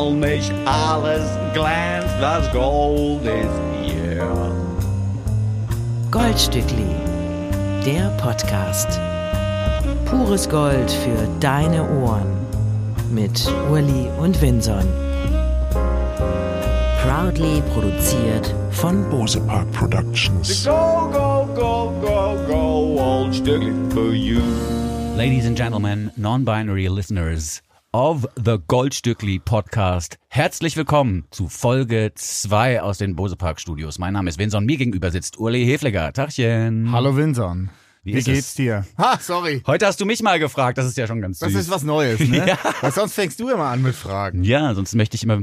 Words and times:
weil 0.00 0.12
mich 0.12 0.50
alles 0.64 1.28
glänzt, 1.52 2.14
das 2.20 2.50
Gold 2.52 3.22
ist 3.24 3.60
hier. 3.82 4.26
Goldstückli, 6.10 6.86
der 7.84 8.08
Podcast. 8.16 9.00
Pures 10.06 10.48
Gold 10.48 10.90
für 10.90 11.28
deine 11.40 11.82
Ohren 12.02 12.26
mit 13.12 13.46
Uli 13.70 14.08
und 14.18 14.40
Vinson. 14.40 14.84
Proudly 17.02 17.62
produziert 17.72 18.54
von 18.70 19.08
Bose 19.10 19.40
Park 19.40 19.70
Productions. 19.72 20.64
Go, 20.64 21.10
go, 21.12 21.48
go, 21.54 21.92
go, 22.00 22.36
go, 22.46 22.94
Goldstückli 22.96 23.72
for 23.90 24.12
you. 24.12 24.40
Ladies 25.16 25.46
and 25.46 25.56
gentlemen, 25.56 26.10
non-binary 26.16 26.88
listeners 26.88 27.62
of 27.92 28.26
the 28.36 28.56
Goldstückli 28.68 29.40
Podcast. 29.40 30.16
Herzlich 30.28 30.76
willkommen 30.76 31.24
zu 31.30 31.48
Folge 31.48 32.12
2 32.14 32.82
aus 32.82 32.98
den 32.98 33.16
Bose 33.16 33.36
Park 33.36 33.60
Studios. 33.60 33.98
Mein 33.98 34.12
Name 34.12 34.28
ist 34.30 34.38
Vinson, 34.38 34.64
mir 34.64 34.76
gegenüber 34.76 35.10
sitzt 35.10 35.38
Uli 35.38 35.64
Hefliger. 35.64 36.12
Tachchen. 36.12 36.92
Hallo 36.92 37.16
Vinson. 37.16 37.70
Wie 38.02 38.12
Wie, 38.14 38.22
geht's 38.22 38.48
es? 38.48 38.54
dir? 38.54 38.86
Ha, 38.96 39.18
sorry. 39.20 39.62
Heute 39.66 39.86
hast 39.86 40.00
du 40.00 40.06
mich 40.06 40.22
mal 40.22 40.38
gefragt, 40.38 40.78
das 40.78 40.86
ist 40.86 40.96
ja 40.96 41.06
schon 41.06 41.20
ganz 41.20 41.40
süß. 41.40 41.52
Das 41.52 41.62
ist 41.62 41.70
was 41.70 41.82
Neues, 41.82 42.20
ne? 42.20 42.46
Ja. 42.46 42.58
Weil 42.80 42.92
sonst 42.92 43.14
fängst 43.14 43.40
du 43.40 43.48
immer 43.50 43.66
an 43.66 43.82
mit 43.82 43.94
Fragen. 43.94 44.42
ja, 44.44 44.72
sonst 44.74 44.94
möchte 44.94 45.16
ich 45.16 45.22
immer 45.24 45.42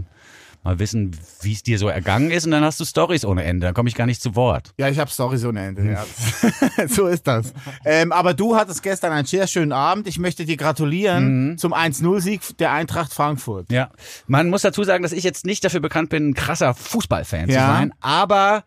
mal 0.68 0.80
wissen, 0.80 1.18
wie 1.42 1.54
es 1.54 1.64
dir 1.64 1.80
so 1.80 1.88
ergangen 1.88 2.30
ist 2.32 2.46
und 2.46 2.52
dann 2.52 2.64
hast 2.64 2.80
du 2.80 2.86
Stories 2.86 3.26
ohne 3.26 3.44
Ende, 3.44 3.68
dann 3.68 3.74
komme 3.74 3.90
ich 3.90 3.96
gar 3.96 4.06
nicht 4.06 4.22
zu 4.22 4.36
Wort. 4.36 4.74
Ja, 4.78 4.90
ich 4.90 5.00
habe 5.00 5.10
Storys 5.10 5.44
ohne 5.46 5.66
Ende. 5.66 5.84
Ja. 5.92 6.06
so 6.88 7.08
ist 7.08 7.26
das. 7.26 7.54
Ähm, 7.86 8.12
aber 8.12 8.34
du 8.34 8.56
hattest 8.56 8.84
gestern 8.84 9.12
einen 9.12 9.26
sehr 9.26 9.48
schönen 9.48 9.72
Abend. 9.72 10.08
Ich 10.08 10.20
möchte 10.20 10.46
dir 10.46 10.58
gratulieren 10.58 11.58
zum 11.58 11.74
1-0-Sieg 11.74 12.58
der 12.58 12.72
Eintracht 12.72 13.14
Frankfurt. 13.14 13.72
Ja, 13.72 13.92
man 14.28 14.50
muss 14.50 14.62
dazu 14.62 14.84
sagen, 14.84 15.04
dass 15.04 15.12
ich 15.12 15.24
jetzt 15.24 15.46
nicht 15.46 15.64
dafür 15.64 15.80
bekannt 15.80 16.10
bin, 16.10 16.30
ein 16.30 16.34
krasser 16.34 16.74
Fußballfan 16.74 17.48
zu 17.50 17.56
Ja. 17.56 17.68
sein, 17.68 17.94
aber 18.02 18.64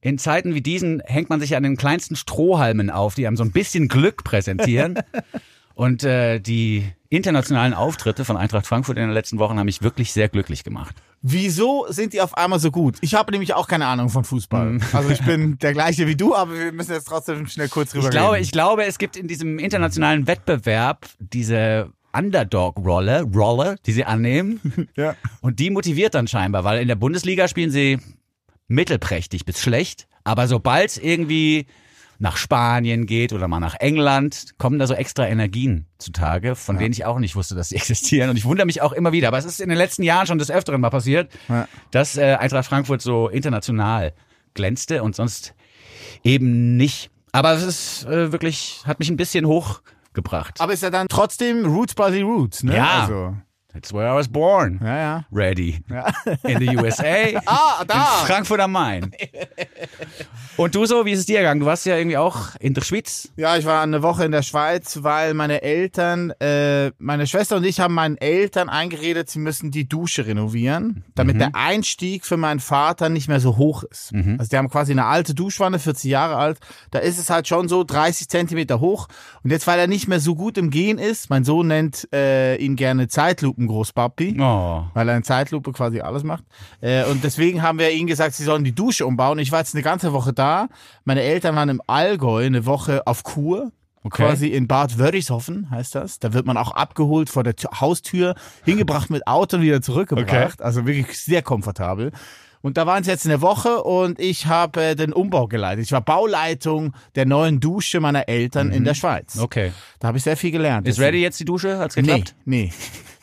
in 0.00 0.18
Zeiten 0.18 0.54
wie 0.54 0.62
diesen 0.62 1.00
hängt 1.04 1.30
man 1.30 1.40
sich 1.40 1.54
an 1.54 1.62
den 1.62 1.76
kleinsten 1.76 2.16
Strohhalmen 2.16 2.90
auf, 2.90 3.14
die 3.14 3.26
einem 3.26 3.36
so 3.36 3.44
ein 3.44 3.52
bisschen 3.52 3.88
Glück 3.88 4.24
präsentieren. 4.24 4.98
Und 5.74 6.04
äh, 6.04 6.38
die 6.38 6.84
internationalen 7.08 7.72
Auftritte 7.72 8.24
von 8.24 8.36
Eintracht 8.36 8.66
Frankfurt 8.66 8.98
in 8.98 9.04
den 9.04 9.12
letzten 9.12 9.38
Wochen 9.38 9.58
haben 9.58 9.64
mich 9.66 9.82
wirklich 9.82 10.12
sehr 10.12 10.28
glücklich 10.28 10.64
gemacht. 10.64 10.94
Wieso 11.24 11.86
sind 11.88 12.12
die 12.12 12.20
auf 12.20 12.36
einmal 12.36 12.58
so 12.58 12.72
gut? 12.72 12.98
Ich 13.00 13.14
habe 13.14 13.30
nämlich 13.30 13.54
auch 13.54 13.68
keine 13.68 13.86
Ahnung 13.86 14.08
von 14.08 14.24
Fußball. 14.24 14.78
Also 14.92 15.10
ich 15.10 15.22
bin 15.24 15.56
der 15.58 15.72
gleiche 15.72 16.08
wie 16.08 16.16
du, 16.16 16.34
aber 16.34 16.52
wir 16.58 16.72
müssen 16.72 16.92
jetzt 16.92 17.06
trotzdem 17.06 17.46
schnell 17.46 17.68
kurz 17.68 17.92
drüber 17.92 18.06
Ich 18.06 18.10
glaube, 18.10 18.34
reden. 18.34 18.42
ich 18.44 18.50
glaube, 18.50 18.84
es 18.84 18.98
gibt 18.98 19.16
in 19.16 19.28
diesem 19.28 19.60
internationalen 19.60 20.26
Wettbewerb 20.26 21.06
diese 21.20 21.90
Underdog-Rolle, 22.12 23.22
Rolle, 23.22 23.76
die 23.86 23.92
sie 23.92 24.04
annehmen. 24.04 24.60
Ja. 24.96 25.14
Und 25.40 25.60
die 25.60 25.70
motiviert 25.70 26.14
dann 26.14 26.26
scheinbar, 26.26 26.64
weil 26.64 26.82
in 26.82 26.88
der 26.88 26.96
Bundesliga 26.96 27.46
spielen 27.48 27.70
sie 27.70 27.98
mittelprächtig 28.68 29.44
bis 29.44 29.60
schlecht. 29.60 30.08
Aber 30.24 30.48
sobald 30.48 31.02
irgendwie 31.02 31.66
nach 32.22 32.36
Spanien 32.36 33.06
geht 33.06 33.32
oder 33.32 33.48
mal 33.48 33.58
nach 33.58 33.74
England, 33.80 34.54
kommen 34.56 34.78
da 34.78 34.86
so 34.86 34.94
extra 34.94 35.26
Energien 35.26 35.86
zutage, 35.98 36.54
von 36.54 36.78
denen 36.78 36.92
ich 36.92 37.04
auch 37.04 37.18
nicht 37.18 37.34
wusste, 37.34 37.56
dass 37.56 37.70
sie 37.70 37.74
existieren. 37.82 38.30
Und 38.30 38.36
ich 38.36 38.44
wundere 38.44 38.64
mich 38.64 38.80
auch 38.80 38.92
immer 38.92 39.10
wieder. 39.10 39.26
Aber 39.26 39.38
es 39.38 39.44
ist 39.44 39.60
in 39.60 39.68
den 39.68 39.76
letzten 39.76 40.04
Jahren 40.04 40.28
schon 40.28 40.38
des 40.38 40.48
Öfteren 40.48 40.80
mal 40.80 40.90
passiert, 40.90 41.32
Ja. 41.48 41.66
dass 41.90 42.16
äh, 42.16 42.36
Eintracht 42.38 42.66
Frankfurt 42.68 43.02
so 43.02 43.28
international 43.28 44.12
glänzte 44.54 45.02
und 45.02 45.16
sonst 45.16 45.54
eben 46.22 46.76
nicht. 46.76 47.10
Aber 47.32 47.52
es 47.54 47.62
ist 47.64 48.04
äh, 48.04 48.30
wirklich, 48.30 48.82
hat 48.86 49.00
mich 49.00 49.10
ein 49.10 49.16
bisschen 49.16 49.44
hochgebracht. 49.46 50.60
Aber 50.60 50.72
ist 50.72 50.82
ja 50.84 50.90
dann 50.90 51.08
trotzdem 51.08 51.66
Roots 51.66 51.94
by 51.96 52.08
the 52.12 52.20
Roots, 52.22 52.62
ne? 52.62 52.76
Ja. 52.76 53.00
Also, 53.02 53.36
That's 53.74 53.92
where 53.92 54.06
I 54.10 54.14
was 54.14 54.28
born. 54.28 54.80
ja, 54.82 54.96
ja. 54.96 55.24
Ready. 55.32 55.80
In 56.44 56.58
the 56.58 56.76
USA. 56.76 57.40
Ah, 57.46 57.84
da. 57.86 58.20
In 58.20 58.26
Frankfurt 58.26 58.60
am 58.60 58.72
Main. 58.72 59.12
Und 60.56 60.74
du 60.74 60.84
so, 60.84 61.04
wie 61.06 61.12
ist 61.12 61.20
es 61.20 61.26
dir 61.26 61.38
gegangen? 61.38 61.60
Du 61.60 61.66
warst 61.66 61.86
ja 61.86 61.96
irgendwie 61.96 62.16
auch 62.18 62.54
in 62.60 62.74
der 62.74 62.82
Schweiz. 62.82 63.30
Ja, 63.36 63.56
ich 63.56 63.64
war 63.64 63.82
eine 63.82 64.02
Woche 64.02 64.24
in 64.24 64.32
der 64.32 64.42
Schweiz, 64.42 64.98
weil 65.02 65.32
meine 65.34 65.62
Eltern, 65.62 66.30
äh, 66.40 66.92
meine 66.98 67.26
Schwester 67.26 67.56
und 67.56 67.64
ich 67.64 67.80
haben 67.80 67.94
meinen 67.94 68.16
Eltern 68.18 68.68
eingeredet, 68.68 69.30
sie 69.30 69.38
müssen 69.38 69.70
die 69.70 69.88
Dusche 69.88 70.26
renovieren, 70.26 71.04
damit 71.14 71.40
der 71.40 71.54
Einstieg 71.54 72.26
für 72.26 72.36
meinen 72.36 72.60
Vater 72.60 73.08
nicht 73.08 73.28
mehr 73.28 73.40
so 73.40 73.56
hoch 73.56 73.82
ist. 73.84 74.12
Also 74.38 74.50
die 74.50 74.56
haben 74.56 74.68
quasi 74.68 74.92
eine 74.92 75.06
alte 75.06 75.34
Duschwanne, 75.34 75.78
40 75.78 76.10
Jahre 76.10 76.36
alt, 76.36 76.58
da 76.90 76.98
ist 76.98 77.18
es 77.18 77.30
halt 77.30 77.48
schon 77.48 77.68
so 77.68 77.82
30 77.84 78.28
Zentimeter 78.28 78.80
hoch. 78.80 79.08
Und 79.42 79.50
jetzt, 79.50 79.66
weil 79.66 79.78
er 79.78 79.86
nicht 79.86 80.06
mehr 80.08 80.20
so 80.20 80.34
gut 80.34 80.58
im 80.58 80.70
Gehen 80.70 80.98
ist, 80.98 81.30
mein 81.30 81.44
Sohn 81.44 81.66
nennt 81.68 82.08
äh, 82.12 82.56
ihn 82.56 82.76
gerne 82.76 83.08
Zeitlupen-Großpapi 83.68 84.36
Oh. 84.40 84.84
weil 84.94 85.08
er 85.08 85.16
in 85.16 85.22
Zeitlupe 85.22 85.72
quasi 85.72 86.00
alles 86.00 86.22
macht. 86.24 86.44
Äh, 86.80 87.04
und 87.04 87.22
deswegen 87.24 87.62
haben 87.62 87.78
wir 87.78 87.90
ihnen 87.92 88.06
gesagt, 88.06 88.34
sie 88.34 88.44
sollen 88.44 88.64
die 88.64 88.74
Dusche 88.74 89.06
umbauen. 89.06 89.38
Ich 89.38 89.52
war 89.52 89.58
jetzt 89.60 89.74
eine 89.74 89.82
ganze 89.82 90.12
Woche 90.12 90.32
da. 90.32 90.68
Meine 91.04 91.22
Eltern 91.22 91.56
waren 91.56 91.68
im 91.68 91.80
Allgäu 91.86 92.44
eine 92.44 92.66
Woche 92.66 93.06
auf 93.06 93.22
Kur. 93.22 93.72
Okay. 94.04 94.24
Quasi 94.24 94.48
in 94.48 94.66
Bad 94.66 94.98
Wörishofen 94.98 95.70
heißt 95.70 95.94
das. 95.94 96.18
Da 96.18 96.32
wird 96.32 96.44
man 96.44 96.56
auch 96.56 96.72
abgeholt 96.72 97.30
vor 97.30 97.44
der 97.44 97.54
Tür- 97.54 97.80
Haustür, 97.80 98.34
hingebracht 98.64 99.10
mit 99.10 99.26
Auto 99.28 99.58
und 99.58 99.62
wieder 99.62 99.80
zurückgebracht. 99.80 100.60
Also 100.60 100.86
wirklich 100.86 101.20
sehr 101.20 101.42
komfortabel. 101.42 102.10
Und 102.62 102.76
da 102.76 102.86
waren 102.86 103.02
sie 103.04 103.10
jetzt 103.10 103.26
eine 103.26 103.40
Woche 103.42 103.82
und 103.82 104.20
ich 104.20 104.46
habe 104.46 104.82
äh, 104.82 104.94
den 104.96 105.12
Umbau 105.12 105.46
geleitet. 105.48 105.84
Ich 105.84 105.90
war 105.92 106.00
Bauleitung 106.00 106.94
der 107.16 107.26
neuen 107.26 107.58
Dusche 107.60 107.98
meiner 108.00 108.28
Eltern 108.28 108.70
in 108.72 108.84
der 108.84 108.94
Schweiz. 108.94 109.38
Okay. 109.38 109.72
Da 110.00 110.08
habe 110.08 110.18
ich 110.18 110.24
sehr 110.24 110.36
viel 110.36 110.50
gelernt. 110.52 110.86
Ist 110.88 110.98
Das- 110.98 111.04
ready 111.04 111.20
jetzt 111.22 111.38
die 111.40 111.44
Dusche? 111.44 111.78
Hat's 111.78 111.94
Nee, 111.96 112.02
geklappt? 112.02 112.34
nee. 112.44 112.72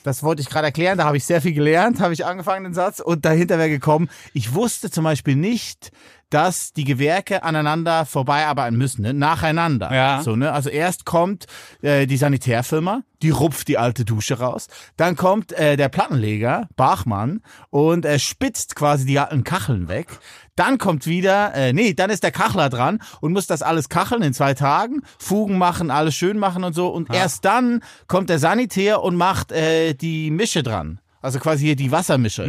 Das 0.04 0.24
wollte 0.24 0.42
ich 0.42 0.50
gerade 0.50 0.68
erklären, 0.68 0.98
da 0.98 1.06
habe 1.06 1.18
ich 1.18 1.26
sehr 1.26 1.42
viel 1.42 1.54
gelernt, 1.54 2.00
habe 2.00 2.14
ich 2.14 2.26
angefangen 2.26 2.64
den 2.64 2.74
Satz 2.74 3.00
und 3.00 3.26
dahinter 3.26 3.58
wäre 3.58 3.70
gekommen, 3.70 4.10
ich 4.34 4.54
wusste 4.54 4.90
zum 4.90 5.04
Beispiel 5.04 5.36
nicht, 5.36 5.92
dass 6.30 6.74
die 6.74 6.84
Gewerke 6.84 7.44
aneinander 7.44 8.06
vorbeiarbeiten 8.06 8.78
müssen, 8.78 9.02
ne? 9.02 9.14
nacheinander. 9.14 9.94
Ja. 9.94 10.22
So, 10.22 10.36
ne? 10.36 10.52
Also 10.52 10.70
erst 10.70 11.06
kommt 11.06 11.46
äh, 11.82 12.06
die 12.06 12.18
Sanitärfirma, 12.18 13.02
die 13.22 13.32
rupft 13.32 13.68
die 13.68 13.78
alte 13.78 14.06
Dusche 14.06 14.40
raus, 14.40 14.68
dann 14.98 15.16
kommt 15.16 15.52
äh, 15.54 15.76
der 15.76 15.90
Plattenleger, 15.90 16.68
Bachmann, 16.76 17.42
und 17.70 18.06
äh, 18.06 18.20
spitzt 18.20 18.76
quasi 18.76 19.06
die 19.06 19.20
alten 19.20 19.44
Kacheln 19.44 19.88
weg. 19.88 20.08
Dann 20.56 20.78
kommt 20.78 21.08
wieder, 21.08 21.54
äh, 21.56 21.74
nee, 21.74 21.94
dann 21.94 22.10
ist 22.10 22.24
der 22.24 22.32
Kachler 22.32 22.70
dran 22.70 23.00
und 23.22 23.32
muss 23.32 23.48
das 23.48 23.62
alles 23.62 23.88
kacheln 23.88 24.22
in 24.22 24.34
zwei 24.34 24.54
Tagen, 24.54 25.04
Fugen 25.18 25.58
machen, 25.58 25.90
alles 25.90 26.16
schön 26.16 26.38
machen 26.38 26.64
und 26.66 26.74
so. 26.74 26.90
Und 26.90 27.14
erst 27.14 27.46
dann 27.46 27.82
kommt 28.08 28.30
der 28.30 28.40
Sanitär 28.40 29.02
und 29.02 29.16
macht 29.16 29.52
äh, 29.54 29.94
die 29.94 30.32
Mische 30.32 30.62
dran. 30.62 31.00
Also 31.22 31.40
quasi 31.40 31.66
hier 31.66 31.76
die 31.76 31.92
Wassermische. 31.92 32.44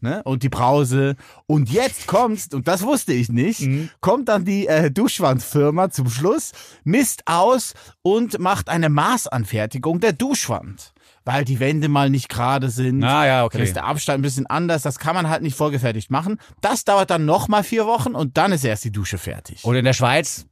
Ne? 0.00 0.22
Und 0.24 0.42
die 0.42 0.48
Brause. 0.48 1.16
Und 1.46 1.70
jetzt 1.70 2.06
kommst, 2.06 2.54
und 2.54 2.66
das 2.68 2.82
wusste 2.82 3.12
ich 3.12 3.28
nicht, 3.28 3.68
kommt 4.00 4.28
dann 4.28 4.44
die 4.44 4.66
äh, 4.66 4.90
Duschwandfirma 4.90 5.90
zum 5.90 6.08
Schluss, 6.08 6.52
misst 6.84 7.22
aus 7.26 7.74
und 8.02 8.38
macht 8.38 8.68
eine 8.68 8.88
Maßanfertigung 8.88 10.00
der 10.00 10.12
Duschwand. 10.12 10.92
Weil 11.24 11.44
die 11.44 11.60
Wände 11.60 11.88
mal 11.88 12.08
nicht 12.08 12.30
gerade 12.30 12.70
sind. 12.70 13.04
Ah, 13.04 13.26
ja, 13.26 13.44
okay. 13.44 13.58
Dann 13.58 13.66
ist 13.66 13.76
der 13.76 13.84
Abstand 13.84 14.20
ein 14.20 14.22
bisschen 14.22 14.46
anders. 14.46 14.82
Das 14.82 14.98
kann 14.98 15.14
man 15.14 15.28
halt 15.28 15.42
nicht 15.42 15.54
vorgefertigt 15.54 16.10
machen. 16.10 16.38
Das 16.62 16.84
dauert 16.84 17.10
dann 17.10 17.26
nochmal 17.26 17.62
vier 17.62 17.86
Wochen 17.86 18.14
und 18.14 18.38
dann 18.38 18.52
ist 18.52 18.64
erst 18.64 18.84
die 18.84 18.92
Dusche 18.92 19.18
fertig. 19.18 19.62
Und 19.64 19.76
in 19.76 19.84
der 19.84 19.92
Schweiz 19.92 20.46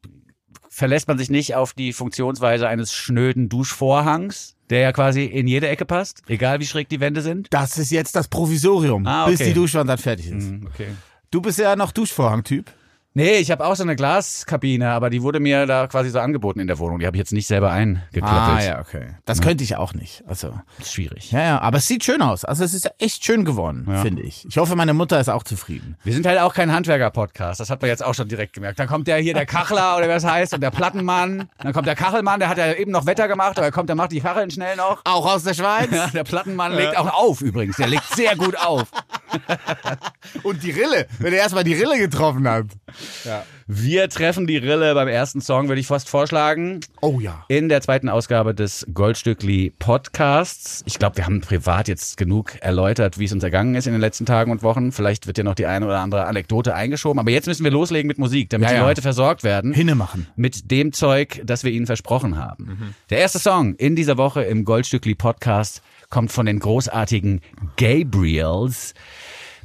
verlässt 0.78 1.08
man 1.08 1.18
sich 1.18 1.28
nicht 1.28 1.54
auf 1.56 1.74
die 1.74 1.92
Funktionsweise 1.92 2.66
eines 2.68 2.92
schnöden 2.94 3.48
Duschvorhangs, 3.48 4.54
der 4.70 4.80
ja 4.80 4.92
quasi 4.92 5.24
in 5.24 5.46
jede 5.48 5.68
Ecke 5.68 5.84
passt, 5.84 6.22
egal 6.28 6.60
wie 6.60 6.66
schräg 6.66 6.88
die 6.88 7.00
Wände 7.00 7.20
sind. 7.20 7.48
Das 7.50 7.76
ist 7.78 7.90
jetzt 7.90 8.14
das 8.16 8.28
Provisorium, 8.28 9.06
Ah, 9.06 9.26
bis 9.26 9.40
okay. 9.40 9.50
die 9.50 9.54
Duschwand 9.54 9.90
dann 9.90 9.98
fertig 9.98 10.30
ist. 10.30 10.50
Okay. 10.66 10.88
Du 11.30 11.40
bist 11.42 11.58
ja 11.58 11.76
noch 11.76 11.92
Duschvorhang-Typ. 11.92 12.70
Nee, 13.18 13.38
ich 13.38 13.50
habe 13.50 13.66
auch 13.66 13.74
so 13.74 13.82
eine 13.82 13.96
Glaskabine, 13.96 14.90
aber 14.90 15.10
die 15.10 15.24
wurde 15.24 15.40
mir 15.40 15.66
da 15.66 15.88
quasi 15.88 16.08
so 16.10 16.20
angeboten 16.20 16.60
in 16.60 16.68
der 16.68 16.78
Wohnung. 16.78 17.00
Die 17.00 17.06
habe 17.06 17.16
ich 17.16 17.18
jetzt 17.18 17.32
nicht 17.32 17.48
selber 17.48 17.72
eingeklöppelt. 17.72 18.30
Ah, 18.30 18.78
okay. 18.80 19.16
Das 19.24 19.40
könnte 19.40 19.64
ich 19.64 19.74
auch 19.74 19.92
nicht. 19.92 20.22
Also, 20.28 20.54
ist 20.78 20.92
schwierig. 20.92 21.32
ja, 21.32 21.42
ja, 21.42 21.60
aber 21.60 21.78
es 21.78 21.88
sieht 21.88 22.04
schön 22.04 22.22
aus. 22.22 22.44
Also 22.44 22.62
es 22.62 22.74
ist 22.74 22.88
echt 23.00 23.24
schön 23.24 23.44
geworden, 23.44 23.88
finde 24.02 24.22
ich. 24.22 24.46
Ich 24.48 24.56
hoffe, 24.56 24.76
meine 24.76 24.94
Mutter 24.94 25.18
ist 25.18 25.28
auch 25.28 25.42
zufrieden. 25.42 25.96
Wir 26.04 26.12
sind 26.12 26.28
halt 26.28 26.38
auch 26.38 26.54
kein 26.54 26.72
Handwerker-Podcast. 26.72 27.58
Das 27.58 27.70
hat 27.70 27.82
man 27.82 27.88
jetzt 27.88 28.04
auch 28.04 28.14
schon 28.14 28.28
direkt 28.28 28.52
gemerkt. 28.52 28.78
Dann 28.78 28.86
kommt 28.86 29.08
der 29.08 29.16
hier, 29.16 29.34
der 29.34 29.46
Kachler 29.46 29.96
oder 29.96 30.08
was 30.08 30.24
heißt, 30.24 30.54
und 30.54 30.60
der 30.60 30.70
Plattenmann. 30.70 31.48
Dann 31.58 31.72
kommt 31.72 31.88
der 31.88 31.96
Kachelmann, 31.96 32.38
der 32.38 32.48
hat 32.48 32.58
ja 32.58 32.72
eben 32.74 32.92
noch 32.92 33.04
Wetter 33.06 33.26
gemacht, 33.26 33.58
aber 33.58 33.66
er 33.66 33.72
kommt, 33.72 33.88
der 33.88 33.96
macht 33.96 34.12
die 34.12 34.20
Kacheln 34.20 34.52
schnell 34.52 34.76
noch. 34.76 35.00
Auch 35.02 35.26
aus 35.26 35.42
der 35.42 35.54
Schweiz. 35.54 35.90
Ja, 35.90 36.06
der 36.06 36.22
Plattenmann 36.22 36.72
legt 36.72 36.96
auch 36.96 37.12
auf 37.12 37.40
übrigens. 37.40 37.78
Der 37.78 37.88
legt 37.88 38.14
sehr 38.14 38.36
gut 38.36 38.56
auf. 38.56 38.84
Und 40.42 40.62
die 40.62 40.70
Rille, 40.70 41.06
wenn 41.18 41.32
er 41.32 41.40
erstmal 41.40 41.64
die 41.64 41.74
Rille 41.74 41.98
getroffen 41.98 42.48
hat. 42.48 42.66
Wir 43.66 44.08
treffen 44.08 44.46
die 44.46 44.56
Rille 44.56 44.94
beim 44.94 45.08
ersten 45.08 45.40
Song, 45.40 45.68
würde 45.68 45.80
ich 45.80 45.86
fast 45.86 46.08
vorschlagen. 46.08 46.80
Oh 47.00 47.20
ja. 47.20 47.44
In 47.48 47.68
der 47.68 47.80
zweiten 47.82 48.08
Ausgabe 48.08 48.54
des 48.54 48.86
Goldstückli 48.92 49.72
Podcasts. 49.78 50.82
Ich 50.86 50.98
glaube, 50.98 51.16
wir 51.18 51.26
haben 51.26 51.40
privat 51.40 51.88
jetzt 51.88 52.16
genug 52.16 52.56
erläutert, 52.60 53.18
wie 53.18 53.24
es 53.26 53.32
uns 53.32 53.42
ergangen 53.44 53.74
ist 53.74 53.86
in 53.86 53.92
den 53.92 54.00
letzten 54.00 54.26
Tagen 54.26 54.50
und 54.50 54.62
Wochen. 54.62 54.92
Vielleicht 54.92 55.26
wird 55.26 55.38
ja 55.38 55.44
noch 55.44 55.54
die 55.54 55.66
eine 55.66 55.86
oder 55.86 56.00
andere 56.00 56.24
Anekdote 56.26 56.74
eingeschoben. 56.74 57.18
Aber 57.18 57.30
jetzt 57.30 57.46
müssen 57.46 57.64
wir 57.64 57.70
loslegen 57.70 58.08
mit 58.08 58.18
Musik, 58.18 58.50
damit 58.50 58.68
Ja, 58.68 58.74
die 58.74 58.80
ja. 58.80 58.86
Leute 58.86 59.02
versorgt 59.02 59.44
werden. 59.44 59.72
Hinne 59.72 59.94
machen. 59.94 60.26
mit 60.36 60.70
dem 60.70 60.92
Zeug, 60.92 61.42
das 61.44 61.64
wir 61.64 61.72
ihnen 61.72 61.86
versprochen 61.86 62.36
haben. 62.38 62.94
Der 63.10 63.18
erste 63.18 63.38
Song 63.38 63.74
in 63.74 63.96
dieser 63.96 64.16
Woche 64.16 64.42
im 64.42 64.64
Goldstückli 64.64 65.14
Podcast 65.14 65.82
kommt 66.10 66.32
von 66.32 66.46
den 66.46 66.58
großartigen 66.58 67.40
Gabriels. 67.76 68.94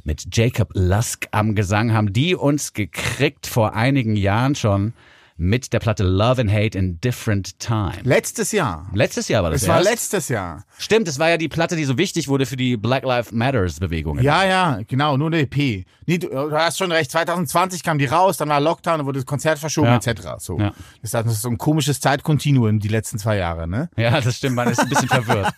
Mit 0.04 0.36
Jacob 0.36 0.70
Lusk 0.74 1.26
am 1.30 1.54
Gesang 1.54 1.92
haben 1.94 2.12
die 2.12 2.34
uns 2.34 2.74
gekriegt 2.74 3.46
vor 3.46 3.74
einigen 3.74 4.16
Jahren 4.16 4.54
schon 4.54 4.92
mit 5.36 5.72
der 5.72 5.80
Platte 5.80 6.04
Love 6.04 6.42
and 6.42 6.52
Hate 6.52 6.78
in 6.78 7.00
Different 7.00 7.58
Time. 7.58 7.94
Letztes 8.04 8.52
Jahr. 8.52 8.88
Letztes 8.94 9.26
Jahr 9.26 9.42
war 9.42 9.50
das 9.50 9.62
Es 9.62 9.68
war 9.68 9.78
erst. 9.78 9.90
letztes 9.90 10.28
Jahr. 10.28 10.64
Stimmt, 10.78 11.08
es 11.08 11.18
war 11.18 11.28
ja 11.30 11.38
die 11.38 11.48
Platte, 11.48 11.74
die 11.74 11.84
so 11.84 11.98
wichtig 11.98 12.28
wurde 12.28 12.46
für 12.46 12.54
die 12.56 12.76
Black 12.76 13.02
Lives 13.04 13.32
Matters 13.32 13.80
Bewegung. 13.80 14.20
Ja, 14.20 14.44
ja, 14.44 14.78
genau, 14.86 15.16
nur 15.16 15.26
eine 15.28 15.40
EP. 15.40 15.86
Nee, 16.06 16.18
du, 16.18 16.28
du 16.28 16.52
hast 16.52 16.78
schon 16.78 16.92
recht, 16.92 17.10
2020 17.10 17.82
kam 17.82 17.98
die 17.98 18.04
raus, 18.04 18.36
dann 18.36 18.48
war 18.48 18.60
Lockdown, 18.60 18.98
dann 18.98 19.06
wurde 19.06 19.18
das 19.18 19.26
Konzert 19.26 19.58
verschoben, 19.58 19.88
Ja. 19.88 19.96
etc. 19.96 20.22
So. 20.38 20.56
Ja. 20.60 20.72
Das 21.02 21.12
ist 21.26 21.40
so 21.42 21.48
ein 21.48 21.58
komisches 21.58 21.98
Zeitkontinuum 21.98 22.78
die 22.78 22.88
letzten 22.88 23.18
zwei 23.18 23.36
Jahre, 23.38 23.66
ne? 23.66 23.90
Ja, 23.96 24.20
das 24.20 24.36
stimmt, 24.36 24.54
man 24.54 24.68
ist 24.68 24.78
ein 24.80 24.88
bisschen 24.88 25.08
verwirrt. 25.08 25.52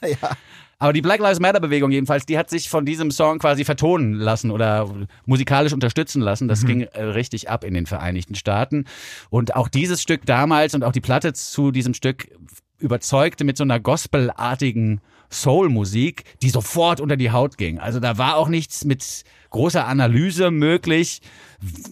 Aber 0.78 0.92
die 0.92 1.00
Black 1.00 1.20
Lives 1.20 1.40
Matter 1.40 1.60
Bewegung 1.60 1.90
jedenfalls, 1.90 2.26
die 2.26 2.36
hat 2.36 2.50
sich 2.50 2.68
von 2.68 2.84
diesem 2.84 3.10
Song 3.10 3.38
quasi 3.38 3.64
vertonen 3.64 4.14
lassen 4.14 4.50
oder 4.50 4.90
musikalisch 5.24 5.72
unterstützen 5.72 6.20
lassen. 6.20 6.48
Das 6.48 6.66
ging 6.66 6.82
äh, 6.82 7.02
richtig 7.02 7.48
ab 7.48 7.64
in 7.64 7.72
den 7.72 7.86
Vereinigten 7.86 8.34
Staaten. 8.34 8.84
Und 9.30 9.56
auch 9.56 9.68
dieses 9.68 10.02
Stück 10.02 10.26
damals 10.26 10.74
und 10.74 10.84
auch 10.84 10.92
die 10.92 11.00
Platte 11.00 11.32
zu 11.32 11.70
diesem 11.70 11.94
Stück 11.94 12.28
überzeugte 12.78 13.44
mit 13.44 13.56
so 13.56 13.64
einer 13.64 13.80
gospelartigen 13.80 15.00
Soul-Musik, 15.30 16.24
die 16.42 16.50
sofort 16.50 17.00
unter 17.00 17.16
die 17.16 17.30
Haut 17.30 17.56
ging. 17.56 17.78
Also 17.78 17.98
da 17.98 18.18
war 18.18 18.36
auch 18.36 18.48
nichts 18.48 18.84
mit 18.84 19.24
großer 19.50 19.86
Analyse 19.86 20.50
möglich. 20.50 21.20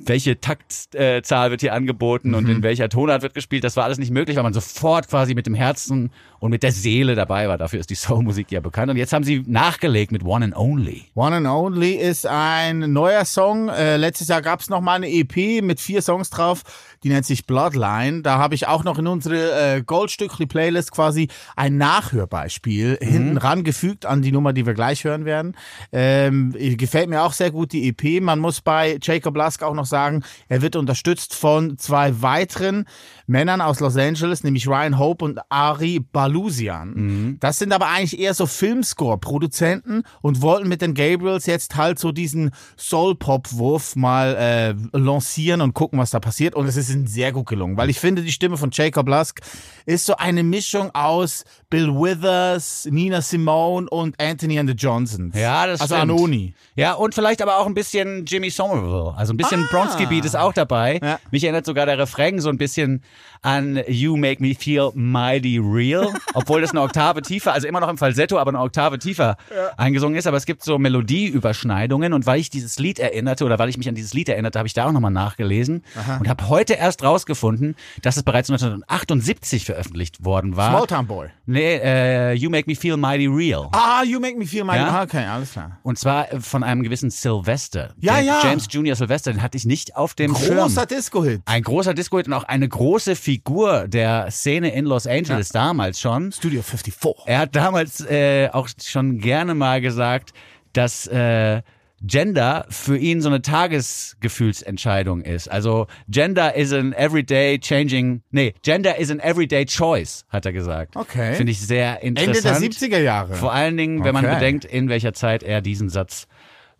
Welche 0.05 0.41
Taktzahl 0.41 1.49
äh, 1.49 1.51
wird 1.51 1.63
hier 1.63 1.73
angeboten 1.73 2.35
und 2.35 2.49
in 2.49 2.63
welcher 2.63 2.91
Tonart 2.91 3.23
wird 3.23 3.33
gespielt. 3.33 3.65
Das 3.65 3.77
war 3.77 3.85
alles 3.85 3.99
nicht 3.99 4.11
möglich, 4.11 4.37
weil 4.37 4.43
man 4.43 4.53
sofort 4.53 5.09
quasi 5.09 5.35
mit 5.35 5.47
dem 5.47 5.55
Herzen 5.55 6.11
und 6.45 6.51
mit 6.51 6.63
der 6.63 6.73
Seele 6.73 7.15
dabei 7.15 7.49
war. 7.49 7.57
Dafür 7.57 7.81
ist 7.81 7.89
die 7.89 7.95
Soul-Musik 7.95 8.53
ja 8.53 8.61
bekannt. 8.61 8.91
Und 8.91 8.99
jetzt 8.99 9.15
haben 9.15 9.25
sie 9.25 9.43
nachgelegt 9.47 10.13
mit 10.13 10.23
One 10.23 10.45
and 10.45 10.55
Only. 10.55 11.07
One 11.15 11.37
and 11.37 11.47
Only 11.47 11.93
ist 11.93 12.27
ein 12.27 12.93
neuer 12.93 13.25
Song. 13.25 13.71
Äh, 13.71 13.97
letztes 13.97 14.29
Jahr 14.29 14.43
gab 14.43 14.61
es 14.61 14.69
noch 14.69 14.83
mal 14.83 14.97
eine 14.97 15.09
EP 15.09 15.63
mit 15.63 15.81
vier 15.81 16.03
Songs 16.03 16.29
drauf. 16.29 16.63
Die 17.03 17.09
nennt 17.09 17.25
sich 17.25 17.47
Bloodline. 17.47 18.21
Da 18.21 18.37
habe 18.37 18.55
ich 18.55 18.67
auch 18.67 18.85
noch 18.85 18.99
in 18.99 19.07
unsere 19.07 19.77
äh, 19.77 19.83
Goldstückli-Playlist 19.83 20.91
quasi 20.91 21.29
ein 21.57 21.79
Nachhörbeispiel 21.79 22.99
hinten 23.01 23.39
rangefügt 23.39 24.05
an 24.05 24.21
die 24.21 24.33
Nummer, 24.33 24.53
die 24.53 24.67
wir 24.67 24.75
gleich 24.75 25.05
hören 25.05 25.25
werden. 25.25 25.57
Ähm, 25.93 26.55
gefällt 26.77 27.09
mir 27.09 27.23
auch 27.23 27.33
sehr 27.33 27.44
gut 27.51 27.73
die 27.73 27.89
EP. 27.89 28.23
Man 28.23 28.39
muss 28.39 28.61
bei 28.61 28.99
Jacob 29.01 29.37
Lusk 29.37 29.63
auch 29.63 29.75
noch 29.75 29.87
sagen, 29.87 30.23
er 30.49 30.63
wird 30.63 30.77
unterstützt 30.77 31.35
von 31.35 31.79
zwei 31.79 32.23
weiteren 32.23 32.87
Männern 33.27 33.61
aus 33.61 33.81
Los 33.81 33.97
Angeles, 33.97 34.45
nämlich 34.45 34.69
Ryan 34.69 34.99
Hope 34.99 35.25
und 35.25 35.41
Ari 35.49 36.01
Balusian. 36.01 37.37
Das 37.41 37.59
sind 37.59 37.73
aber 37.73 37.89
eigentlich 37.89 38.19
eher 38.19 38.35
so 38.35 38.47
Filmscore-Produzenten 38.47 40.03
und 40.21 40.43
wollten 40.43 40.69
mit 40.69 40.83
den 40.83 40.95
Gabriels 40.95 41.47
jetzt 41.47 41.77
halt 41.77 41.99
so 41.99 42.13
diesen 42.13 42.51
Soul-Pop-Wurf 42.77 43.97
mal 43.97 44.35
äh, 44.37 44.75
lancieren 44.97 45.61
und 45.61 45.75
gucken, 45.75 45.99
was 45.99 46.11
da 46.11 46.21
passiert. 46.21 46.55
Und 46.55 46.67
es 46.67 46.77
ist 46.77 46.91
ihnen 46.91 47.07
sehr 47.07 47.33
gut 47.33 47.47
gelungen, 47.47 47.77
weil 47.77 47.91
ich 47.91 47.99
finde, 47.99 48.23
die 48.23 48.33
Stimme 48.33 48.57
von 48.57 48.71
Jacob 48.73 49.09
Lusk 49.09 49.41
ist 49.87 50.05
so 50.05 50.17
eine 50.17 50.43
Mischung 50.43 50.95
aus 50.95 51.45
Bill 51.71 51.89
Withers, 51.89 52.87
Nina 52.91 53.21
Simone 53.21 53.89
und 53.89 54.21
Anthony 54.21 54.59
and 54.59 54.69
the 54.69 54.77
Johnsons. 54.77 55.35
Ja, 55.37 55.67
das 55.67 55.81
also 55.81 55.97
stimmt. 55.97 56.11
Anoni. 56.11 56.55
Ja, 56.77 56.93
und 56.95 57.15
vielleicht 57.15 57.43
aber 57.43 57.59
auch 57.59 57.67
ein 57.67 57.75
bisschen 57.75 58.25
Jimmy 58.27 58.51
Somerville. 58.51 59.15
Also 59.17 59.33
ein 59.33 59.37
bisschen 59.37 59.67
Bronski-Beat 59.71 60.25
ist 60.25 60.37
auch 60.37 60.53
dabei. 60.53 61.01
Ja. 61.03 61.19
Mich 61.31 61.45
erinnert 61.45 61.67
sogar 61.67 61.87
der 61.87 61.99
Refrain 61.99 62.39
so 62.41 62.49
ein 62.49 62.59
bisschen 62.59 63.03
an 63.43 63.81
You 63.89 64.17
Make 64.17 64.43
Me 64.43 64.55
Feel 64.55 64.91
Mighty 64.95 65.59
Real. 65.63 66.13
Obwohl 66.35 66.61
das 66.61 66.71
eine 66.71 66.81
Oktave 66.83 67.23
tiefer, 67.23 67.53
also 67.53 67.67
immer 67.69 67.81
noch 67.81 67.89
im 67.89 67.99
Falsetto, 67.99 68.39
aber 68.39 68.51
eine 68.51 68.61
Oktave 68.61 68.99
tiefer 68.99 69.37
eingesungen 69.77 70.17
ist. 70.17 70.27
Aber 70.27 70.37
es 70.37 70.47
gibt 70.47 70.63
so 70.65 70.79
Melodieüberschneidungen. 70.79 72.13
Und 72.13 72.27
weil 72.27 72.41
ich 72.41 72.51
dieses 72.51 72.79
Lied 72.79 72.99
erinnerte 72.99 73.45
oder 73.45 73.59
weil 73.59 73.69
ich 73.69 73.77
mich 73.79 73.89
an 73.89 73.95
dieses 73.95 74.15
Lied 74.15 74.29
erinnerte, 74.29 74.59
habe 74.59 74.67
ich 74.67 74.75
da 74.75 74.87
auch 74.87 74.93
nochmal 74.93 75.11
nachgelesen 75.11 75.83
und 76.21 76.29
habe 76.29 76.49
heute 76.49 76.75
erst 76.75 77.03
rausgefunden, 77.03 77.77
dass 78.03 78.17
es 78.17 78.23
bereits 78.23 78.51
1978 78.51 79.65
veröffentlicht 79.65 80.25
worden 80.25 80.57
war. 80.57 80.71
Small 80.71 80.87
Town 80.87 81.07
Boy. 81.07 81.29
Nee, 81.47 81.77
äh, 81.83 82.33
You 82.35 82.51
Make 82.51 82.65
Me 82.71 82.77
Feel 82.77 82.97
Mighty 82.97 83.27
Real. 83.27 83.69
Ah, 83.73 84.03
you 84.05 84.21
make 84.21 84.37
me 84.39 84.47
feel 84.47 84.65
my... 84.65 84.75
Ja? 84.77 84.89
Ah, 84.89 85.03
Okay, 85.05 85.25
alles 85.27 85.53
klar. 85.53 85.79
Und 85.83 85.99
zwar 85.99 86.27
von 86.41 86.63
einem 86.63 86.83
gewissen 86.83 87.11
Sylvester. 87.11 87.91
Ja, 88.01 88.19
Ja- 88.19 88.25
ja. 88.25 88.41
James 88.45 88.67
Junior 88.71 88.97
Sylvester, 88.97 89.33
den 89.33 89.43
hatte 89.43 89.57
ich 89.59 89.65
nicht 89.67 89.97
auf 89.97 90.15
dem. 90.15 90.33
Großer 90.33 90.87
Disco-Hit. 90.87 91.43
Ein 91.45 91.63
großer 91.63 91.93
disco 91.95 92.17
und 92.17 92.33
auch 92.33 92.45
eine 92.45 92.69
große 92.69 93.04
Figur 93.15 93.87
der 93.89 94.31
Szene 94.31 94.73
in 94.75 94.85
Los 94.87 95.07
Angeles 95.07 95.51
damals 95.51 96.01
schon. 96.01 96.33
Studio 96.33 96.63
54. 96.63 97.27
Er 97.27 97.39
hat 97.41 97.55
damals 97.55 98.01
äh, 98.07 98.49
auch 98.53 98.69
schon 98.83 99.19
gerne 99.19 99.55
mal 99.55 99.81
gesagt, 99.81 100.33
dass 100.73 101.07
äh, 101.07 101.63
Gender 102.07 102.67
für 102.69 102.99
ihn 102.99 103.21
so 103.23 103.29
eine 103.29 103.41
Tagesgefühlsentscheidung 103.41 105.23
ist. 105.23 105.49
Also 105.51 105.87
Gender 106.09 106.55
is 106.55 106.73
an 106.73 106.93
everyday 106.93 107.59
changing, 107.59 108.23
nee, 108.31 108.55
Gender 108.63 108.99
is 108.99 109.11
an 109.11 109.21
everyday 109.21 109.65
choice, 109.65 110.25
hat 110.29 110.45
er 110.47 110.53
gesagt. 110.53 110.97
Okay. 110.97 111.35
Finde 111.35 111.53
ich 111.53 111.61
sehr 111.61 112.03
Ende 112.03 112.21
der 112.23 112.35
interessant. 112.35 112.75
70er 112.75 112.99
Jahre. 112.99 113.35
Vor 113.35 113.53
allen 113.53 113.77
Dingen, 113.77 114.05
wenn 114.05 114.13
man 114.15 114.25
Okay. 114.25 114.35
bedenkt, 114.35 114.65
in 114.65 114.89
welcher 114.89 115.13
Zeit 115.15 115.43
er 115.43 115.61
diesen 115.61 115.89
Satz 115.89 116.27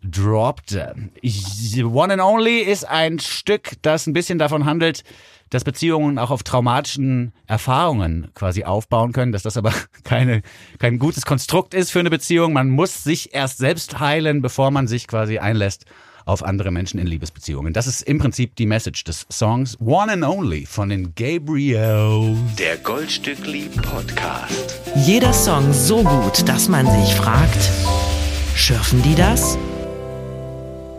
droppte. 0.09 0.95
One 1.83 2.13
and 2.13 2.21
Only 2.21 2.59
ist 2.59 2.87
ein 2.87 3.19
Stück, 3.19 3.73
das 3.81 4.07
ein 4.07 4.13
bisschen 4.13 4.39
davon 4.39 4.65
handelt, 4.65 5.03
dass 5.49 5.63
Beziehungen 5.63 6.17
auch 6.17 6.31
auf 6.31 6.43
traumatischen 6.43 7.31
Erfahrungen 7.47 8.29
quasi 8.33 8.63
aufbauen 8.63 9.11
können, 9.11 9.31
dass 9.31 9.43
das 9.43 9.57
aber 9.57 9.73
keine, 10.03 10.41
kein 10.79 10.99
gutes 10.99 11.25
Konstrukt 11.25 11.73
ist 11.73 11.91
für 11.91 11.99
eine 11.99 12.09
Beziehung. 12.09 12.53
Man 12.53 12.69
muss 12.69 13.03
sich 13.03 13.33
erst 13.33 13.57
selbst 13.57 13.99
heilen, 13.99 14.41
bevor 14.41 14.71
man 14.71 14.87
sich 14.87 15.07
quasi 15.07 15.37
einlässt 15.37 15.85
auf 16.25 16.43
andere 16.43 16.71
Menschen 16.71 16.99
in 16.99 17.05
Liebesbeziehungen. 17.05 17.71
Das 17.73 17.85
ist 17.85 18.01
im 18.01 18.17
Prinzip 18.17 18.55
die 18.55 18.65
Message 18.65 19.03
des 19.03 19.27
Songs 19.31 19.77
One 19.79 20.11
and 20.11 20.23
Only 20.23 20.65
von 20.65 20.89
den 20.89 21.13
Gabriels. 21.13 22.37
Der 22.57 22.77
Goldstückli 22.77 23.69
Podcast. 23.83 24.81
Jeder 24.95 25.33
Song 25.33 25.71
so 25.71 26.03
gut, 26.03 26.47
dass 26.49 26.67
man 26.67 26.87
sich 26.87 27.13
fragt, 27.13 27.69
schürfen 28.55 29.03
die 29.03 29.13
das? 29.13 29.57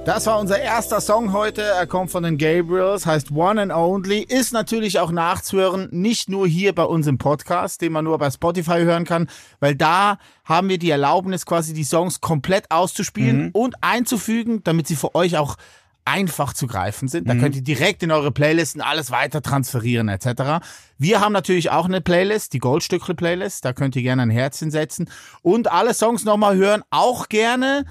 Das 0.06 0.24
war 0.26 0.38
unser 0.38 0.60
erster 0.60 1.00
Song 1.00 1.32
heute. 1.32 1.62
Er 1.62 1.88
kommt 1.88 2.12
von 2.12 2.22
den 2.22 2.38
Gabriels, 2.38 3.06
heißt 3.06 3.32
One 3.32 3.60
and 3.60 3.72
Only. 3.72 4.20
Ist 4.20 4.52
natürlich 4.52 5.00
auch 5.00 5.10
nachzuhören, 5.10 5.88
nicht 5.90 6.28
nur 6.28 6.46
hier 6.46 6.72
bei 6.76 6.84
uns 6.84 7.08
im 7.08 7.18
Podcast, 7.18 7.80
den 7.82 7.90
man 7.90 8.04
nur 8.04 8.16
bei 8.16 8.30
Spotify 8.30 8.84
hören 8.84 9.04
kann, 9.04 9.28
weil 9.58 9.74
da 9.74 10.18
haben 10.44 10.68
wir 10.68 10.78
die 10.78 10.90
Erlaubnis, 10.90 11.44
quasi 11.44 11.74
die 11.74 11.82
Songs 11.82 12.20
komplett 12.20 12.70
auszuspielen 12.70 13.50
und 13.52 13.74
einzufügen, 13.80 14.62
damit 14.62 14.86
sie 14.86 14.94
für 14.94 15.16
euch 15.16 15.38
auch 15.38 15.56
einfach 16.04 16.52
zu 16.52 16.68
greifen 16.68 17.08
sind. 17.08 17.28
Da 17.28 17.34
könnt 17.34 17.56
ihr 17.56 17.62
direkt 17.62 18.04
in 18.04 18.12
eure 18.12 18.30
Playlisten 18.30 18.82
alles 18.82 19.10
weiter 19.10 19.42
transferieren 19.42 20.08
etc. 20.08 20.64
Wir 20.98 21.20
haben 21.20 21.32
natürlich 21.32 21.72
auch 21.72 21.86
eine 21.86 22.00
Playlist, 22.00 22.52
die 22.52 22.60
Goldstückle 22.60 23.16
Playlist. 23.16 23.64
Da 23.64 23.72
könnt 23.72 23.96
ihr 23.96 24.02
gerne 24.02 24.22
ein 24.22 24.30
Herzchen 24.30 24.70
setzen 24.70 25.10
und 25.42 25.72
alle 25.72 25.94
Songs 25.94 26.24
nochmal 26.24 26.54
hören. 26.54 26.84
Auch 26.90 27.28
gerne 27.28 27.86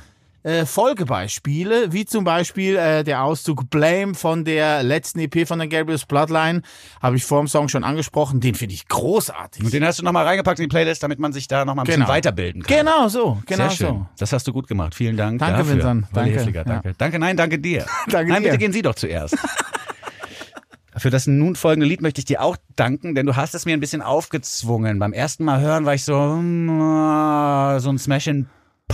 äh, 0.46 0.66
Folgebeispiele, 0.68 1.92
wie 1.92 2.06
zum 2.06 2.24
Beispiel 2.24 2.76
äh, 2.76 3.04
der 3.04 3.24
Auszug 3.24 3.68
Blame 3.72 4.14
von 4.14 4.46
der 4.46 4.84
letzten 4.84 5.18
EP 5.20 5.48
von 5.48 5.58
der 5.58 5.68
Gabriel's 5.68 6.06
Bloodline, 6.06 6.62
habe 7.02 7.16
ich 7.16 7.26
vor 7.26 7.40
dem 7.42 7.48
Song 7.48 7.68
schon 7.68 7.84
angesprochen. 7.84 8.42
Den 8.42 8.54
finde 8.54 8.76
ich 8.76 8.88
großartig. 8.88 9.64
Und 9.64 9.74
den 9.74 9.84
hast 9.84 9.98
du 9.98 10.04
nochmal 10.04 10.26
reingepackt 10.26 10.60
in 10.60 10.66
die 10.66 10.68
Playlist, 10.70 11.02
damit 11.02 11.18
man 11.18 11.34
sich 11.34 11.48
da 11.48 11.66
nochmal 11.66 11.84
ein 11.84 11.88
Genau. 11.88 12.06
bisschen 12.06 12.14
weiterbilden 12.14 12.62
kann. 12.62 12.78
Genau 12.78 13.08
so, 13.08 13.40
genau 13.48 13.70
Sehr 13.70 13.72
schön. 13.72 13.88
so. 13.88 14.06
Das 14.20 14.34
hast 14.34 14.48
du 14.48 14.54
gut 14.54 14.68
gemacht. 14.68 14.94
Vielen 14.94 15.18
Dank. 15.18 15.40
Danke, 15.40 15.58
dafür. 15.58 15.74
Vincent. 15.78 16.06
Danke. 16.14 16.32
Heffliger, 16.32 16.64
danke. 16.64 16.94
Danke, 16.96 17.18
nein, 17.18 17.38
danke 17.38 17.58
dir. 17.58 17.86
Danke 18.08 18.32
nein, 18.32 18.44
dir. 18.44 18.50
bitte 18.50 18.60
gehen 18.60 18.72
Sie 18.72 18.84
doch 18.84 18.94
zuerst. 18.96 19.36
Für 20.98 21.10
das 21.10 21.26
nun 21.28 21.56
folgende 21.56 21.88
Lied 21.88 22.02
möchte 22.02 22.20
ich 22.20 22.26
dir 22.26 22.42
auch 22.42 22.56
danken, 22.76 23.16
denn 23.16 23.26
du 23.26 23.36
hast 23.36 23.54
es 23.56 23.66
mir 23.66 23.74
ein 23.74 23.80
bisschen 23.82 24.02
aufgezwungen. 24.02 24.98
Beim 25.00 25.12
ersten 25.12 25.44
Mal 25.44 25.60
hören 25.60 25.86
war 25.86 25.94
ich 25.96 26.06
so, 26.06 26.16
ah, 26.16 27.80
so 27.80 27.90
ein 27.90 27.98
Smashing 27.98 28.46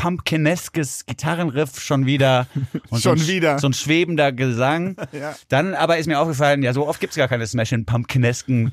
Pumpkineskes 0.01 1.05
Gitarrenriff 1.05 1.79
schon 1.79 2.08
wieder. 2.08 2.48
Und 2.89 3.03
Schon 3.03 3.17
so 3.17 3.24
ein, 3.24 3.27
wieder. 3.27 3.60
So 3.60 3.67
ein 3.67 3.74
schwebender 3.74 4.31
Gesang. 4.31 4.96
Ja. 5.12 5.36
Dann 5.50 5.74
aber 5.74 5.98
ist 5.98 6.08
mir 6.08 6.20
aufgefallen, 6.20 6.63
ja, 6.63 6.74
so 6.74 6.88
oft 6.88 7.00
gibt's 7.01 7.17
gar 7.17 7.27
keine 7.27 7.46
Smashing 7.46 7.86
Pumpkinesken 7.86 8.72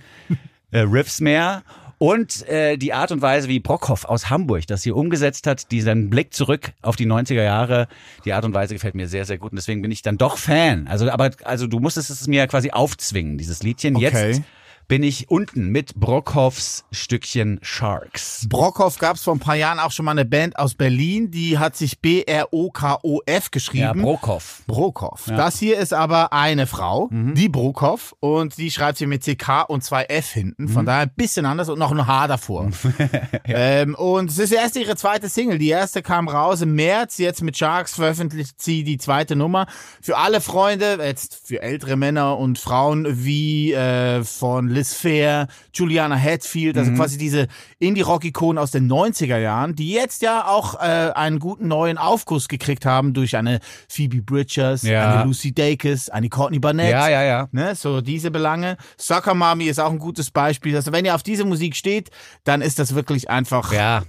äh, 0.70 0.80
Riffs 0.80 1.20
mehr. 1.20 1.64
Und 1.98 2.46
äh, 2.48 2.76
die 2.76 2.92
Art 2.92 3.10
und 3.10 3.22
Weise, 3.22 3.48
wie 3.48 3.58
Brockhoff 3.58 4.04
aus 4.04 4.30
Hamburg 4.30 4.66
das 4.68 4.84
hier 4.84 4.94
umgesetzt 4.94 5.48
hat, 5.48 5.72
diesen 5.72 6.10
Blick 6.10 6.32
zurück 6.32 6.72
auf 6.80 6.94
die 6.94 7.06
90er 7.06 7.42
Jahre, 7.42 7.88
die 8.24 8.32
Art 8.32 8.44
und 8.44 8.54
Weise 8.54 8.74
gefällt 8.74 8.94
mir 8.94 9.08
sehr, 9.08 9.24
sehr 9.24 9.38
gut. 9.38 9.50
Und 9.50 9.56
deswegen 9.56 9.82
bin 9.82 9.90
ich 9.90 10.02
dann 10.02 10.16
doch 10.16 10.38
Fan. 10.38 10.86
Also, 10.86 11.10
aber 11.10 11.30
also 11.42 11.66
du 11.66 11.80
musstest 11.80 12.10
es 12.10 12.26
mir 12.28 12.46
quasi 12.46 12.70
aufzwingen, 12.70 13.36
dieses 13.36 13.64
Liedchen. 13.64 13.96
Okay. 13.96 14.04
Jetzt 14.04 14.42
bin 14.88 15.02
ich 15.02 15.30
unten 15.30 15.68
mit 15.68 15.94
Brockhoffs 15.94 16.84
Stückchen 16.90 17.60
Sharks. 17.60 18.46
Brockhoff 18.48 18.98
gab 18.98 19.16
es 19.16 19.22
vor 19.22 19.34
ein 19.34 19.38
paar 19.38 19.54
Jahren 19.54 19.78
auch 19.78 19.92
schon 19.92 20.06
mal 20.06 20.12
eine 20.12 20.24
Band 20.24 20.58
aus 20.58 20.74
Berlin, 20.74 21.30
die 21.30 21.58
hat 21.58 21.76
sich 21.76 22.00
B-R-O-K-O-F 22.00 23.50
geschrieben. 23.50 23.84
Ja, 23.84 23.92
Brockhoff. 23.92 24.62
Brockhoff. 24.66 25.26
Das 25.26 25.58
hier 25.58 25.78
ist 25.78 25.92
aber 25.92 26.32
eine 26.32 26.66
Frau, 26.66 27.10
die 27.12 27.50
Brockhoff, 27.50 28.14
und 28.20 28.56
die 28.56 28.70
schreibt 28.70 28.96
sie 28.96 29.06
mit 29.06 29.22
CK 29.22 29.64
und 29.68 29.84
zwei 29.84 30.04
F 30.04 30.30
hinten. 30.30 30.68
Von 30.68 30.86
daher 30.86 31.02
ein 31.02 31.12
bisschen 31.14 31.44
anders 31.44 31.68
und 31.68 31.78
noch 31.78 31.92
ein 31.92 32.06
H 32.06 32.26
davor. 32.26 32.70
ähm, 33.44 33.94
und 33.94 34.30
es 34.30 34.38
ist 34.38 34.52
erst 34.52 34.76
ihre 34.76 34.96
zweite 34.96 35.28
Single. 35.28 35.58
Die 35.58 35.68
erste 35.68 36.00
kam 36.00 36.28
raus 36.28 36.62
im 36.62 36.74
März. 36.74 37.18
Jetzt 37.18 37.42
mit 37.42 37.58
Sharks 37.58 37.94
veröffentlicht 37.94 38.60
sie 38.62 38.84
die 38.84 38.96
zweite 38.96 39.36
Nummer. 39.36 39.66
Für 40.00 40.16
alle 40.16 40.40
Freunde, 40.40 40.98
jetzt 41.02 41.46
für 41.46 41.60
ältere 41.60 41.96
Männer 41.96 42.38
und 42.38 42.58
Frauen 42.58 43.06
wie 43.24 43.74
äh, 43.74 44.24
von 44.24 44.77
Liz 44.78 44.94
Fair, 44.94 45.48
Juliana 45.74 46.16
Hatfield, 46.16 46.78
also 46.78 46.92
quasi 46.92 47.18
diese 47.18 47.48
Indie-Rock-Ikonen 47.78 48.58
aus 48.58 48.70
den 48.70 48.88
90er 48.90 49.38
Jahren, 49.38 49.74
die 49.74 49.92
jetzt 49.92 50.22
ja 50.22 50.46
auch 50.46 50.74
äh, 50.80 51.10
einen 51.14 51.38
guten 51.38 51.68
neuen 51.68 51.98
Aufguss 51.98 52.48
gekriegt 52.48 52.86
haben 52.86 53.12
durch 53.14 53.36
eine 53.36 53.60
Phoebe 53.88 54.22
Bridgers, 54.22 54.82
Ja. 54.82 55.14
eine 55.14 55.24
Lucy 55.24 55.52
Dacus, 55.52 56.08
eine 56.08 56.28
Courtney 56.28 56.58
Barnett. 56.58 56.90
Ja, 56.90 57.08
ja, 57.08 57.22
ja. 57.22 57.48
Ne, 57.52 57.74
so 57.74 58.00
diese 58.00 58.30
Belange. 58.30 58.76
Soccer 58.96 59.34
Mommy 59.34 59.64
ist 59.64 59.78
auch 59.80 59.90
ein 59.90 59.98
gutes 59.98 60.30
Beispiel. 60.30 60.76
Also 60.76 60.92
wenn 60.92 61.04
ihr 61.04 61.14
auf 61.14 61.22
diese 61.22 61.44
Musik 61.44 61.76
steht, 61.76 62.10
dann 62.44 62.62
ist 62.62 62.78
das 62.78 62.94
wirklich 62.94 63.28
einfach. 63.30 63.72
Ja. 63.72 64.02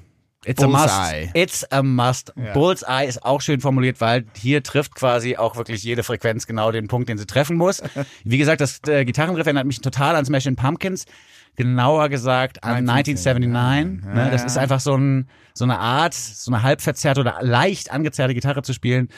It's 0.45 0.63
a 0.63 0.67
must. 0.67 0.87
Bullseye. 0.87 1.29
It's 1.33 1.65
a 1.69 1.83
must. 1.83 2.33
Bullseye 2.53 3.05
ist 3.05 3.25
auch 3.25 3.41
schön 3.41 3.59
formuliert, 3.59 3.99
weil 3.99 4.25
hier 4.37 4.63
trifft 4.63 4.95
quasi 4.95 5.35
auch 5.35 5.57
wirklich 5.57 5.83
jede 5.83 6.01
Frequenz 6.03 6.47
genau 6.47 6.71
den 6.71 6.87
Punkt, 6.87 7.09
den 7.09 7.17
sie 7.17 7.25
treffen 7.25 7.57
muss. 7.57 7.81
Wie 8.23 8.37
gesagt, 8.37 8.61
das 8.61 8.79
äh, 8.87 9.03
Gitarrenriff 9.03 9.45
erinnert 9.45 9.67
mich 9.67 9.81
total 9.81 10.15
an 10.15 10.25
Smashing 10.25 10.55
Pumpkins. 10.55 11.05
Genauer 11.59 12.07
gesagt 12.07 12.63
an 12.63 12.89
1979. 12.89 14.05
Ne? 14.15 14.29
Das 14.31 14.45
ist 14.45 14.57
einfach 14.57 14.79
so, 14.79 14.95
ein, 14.95 15.27
so 15.53 15.65
eine 15.65 15.77
Art, 15.77 16.13
so 16.13 16.53
eine 16.53 16.63
halb 16.63 16.79
verzerrte 16.79 17.19
oder 17.19 17.39
leicht 17.41 17.91
angezerrte 17.91 18.33
Gitarre 18.33 18.61
zu 18.61 18.71
spielen, 18.71 19.09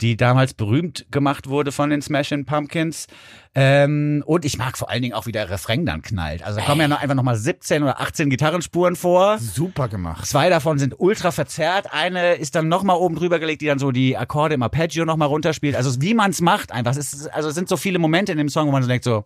die 0.00 0.16
damals 0.16 0.54
berühmt 0.54 1.06
gemacht 1.10 1.48
wurde 1.48 1.72
von 1.72 1.90
den 1.90 2.00
Smashing 2.00 2.44
Pumpkins. 2.44 3.08
Ähm, 3.56 4.22
und 4.24 4.44
ich 4.44 4.56
mag 4.56 4.78
vor 4.78 4.88
allen 4.88 5.02
Dingen 5.02 5.14
auch, 5.14 5.26
wie 5.26 5.32
der 5.32 5.50
Refrain 5.50 5.84
dann 5.84 6.02
knallt. 6.02 6.44
Also 6.44 6.60
da 6.60 6.64
kommen 6.64 6.80
ja 6.80 6.86
noch 6.86 7.00
einfach 7.00 7.16
nochmal 7.16 7.34
17 7.34 7.82
oder 7.82 8.00
18 8.00 8.30
Gitarrenspuren 8.30 8.94
vor. 8.94 9.38
Super 9.38 9.88
gemacht. 9.88 10.24
Zwei 10.26 10.48
davon 10.48 10.78
sind 10.78 10.94
ultra 10.96 11.32
verzerrt. 11.32 11.92
Eine 11.92 12.34
ist 12.34 12.54
dann 12.54 12.68
nochmal 12.68 12.94
oben 12.98 13.16
drüber 13.16 13.40
gelegt, 13.40 13.62
die 13.62 13.66
dann 13.66 13.80
so 13.80 13.90
die 13.90 14.16
Akkorde 14.16 14.54
im 14.54 14.62
Arpeggio 14.62 15.04
nochmal 15.04 15.26
runterspielt. 15.26 15.74
Also 15.74 16.00
wie 16.00 16.14
man 16.14 16.30
es 16.30 16.40
macht 16.40 16.70
einfach. 16.70 16.92
Es 16.92 17.12
ist, 17.12 17.34
also 17.34 17.48
es 17.48 17.56
sind 17.56 17.68
so 17.68 17.76
viele 17.76 17.98
Momente 17.98 18.30
in 18.30 18.38
dem 18.38 18.48
Song, 18.48 18.68
wo 18.68 18.70
man 18.70 18.84
so 18.84 18.88
denkt 18.88 19.02
so, 19.02 19.24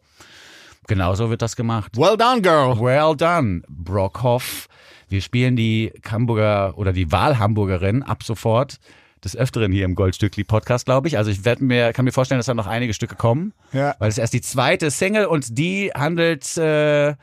genau 0.87 1.15
so 1.15 1.31
wird 1.31 1.43
das 1.43 1.57
gemacht. 1.57 1.97
Well 1.97 2.17
done, 2.17 2.43
girl. 2.43 2.79
Well 2.81 3.17
done, 3.17 3.63
Brockhoff. 3.69 4.69
Wir 5.09 5.21
spielen 5.21 5.57
die 5.57 5.93
Hamburger 6.11 6.77
oder 6.77 6.93
die 6.93 7.13
Wahlhamburgerin 7.13 8.03
ab 8.03 8.23
sofort 8.23 8.79
des 9.25 9.37
Öfteren 9.37 9.73
hier 9.73 9.85
im 9.85 9.95
Goldstückli 9.95 10.45
Podcast, 10.45 10.85
glaube 10.85 11.09
ich. 11.09 11.17
Also 11.17 11.31
ich 11.31 11.45
werd 11.45 11.61
mir, 11.61 11.93
kann 11.93 12.05
mir 12.05 12.13
vorstellen, 12.13 12.39
dass 12.39 12.47
da 12.47 12.55
noch 12.55 12.67
einige 12.67 12.95
Stücke 12.95 13.17
kommen. 13.17 13.53
Ja. 13.73 13.95
Weil 13.99 14.09
es 14.09 14.17
ist 14.17 14.19
erst 14.19 14.35
die 14.35 14.43
zweite 14.43 14.91
Single 14.91 15.27
und 15.27 15.59
die 15.59 15.91
handelt 15.95 16.57
äh, 16.57 17.15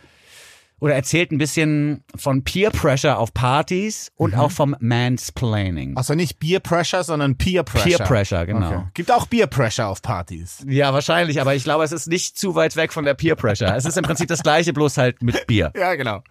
oder 0.81 0.95
erzählt 0.95 1.31
ein 1.31 1.37
bisschen 1.37 2.03
von 2.15 2.43
Peer 2.43 2.71
Pressure 2.71 3.17
auf 3.17 3.33
Partys 3.33 4.11
und 4.15 4.35
auch 4.35 4.51
vom 4.51 4.75
Mansplaining. 4.79 5.95
Also 5.95 6.15
nicht 6.15 6.39
Beer 6.39 6.59
Pressure, 6.59 7.03
sondern 7.03 7.37
Peer 7.37 7.63
Pressure. 7.63 7.97
Peer 7.97 8.05
Pressure, 8.05 8.45
genau. 8.47 8.67
Okay. 8.67 8.83
Gibt 8.95 9.11
auch 9.11 9.27
Beer 9.27 9.47
Pressure 9.47 9.87
auf 9.87 10.01
Partys. 10.01 10.65
Ja, 10.67 10.91
wahrscheinlich, 10.91 11.39
aber 11.39 11.53
ich 11.55 11.63
glaube, 11.63 11.83
es 11.83 11.91
ist 11.91 12.07
nicht 12.07 12.37
zu 12.37 12.55
weit 12.55 12.75
weg 12.75 12.91
von 12.91 13.05
der 13.05 13.13
Peer 13.13 13.35
Pressure. 13.35 13.73
Es 13.75 13.85
ist 13.85 13.95
im 13.95 14.03
Prinzip 14.03 14.27
das 14.27 14.41
gleiche, 14.41 14.73
bloß 14.73 14.97
halt 14.97 15.21
mit 15.21 15.47
Bier. 15.47 15.71
Ja, 15.81 15.95
genau. 15.95 16.21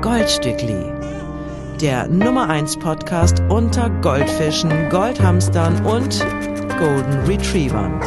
Goldstückli. 0.00 0.92
Der 1.80 2.08
Nummer 2.08 2.48
1 2.48 2.78
Podcast 2.78 3.40
unter 3.48 3.90
Goldfischen, 4.00 4.88
Goldhamstern 4.88 5.84
und 5.86 6.26
Golden 6.78 7.18
Retrievern. 7.26 8.00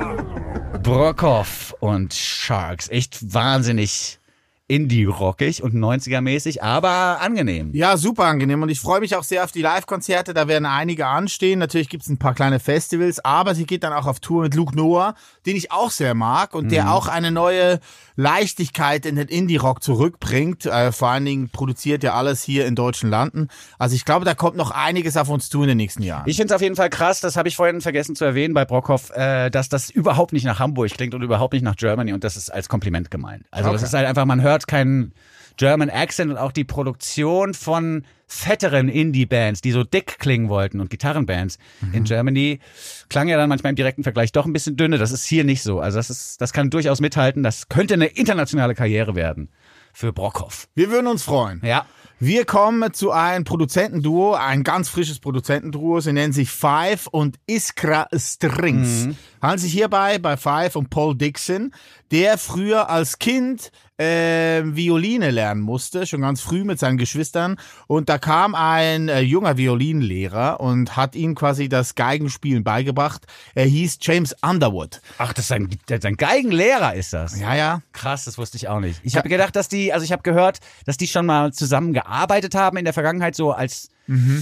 Brockhoff 0.85 1.75
und 1.79 2.13
Sharks. 2.13 2.89
Echt 2.89 3.33
wahnsinnig 3.33 4.19
Indie-rockig 4.67 5.61
und 5.61 5.73
90er-mäßig, 5.75 6.61
aber 6.61 7.21
angenehm. 7.21 7.69
Ja, 7.73 7.97
super 7.97 8.25
angenehm. 8.25 8.61
Und 8.63 8.69
ich 8.69 8.79
freue 8.79 8.99
mich 8.99 9.15
auch 9.15 9.23
sehr 9.23 9.43
auf 9.43 9.51
die 9.51 9.61
Live-Konzerte. 9.61 10.33
Da 10.33 10.47
werden 10.47 10.65
einige 10.65 11.05
anstehen. 11.07 11.59
Natürlich 11.59 11.89
gibt's 11.89 12.07
ein 12.09 12.17
paar 12.17 12.33
kleine 12.33 12.59
Festivals, 12.59 13.23
aber 13.23 13.53
sie 13.55 13.65
geht 13.65 13.83
dann 13.83 13.93
auch 13.93 14.07
auf 14.07 14.19
Tour 14.19 14.43
mit 14.43 14.55
Luke 14.55 14.75
Noah, 14.75 15.13
den 15.45 15.55
ich 15.55 15.71
auch 15.71 15.91
sehr 15.91 16.15
mag 16.15 16.55
und 16.55 16.71
der 16.71 16.91
auch 16.91 17.07
eine 17.07 17.31
neue 17.31 17.79
Leichtigkeit 18.15 19.05
in 19.05 19.17
den 19.17 19.27
Indie-Rock 19.27 19.83
zurückbringt. 19.83 20.65
Äh, 20.65 20.91
vor 20.91 21.09
allen 21.09 21.25
Dingen 21.25 21.49
produziert 21.49 22.01
ja 22.03 22.13
alles 22.15 22.41
hier 22.43 22.65
in 22.65 22.73
deutschen 22.75 23.09
Landen. 23.09 23.49
Also 23.77 23.95
ich 23.95 24.03
glaube, 24.05 24.25
da 24.25 24.33
kommt 24.33 24.55
noch 24.57 24.71
einiges 24.71 25.15
auf 25.17 25.29
uns 25.29 25.49
zu 25.49 25.61
in 25.61 25.67
den 25.67 25.77
nächsten 25.77 26.01
Jahren. 26.01 26.23
Ich 26.27 26.37
finde 26.37 26.53
es 26.53 26.55
auf 26.55 26.61
jeden 26.61 26.75
Fall 26.75 26.89
krass, 26.89 27.19
das 27.19 27.35
habe 27.37 27.47
ich 27.49 27.55
vorhin 27.55 27.81
vergessen 27.81 28.15
zu 28.15 28.25
erwähnen 28.25 28.53
bei 28.53 28.65
Brockhoff, 28.65 29.11
äh, 29.11 29.49
dass 29.51 29.69
das 29.69 29.89
überhaupt 29.89 30.33
nicht 30.33 30.45
nach 30.45 30.59
Hamburg 30.59 30.91
klingt 30.91 31.13
und 31.13 31.21
überhaupt 31.21 31.53
nicht 31.53 31.63
nach 31.63 31.75
Germany 31.75 32.13
und 32.13 32.23
das 32.23 32.35
ist 32.37 32.49
als 32.49 32.67
Kompliment 32.69 33.11
gemeint. 33.11 33.45
Also 33.51 33.71
das 33.71 33.81
Okay. 33.81 33.87
ist 33.87 33.93
halt 33.93 34.07
einfach, 34.07 34.25
man 34.25 34.41
hört 34.41 34.54
keinen 34.63 35.13
German 35.57 35.89
Accent 35.89 36.31
und 36.31 36.37
auch 36.37 36.51
die 36.51 36.63
Produktion 36.63 37.53
von 37.53 38.05
fetteren 38.27 38.89
Indie-Bands, 38.89 39.61
die 39.61 39.71
so 39.71 39.83
dick 39.83 40.17
klingen 40.19 40.49
wollten 40.49 40.79
und 40.79 40.89
Gitarrenbands 40.89 41.57
in 41.93 42.03
Germany, 42.05 42.59
klang 43.07 43.27
ja 43.27 43.37
dann 43.37 43.49
manchmal 43.49 43.69
im 43.69 43.75
direkten 43.75 44.03
Vergleich 44.03 44.31
doch 44.31 44.45
ein 44.45 44.53
bisschen 44.53 44.75
dünne. 44.75 44.97
Das 44.97 45.11
ist 45.11 45.25
hier 45.25 45.43
nicht 45.43 45.61
so. 45.61 45.79
Also 45.79 45.97
das 45.97 46.09
ist, 46.09 46.41
das 46.41 46.51
kann 46.51 46.69
durchaus 46.69 46.99
mithalten. 47.01 47.43
Das 47.43 47.69
könnte 47.69 47.93
eine 47.93 48.07
internationale 48.07 48.73
Karriere 48.73 49.15
werden 49.15 49.49
für 49.93 50.11
Brockhoff. 50.11 50.67
Wir 50.75 50.89
würden 50.89 51.07
uns 51.07 51.23
freuen. 51.23 51.61
Ja. 51.63 51.85
Wir 52.17 52.45
kommen 52.45 52.93
zu 52.93 53.11
einem 53.11 53.43
Produzentenduo, 53.43 54.35
ein 54.35 54.63
ganz 54.63 54.87
frisches 54.87 55.19
Produzentenduo. 55.19 55.99
Sie 55.99 56.13
nennen 56.13 56.31
sich 56.31 56.49
Five 56.49 57.07
und 57.07 57.37
Iskra 57.45 58.07
Strings. 58.15 59.09
Handelt 59.41 59.59
sich 59.61 59.73
hierbei 59.73 60.17
bei 60.17 60.37
Five 60.37 60.77
und 60.77 60.89
Paul 60.89 61.15
Dixon, 61.15 61.73
der 62.11 62.37
früher 62.37 62.89
als 62.89 63.19
Kind 63.19 63.71
äh, 63.97 64.61
Violine 64.63 65.31
lernen 65.31 65.61
musste, 65.61 66.05
schon 66.05 66.21
ganz 66.21 66.41
früh 66.41 66.63
mit 66.63 66.79
seinen 66.79 66.97
Geschwistern. 66.97 67.57
Und 67.87 68.09
da 68.09 68.17
kam 68.17 68.55
ein 68.55 69.09
äh, 69.09 69.21
junger 69.21 69.57
Violinlehrer 69.57 70.59
und 70.59 70.97
hat 70.97 71.15
ihm 71.15 71.35
quasi 71.35 71.69
das 71.69 71.95
Geigenspielen 71.95 72.63
beigebracht. 72.63 73.25
Er 73.53 73.65
hieß 73.65 73.99
James 74.01 74.35
Underwood. 74.41 75.01
Ach, 75.17 75.33
das 75.33 75.45
ist 75.45 75.51
ein, 75.51 75.69
ein 75.89 76.17
Geigenlehrer 76.17 76.93
ist 76.93 77.13
das. 77.13 77.39
Ja, 77.39 77.55
ja. 77.55 77.81
Krass, 77.93 78.25
das 78.25 78.37
wusste 78.37 78.57
ich 78.57 78.67
auch 78.67 78.79
nicht. 78.79 78.99
Ich 79.03 79.15
habe 79.15 79.29
gedacht, 79.29 79.55
dass 79.55 79.69
die, 79.69 79.93
also 79.93 80.03
ich 80.03 80.11
habe 80.11 80.23
gehört, 80.23 80.59
dass 80.85 80.97
die 80.97 81.07
schon 81.07 81.25
mal 81.25 81.53
zusammen 81.53 81.93
gearbeitet 81.93 82.55
haben 82.55 82.77
in 82.77 82.85
der 82.85 82.93
Vergangenheit, 82.93 83.35
so 83.35 83.51
als, 83.51 83.89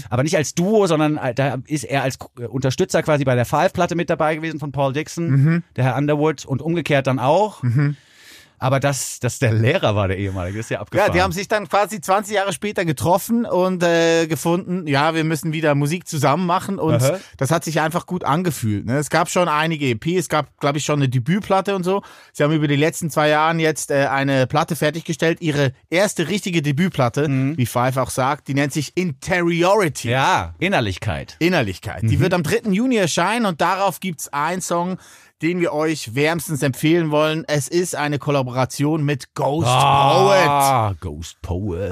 aber 0.10 0.24
nicht 0.24 0.36
als 0.36 0.56
Duo, 0.56 0.88
sondern 0.88 1.20
da 1.36 1.58
ist 1.68 1.84
er 1.84 2.04
als 2.04 2.18
äh, 2.40 2.46
Unterstützer 2.46 3.02
quasi 3.04 3.24
bei 3.24 3.36
der 3.36 3.46
Five-Platte 3.46 3.96
mit 3.96 4.10
dabei 4.10 4.36
gewesen 4.36 4.60
von 4.60 4.72
Paul 4.72 4.94
Dixon, 4.94 5.64
der 5.76 5.84
Herr 5.86 5.96
Underwood 5.98 6.46
und 6.46 6.62
umgekehrt 6.62 7.08
dann 7.08 7.20
auch. 7.20 7.64
Aber 8.64 8.80
dass, 8.80 9.20
dass 9.20 9.40
der 9.40 9.52
Lehrer 9.52 9.94
war, 9.94 10.08
der 10.08 10.18
ehemalige, 10.18 10.58
ist 10.58 10.70
ja 10.70 10.80
abgefahren. 10.80 11.10
Ja, 11.10 11.14
die 11.14 11.22
haben 11.22 11.34
sich 11.34 11.50
dann 11.50 11.68
quasi 11.68 12.00
20 12.00 12.34
Jahre 12.34 12.54
später 12.54 12.86
getroffen 12.86 13.46
und 13.46 13.84
äh, 13.84 14.26
gefunden, 14.26 14.88
ja, 14.88 15.14
wir 15.14 15.26
müssen 15.26 15.52
wieder 15.52 15.76
Musik 15.76 16.08
zusammen 16.08 16.46
machen 16.46 16.80
und 16.80 17.04
Aha. 17.04 17.20
das 17.36 17.52
hat 17.52 17.66
sich 17.66 17.82
einfach 17.82 18.06
gut 18.06 18.24
angefühlt. 18.24 18.86
Ne? 18.86 19.00
Es 19.00 19.10
gab 19.10 19.30
schon 19.30 19.50
einige 19.50 19.90
EP, 19.90 20.08
es 20.18 20.30
gab, 20.30 20.58
glaube 20.62 20.78
ich, 20.78 20.86
schon 20.86 21.00
eine 21.00 21.10
Debütplatte 21.10 21.76
und 21.76 21.84
so. 21.84 22.04
Sie 22.32 22.42
haben 22.42 22.54
über 22.54 22.70
die 22.70 22.78
letzten 22.78 23.10
zwei 23.10 23.28
Jahre 23.28 23.58
jetzt 23.58 23.92
äh, 23.92 24.06
eine 24.06 24.48
Platte 24.48 24.78
fertiggestellt, 24.78 25.42
ihre 25.42 25.74
erste 25.90 26.30
richtige 26.30 26.62
Debütplatte, 26.62 27.28
wie 27.58 27.66
Five 27.66 27.98
auch 27.98 28.12
sagt, 28.12 28.48
die 28.48 28.54
nennt 28.54 28.72
sich 28.72 28.94
Interiority. 28.96 30.10
ja, 30.10 30.56
Innerlichkeit. 30.60 31.36
Innerlichkeit. 31.40 32.04
Die 32.04 32.22
wird 32.22 32.34
am 32.34 32.44
3. 32.44 32.72
Juni 32.72 32.96
erscheinen 32.96 33.46
und 33.46 33.60
darauf 33.60 34.00
gibt's 34.00 34.32
einen 34.32 34.62
Song, 34.62 35.00
den 35.44 35.60
wir 35.60 35.74
euch 35.74 36.16
wärmstens 36.16 36.64
empfehlen 36.64 37.12
wollen. 37.12 37.44
Es 37.48 37.68
ist 37.68 37.96
eine 37.98 38.18
Kollaboration 38.18 39.04
mit 39.04 39.36
Ghost 39.36 39.68
Poet. 39.68 40.48
Ah, 40.48 40.94
Ghost 41.02 41.42
Poet. 41.42 41.92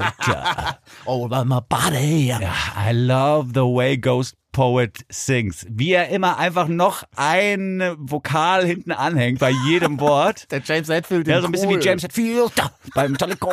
Over 1.04 1.44
my 1.44 1.58
body. 1.68 2.28
Ja, 2.28 2.40
I 2.88 2.92
love 2.92 3.50
the 3.52 3.60
way 3.60 3.98
Ghost 3.98 4.36
Poet 4.52 5.04
sings. 5.10 5.66
Wie 5.68 5.92
er 5.92 6.08
immer 6.08 6.38
einfach 6.38 6.66
noch 6.66 7.04
ein 7.14 7.94
Vokal 7.98 8.64
hinten 8.64 8.92
anhängt 8.92 9.38
bei 9.38 9.50
jedem 9.66 10.00
Wort. 10.00 10.46
Der 10.50 10.62
James 10.64 10.88
Hetfield. 10.88 11.28
Ja, 11.28 11.42
so 11.42 11.46
ein 11.46 11.52
bisschen 11.52 11.68
Chor. 11.68 11.78
wie 11.78 11.84
James 11.84 12.02
Hetfield 12.02 12.52
beim 12.94 13.12
Metallica. 13.12 13.48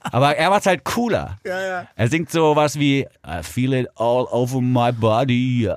Aber 0.00 0.36
er 0.36 0.50
macht's 0.50 0.66
halt 0.66 0.84
cooler. 0.84 1.38
Ja, 1.44 1.60
ja. 1.60 1.88
Er 1.96 2.08
singt 2.08 2.30
so 2.30 2.54
was 2.54 2.78
wie 2.78 3.00
I 3.26 3.42
feel 3.42 3.72
it 3.72 3.88
all 3.96 4.26
over 4.30 4.60
my 4.60 4.92
body. 4.92 5.68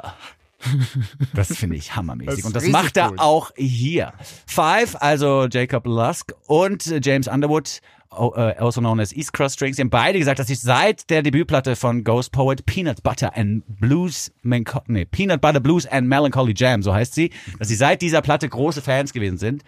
Das 1.33 1.55
finde 1.55 1.75
ich 1.75 1.95
hammermäßig. 1.95 2.37
Das 2.37 2.45
und 2.45 2.55
das 2.55 2.67
macht 2.67 2.97
er 2.97 3.11
cool. 3.11 3.19
auch 3.19 3.51
hier. 3.55 4.13
Five, 4.45 4.95
also 4.99 5.47
Jacob 5.49 5.85
Lusk 5.85 6.33
und 6.47 6.99
James 7.03 7.27
Underwood 7.27 7.81
äh, 8.11 8.55
also 8.57 8.81
known 8.81 8.99
as 8.99 9.11
East 9.13 9.33
Cross 9.33 9.53
Strings. 9.53 9.77
Die 9.77 9.81
haben 9.81 9.89
beide 9.89 10.19
gesagt, 10.19 10.39
dass 10.39 10.47
sie 10.47 10.55
seit 10.55 11.09
der 11.09 11.21
Debütplatte 11.21 11.75
von 11.75 12.03
Ghost 12.03 12.31
Poet 12.31 12.65
Peanut 12.65 13.03
Butter 13.03 13.35
and 13.35 13.63
Blues, 13.67 14.31
nee, 14.43 15.05
Peanut 15.05 15.41
Butter 15.41 15.59
Blues 15.59 15.85
and 15.85 16.07
Melancholy 16.07 16.53
Jam, 16.55 16.81
so 16.81 16.93
heißt 16.93 17.13
sie, 17.13 17.31
dass 17.59 17.67
sie 17.67 17.75
seit 17.75 18.01
dieser 18.01 18.21
Platte 18.21 18.47
große 18.47 18.81
Fans 18.81 19.13
gewesen 19.13 19.37
sind 19.37 19.63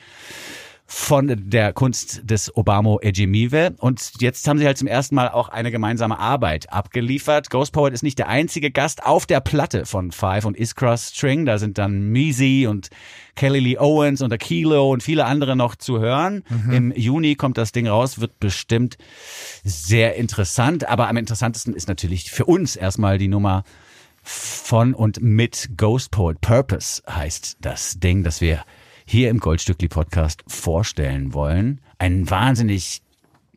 von 0.89 1.50
der 1.50 1.74
Kunst 1.74 2.22
des 2.24 2.56
Obamo 2.56 3.00
Ejimiwe. 3.01 3.75
Und 3.77 4.13
jetzt 4.22 4.48
haben 4.48 4.58
sie 4.58 4.65
halt 4.65 4.77
zum 4.77 4.88
ersten 4.88 5.15
Mal 5.15 5.27
auch 5.29 5.50
eine 5.50 5.70
gemeinsame 5.70 6.17
Arbeit 6.17 6.72
abgeliefert. 6.72 7.50
Ghost 7.50 7.74
Poet 7.74 7.94
ist 7.94 8.03
nicht 8.03 8.17
der 8.17 8.29
einzige 8.29 8.72
Gast 8.72 9.06
auf 9.06 9.25
der 9.25 9.41
Platte 9.41 9.86
von 9.86 10.13
Five 10.13 10.46
und 10.46 10.58
Iskra 10.58 10.96
String. 10.96 11.46
Da 11.46 11.58
sind 11.58 11.77
dann 11.77 12.08
Measy 12.10 12.67
und 12.67 12.89
Kelly 13.36 13.60
Lee 13.60 13.77
Owens 13.77 14.22
und 14.22 14.32
Akilo 14.32 14.89
und 14.89 15.03
viele 15.03 15.25
andere 15.25 15.58
noch 15.58 15.75
zu 15.75 16.00
hören. 16.00 16.44
Im 16.72 16.94
Juni 16.96 17.36
kommt 17.36 17.58
das 17.58 17.74
Ding 17.74 17.88
raus, 17.88 18.22
wird 18.22 18.39
bestimmt 18.39 18.98
sehr 19.65 20.15
interessant. 20.15 20.88
Aber 20.88 21.10
am 21.10 21.17
interessantesten 21.17 21.74
ist 21.74 21.89
natürlich 21.89 22.32
für 22.32 22.46
uns 22.46 22.77
erstmal 22.77 23.17
die 23.17 23.27
Nummer 23.27 23.65
von 24.24 24.94
und 24.94 25.22
mit 25.22 25.70
Ghost 25.75 26.12
Poet. 26.12 26.39
Purpose 26.39 27.01
heißt 27.10 27.58
das 27.60 28.00
Ding, 28.00 28.24
das 28.24 28.39
wir 28.39 28.63
hier 29.07 29.29
im 29.29 29.39
Goldstückli 29.39 29.87
Podcast 29.87 30.43
vorstellen 30.47 31.33
wollen. 31.33 31.81
Ein 31.97 32.29
wahnsinnig 32.29 33.01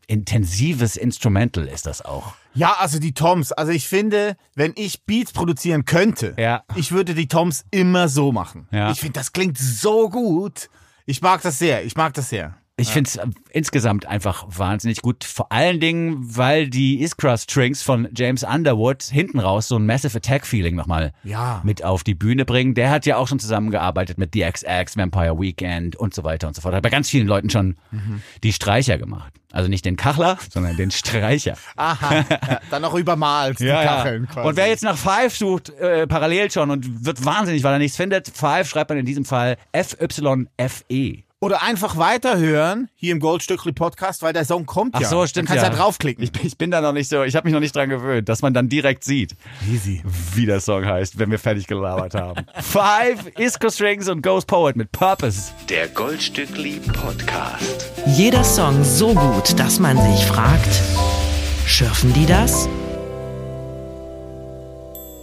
intensives 0.06 0.96
Instrumental 0.96 1.66
ist 1.66 1.86
das 1.86 2.02
auch. 2.04 2.34
Ja, 2.54 2.76
also 2.78 2.98
die 2.98 3.12
Toms. 3.14 3.52
Also 3.52 3.70
ich 3.72 3.86
finde, 3.86 4.36
wenn 4.54 4.72
ich 4.76 5.04
Beats 5.04 5.32
produzieren 5.32 5.84
könnte, 5.84 6.34
Ja. 6.38 6.64
ich 6.74 6.90
würde 6.92 7.14
die 7.14 7.28
Toms 7.28 7.64
immer 7.70 8.08
so 8.08 8.32
machen. 8.32 8.66
Ja. 8.72 8.90
Ich 8.90 8.98
finde, 9.00 9.14
das 9.20 9.32
klingt 9.32 9.56
so 9.58 10.08
gut. 10.08 10.68
Ich 11.06 11.22
mag 11.22 11.42
das 11.42 11.58
sehr. 11.58 11.84
Ich 11.84 11.96
mag 11.96 12.14
das 12.14 12.28
sehr. 12.28 12.56
Ich 12.80 12.88
finde 12.88 13.08
es 13.08 13.18
insgesamt 13.50 14.06
einfach 14.06 14.44
wahnsinnig 14.48 15.02
gut. 15.02 15.24
Vor 15.24 15.50
allen 15.52 15.80
Dingen, 15.80 16.36
weil 16.36 16.68
die 16.68 17.02
Iskra 17.02 17.36
Strings 17.36 17.82
von 17.82 18.08
James 18.16 18.42
Underwood 18.44 19.02
hinten 19.02 19.38
raus 19.38 19.68
so 19.68 19.76
ein 19.76 19.86
Massive 19.86 20.16
Attack 20.16 20.46
Feeling 20.46 20.74
nochmal 20.76 21.12
Ja. 21.24 21.60
mit 21.64 21.84
auf 21.84 22.04
die 22.04 22.14
Bühne 22.14 22.44
bringen. 22.44 22.74
Der 22.74 22.90
hat 22.90 23.06
ja 23.06 23.16
auch 23.16 23.28
schon 23.28 23.38
zusammengearbeitet 23.38 24.18
mit 24.18 24.30
The 24.34 24.42
XX, 24.50 24.96
Vampire 24.96 25.38
Weekend 25.38 25.96
und 25.96 26.14
so 26.14 26.24
weiter 26.24 26.48
und 26.48 26.54
so 26.54 26.62
fort. 26.62 26.74
Hat 26.74 26.82
bei 26.82 26.90
ganz 26.90 27.08
vielen 27.10 27.26
Leuten 27.26 27.50
schon 27.50 27.76
Mhm. 27.90 28.22
die 28.42 28.52
Streicher 28.52 28.98
gemacht. 28.98 29.32
Also 29.52 29.68
nicht 29.68 29.84
den 29.84 29.96
Kachler, 29.96 30.38
sondern 30.50 30.76
den 30.76 30.90
Streicher. 30.92 31.56
Aha. 31.76 32.24
Ja, 32.30 32.60
Dann 32.70 32.82
noch 32.82 32.94
übermalt, 32.94 33.58
die 33.58 33.66
Kacheln 33.66 34.28
quasi. 34.28 34.48
Und 34.48 34.56
wer 34.56 34.68
jetzt 34.68 34.84
nach 34.84 34.96
Five 34.96 35.36
sucht, 35.36 35.70
äh, 35.70 36.06
parallel 36.06 36.50
schon 36.52 36.70
und 36.70 37.04
wird 37.04 37.24
wahnsinnig, 37.24 37.64
weil 37.64 37.72
er 37.72 37.78
nichts 37.80 37.96
findet, 37.96 38.28
Five 38.28 38.68
schreibt 38.68 38.90
man 38.90 38.98
in 38.98 39.06
diesem 39.06 39.24
Fall 39.24 39.56
F-Y-F-E. 39.72 41.24
Oder 41.42 41.62
einfach 41.62 41.96
weiterhören 41.96 42.90
hier 42.96 43.12
im 43.12 43.18
Goldstückli 43.18 43.72
Podcast, 43.72 44.22
weil 44.22 44.34
der 44.34 44.44
Song 44.44 44.66
kommt 44.66 44.94
Ach 44.94 45.00
ja. 45.00 45.08
so, 45.08 45.26
stimmt 45.26 45.48
Dann 45.48 45.56
kannst 45.56 45.64
ja. 45.64 45.70
du 45.70 45.76
ja 45.76 45.82
draufklicken. 45.82 46.22
Ich, 46.22 46.44
ich 46.44 46.58
bin 46.58 46.70
da 46.70 46.82
noch 46.82 46.92
nicht 46.92 47.08
so, 47.08 47.22
ich 47.22 47.34
habe 47.34 47.46
mich 47.46 47.54
noch 47.54 47.60
nicht 47.60 47.74
dran 47.74 47.88
gewöhnt, 47.88 48.28
dass 48.28 48.42
man 48.42 48.52
dann 48.52 48.68
direkt 48.68 49.04
sieht, 49.04 49.34
Easy. 49.66 50.02
wie 50.34 50.44
der 50.44 50.60
Song 50.60 50.84
heißt, 50.84 51.18
wenn 51.18 51.30
wir 51.30 51.38
fertig 51.38 51.66
gelabert 51.66 52.14
haben. 52.14 52.44
Five, 52.60 53.38
Isco 53.38 53.70
Strings 53.70 54.10
und 54.10 54.20
Ghost 54.20 54.48
Poet 54.48 54.76
mit 54.76 54.92
Purpose. 54.92 55.52
Der 55.70 55.88
Goldstückli 55.88 56.78
Podcast. 56.92 57.90
Jeder 58.04 58.44
Song 58.44 58.84
so 58.84 59.14
gut, 59.14 59.58
dass 59.58 59.80
man 59.80 59.96
sich 59.96 60.26
fragt, 60.26 60.68
schürfen 61.64 62.12
die 62.12 62.26
das? 62.26 62.68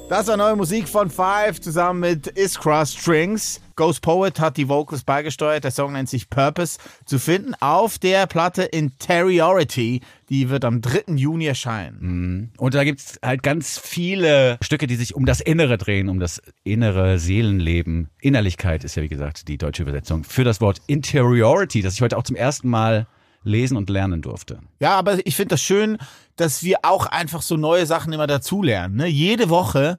Das 0.10 0.28
war 0.28 0.38
neue 0.38 0.56
Musik 0.56 0.88
von 0.88 1.10
Five 1.10 1.60
zusammen 1.60 2.00
mit 2.00 2.28
Iskra 2.28 2.86
Strings. 2.86 3.60
Ghost 3.76 4.02
Poet 4.02 4.40
hat 4.40 4.56
die 4.56 4.70
Vocals 4.70 5.04
beigesteuert. 5.04 5.66
Der 5.66 5.72
Song 5.72 5.92
nennt 5.92 6.08
sich 6.08 6.30
Purpose. 6.30 6.80
Zu 7.06 7.20
finden 7.20 7.54
auf 7.60 8.00
der 8.00 8.26
Platte 8.26 8.64
Interiority. 8.64 10.00
Die 10.30 10.50
wird 10.50 10.64
am 10.64 10.80
3. 10.80 11.16
Juni 11.16 11.46
erscheinen. 11.46 12.54
Und 12.58 12.74
da 12.74 12.86
gibt's 12.86 13.20
halt 13.22 13.44
ganz 13.44 13.78
viele 13.78 14.58
Stücke, 14.64 14.88
die 14.88 14.96
sich 14.96 15.14
um 15.14 15.26
das 15.26 15.42
Innere 15.42 15.78
drehen, 15.78 16.08
um 16.08 16.22
das 16.22 16.42
innere 16.64 17.20
Seelenleben. 17.20 18.10
Innerlichkeit 18.22 18.86
ist 18.86 18.96
ja, 18.96 19.04
wie 19.04 19.10
gesagt, 19.10 19.50
die 19.50 19.58
deutsche 19.58 19.84
Übersetzung 19.84 20.24
für 20.24 20.46
das 20.46 20.62
Wort 20.62 20.82
Interiority, 20.88 21.82
das 21.82 21.96
ich 21.96 22.02
heute 22.02 22.18
auch 22.18 22.24
zum 22.24 22.38
ersten 22.38 22.70
Mal 22.70 23.08
lesen 23.48 23.78
und 23.78 23.90
lernen 23.90 24.22
durfte. 24.22 24.60
Ja, 24.80 24.96
aber 24.96 25.26
ich 25.26 25.36
finde 25.36 25.50
das 25.56 25.62
schön, 25.62 25.98
dass 26.36 26.64
wir 26.64 26.80
auch 26.84 27.06
einfach 27.08 27.42
so 27.42 27.58
neue 27.58 27.86
Sachen 27.86 28.14
immer 28.14 28.28
dazulernen. 28.28 28.96
Ne? 28.98 29.08
Jede 29.08 29.50
Woche 29.50 29.98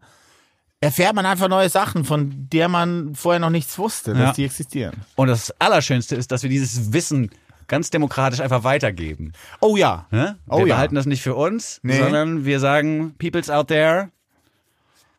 erfährt 0.81 1.15
man 1.15 1.27
einfach 1.27 1.49
neue 1.49 1.69
Sachen, 1.69 2.05
von 2.05 2.49
der 2.53 2.69
man 2.69 3.15
vorher 3.15 3.41
noch 3.41 3.51
nichts 3.51 3.79
wusste, 3.79 4.13
dass 4.13 4.21
Ja. 4.23 4.33
die 4.33 4.45
existieren. 4.45 4.95
Und 5.17 5.27
das 5.29 5.53
Allerschönste 5.59 6.15
ist, 6.15 6.31
dass 6.31 6.43
wir 6.45 6.51
dieses 6.51 6.93
Wissen 6.93 7.31
ganz 7.67 7.91
demokratisch 7.91 8.41
einfach 8.41 8.63
weitergeben. 8.65 9.33
Oh 9.61 9.77
ja. 9.77 10.07
Ne? 10.11 10.39
Oh 10.49 10.59
wir 10.59 10.67
ja. 10.69 10.75
behalten 10.77 10.95
das 10.95 11.07
nicht 11.07 11.23
für 11.23 11.35
uns, 11.35 11.81
Nee. 11.83 11.99
sondern 11.99 12.45
wir 12.45 12.61
sagen, 12.61 13.15
People's 13.19 13.51
out 13.51 13.69
there, 13.69 14.11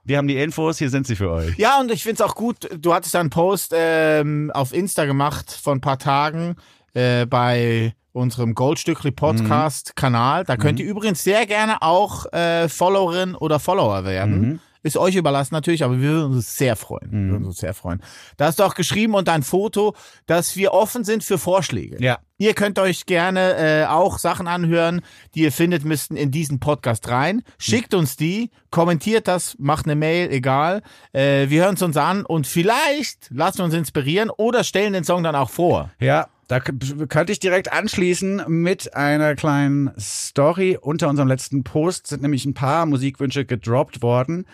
wir 0.05 0.17
haben 0.17 0.27
die 0.27 0.37
Infos, 0.37 0.79
hier 0.79 0.89
sind 0.89 1.05
sie 1.05 1.15
für 1.15 1.29
euch. 1.29 1.55
Ja, 1.57 1.79
und 1.79 1.91
ich 1.91 2.03
find's 2.03 2.21
auch 2.21 2.33
gut, 2.35 2.67
du 2.79 2.93
hattest 2.93 3.15
einen 3.15 3.29
Post 3.29 3.73
ähm, 3.75 4.49
auf 4.53 4.73
Insta 4.73 5.05
gemacht 5.05 5.51
vor 5.51 5.73
ein 5.75 5.81
paar 5.81 5.99
Tagen 5.99 6.55
äh, 6.93 7.25
bei 7.27 7.93
unserem 8.19 8.53
Goldstückli 8.53 9.11
Podcast 9.11 9.95
Kanal. 9.95 10.43
Da 10.43 10.57
könnt 10.57 10.79
ihr 10.79 10.85
übrigens 10.85 11.23
sehr 11.23 11.45
gerne 11.45 11.81
auch 11.81 12.31
äh, 12.31 12.69
Followerin 12.69 13.35
oder 13.35 13.59
Follower 13.59 14.05
werden. 14.05 14.61
Ist 14.81 14.95
euch 14.95 15.15
überlassen 15.15 15.53
natürlich, 15.53 15.83
aber 15.83 15.99
wir 15.99 16.09
würden 16.09 16.35
uns 16.35 16.55
sehr 16.55 16.77
freuen. 16.77 17.11
Wir 17.11 17.31
würden 17.31 17.45
uns 17.45 17.57
sehr 17.57 17.73
freuen. 17.73 18.01
Da 18.37 18.45
hast 18.45 18.59
du 18.59 18.63
auch 18.63 18.75
geschrieben 18.75 19.13
und 19.13 19.27
ein 19.27 19.43
Foto, 19.43 19.93
dass 20.25 20.55
wir 20.55 20.73
offen 20.73 21.03
sind 21.03 21.21
für 21.21 21.37
Vorschläge. 21.37 22.01
Ja. 22.01 22.19
Ihr 22.37 22.53
könnt 22.53 22.79
euch 22.79 23.05
gerne 23.05 23.55
äh, 23.57 23.85
auch 23.87 24.19
Sachen 24.19 24.47
anhören, 24.47 25.01
die 25.35 25.41
ihr 25.41 25.51
findet, 25.51 25.83
müssten 25.83 26.15
in 26.15 26.31
diesen 26.31 26.61
Podcast 26.61 27.09
rein. 27.09 27.41
Schickt 27.57 27.93
uns 27.93 28.15
die, 28.15 28.51
kommentiert 28.71 29.27
das, 29.27 29.57
macht 29.59 29.85
eine 29.85 29.95
Mail, 29.95 30.31
egal. 30.31 30.81
Äh, 31.11 31.49
wir 31.49 31.63
hören 31.63 31.75
es 31.75 31.81
uns 31.81 31.97
an 31.97 32.25
und 32.25 32.47
vielleicht 32.47 33.29
lassen 33.31 33.57
wir 33.57 33.65
uns 33.65 33.73
inspirieren 33.73 34.29
oder 34.29 34.63
stellen 34.63 34.93
den 34.93 35.03
Song 35.03 35.23
dann 35.23 35.35
auch 35.35 35.49
vor. 35.49 35.91
Ja, 35.99 36.29
da 36.49 36.59
könnte 36.59 37.31
ich 37.31 37.39
direkt 37.39 37.71
anschließen 37.71 38.43
mit 38.47 38.95
einer 38.95 39.35
kleinen 39.35 39.91
Story. 39.99 40.79
Unter 40.81 41.07
unserem 41.07 41.27
letzten 41.27 41.63
Post 41.63 42.07
sind 42.07 42.23
nämlich 42.23 42.43
ein 42.45 42.55
paar 42.55 42.87
Musikwünsche 42.87 43.45
gedroppt 43.45 44.01
worden. 44.01 44.47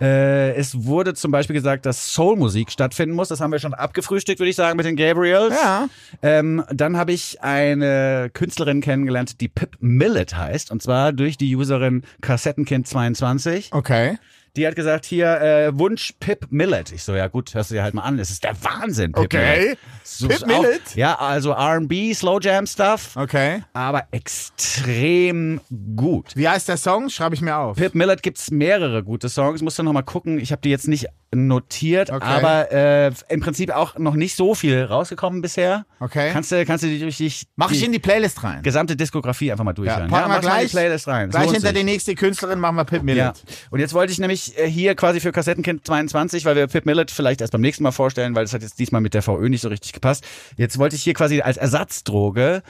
Äh, 0.00 0.56
es 0.56 0.84
wurde 0.84 1.14
zum 1.14 1.30
Beispiel 1.30 1.54
gesagt, 1.54 1.86
dass 1.86 2.12
Soulmusik 2.12 2.72
stattfinden 2.72 3.14
muss. 3.14 3.28
Das 3.28 3.40
haben 3.40 3.52
wir 3.52 3.60
schon 3.60 3.72
abgefrühstückt, 3.72 4.40
würde 4.40 4.50
ich 4.50 4.56
sagen, 4.56 4.76
mit 4.76 4.84
den 4.84 4.96
Gabriels. 4.96 5.54
Ja. 5.54 5.88
Ähm, 6.22 6.64
dann 6.72 6.96
habe 6.96 7.12
ich 7.12 7.40
eine 7.40 8.30
Künstlerin 8.34 8.80
kennengelernt, 8.80 9.40
die 9.40 9.46
Pip 9.46 9.76
Millet 9.78 10.36
heißt. 10.36 10.72
Und 10.72 10.82
zwar 10.82 11.12
durch 11.12 11.36
die 11.36 11.54
Userin 11.54 12.02
Kassettenkind22. 12.20 13.68
Okay. 13.70 14.18
Die 14.56 14.66
hat 14.66 14.74
gesagt, 14.76 15.04
hier, 15.04 15.40
äh, 15.40 15.78
Wunsch 15.78 16.14
Pip 16.20 16.46
Millet. 16.50 16.92
Ich 16.92 17.02
so, 17.02 17.14
ja 17.14 17.28
gut, 17.28 17.54
hörst 17.54 17.70
du 17.70 17.74
dir 17.74 17.82
halt 17.82 17.94
mal 17.94 18.02
an. 18.02 18.18
Es 18.18 18.30
ist 18.30 18.44
der 18.44 18.54
Wahnsinn, 18.62 19.12
Pip 19.12 19.24
Okay. 19.24 19.60
Millet. 19.60 19.78
So, 20.02 20.28
Pip 20.28 20.46
Millet? 20.46 20.82
Auch, 20.90 20.96
ja, 20.96 21.14
also 21.18 21.50
R&B, 21.52 22.12
Slow 22.14 22.38
Jam 22.40 22.66
Stuff. 22.66 23.16
Okay. 23.16 23.62
Aber 23.72 24.04
extrem 24.10 25.60
gut. 25.96 26.34
Wie 26.34 26.48
heißt 26.48 26.68
der 26.68 26.76
Song? 26.76 27.08
Schreibe 27.10 27.34
ich 27.34 27.40
mir 27.40 27.56
auf. 27.56 27.76
Pip 27.76 27.94
Millet 27.94 28.22
gibt's 28.22 28.50
mehrere 28.50 29.02
gute 29.02 29.28
Songs. 29.28 29.62
Musst 29.62 29.78
du 29.78 29.82
noch 29.82 29.92
mal 29.92 30.02
gucken. 30.02 30.38
Ich 30.38 30.52
habe 30.52 30.62
die 30.62 30.70
jetzt 30.70 30.88
nicht 30.88 31.06
notiert, 31.34 32.10
Okay. 32.10 32.24
aber 32.24 32.72
äh, 32.72 33.12
im 33.28 33.40
Prinzip 33.40 33.70
auch 33.70 33.98
noch 33.98 34.14
nicht 34.14 34.34
so 34.34 34.54
viel 34.54 34.82
rausgekommen 34.84 35.42
bisher. 35.42 35.84
Okay. 36.00 36.30
Kannst 36.32 36.50
du, 36.52 36.64
kannst 36.64 36.84
du 36.84 36.98
durch 36.98 37.18
die, 37.18 37.30
Mach 37.56 37.70
ich 37.70 37.84
in 37.84 37.92
die 37.92 37.98
Playlist 37.98 38.42
rein. 38.44 38.62
gesamte 38.62 38.96
Diskografie 38.96 39.52
einfach 39.52 39.64
mal 39.64 39.72
Ja, 39.72 39.74
durchhören. 39.74 40.08
packen 40.08 40.10
wir 40.10 40.20
mach 40.20 40.28
mal 40.28 40.36
in 40.36 40.40
gleich, 40.42 40.70
die 40.70 40.76
Playlist 40.76 41.06
rein. 41.08 41.30
Gleich 41.30 41.50
hinter 41.50 41.68
sich. 41.68 41.78
die 41.78 41.84
nächste 41.84 42.14
Künstlerin 42.14 42.58
machen 42.58 42.76
wir 42.76 42.84
Pip 42.84 43.02
Millet. 43.02 43.18
Ja. 43.18 43.32
Und 43.70 43.80
jetzt 43.80 43.92
wollte 43.92 44.12
ich 44.12 44.18
nämlich 44.18 44.58
äh, 44.58 44.70
hier 44.70 44.94
quasi 44.94 45.20
für 45.20 45.30
Kassettenkind 45.32 45.86
22, 45.86 46.46
weil 46.46 46.56
wir 46.56 46.66
Pip 46.66 46.86
Millet 46.86 47.10
vielleicht 47.10 47.42
erst 47.42 47.52
beim 47.52 47.60
nächsten 47.60 47.82
Mal 47.82 47.92
vorstellen, 47.92 48.34
weil 48.34 48.44
das 48.44 48.54
hat 48.54 48.62
jetzt 48.62 48.78
diesmal 48.78 49.02
mit 49.02 49.12
der 49.12 49.22
VÖ 49.22 49.48
nicht 49.50 49.60
so 49.60 49.68
richtig 49.68 49.92
gepasst. 49.92 50.26
Jetzt 50.56 50.78
wollte 50.78 50.96
ich 50.96 51.02
hier 51.02 51.14
quasi 51.14 51.42
als 51.42 51.58
Ersatzdroge 51.58 52.62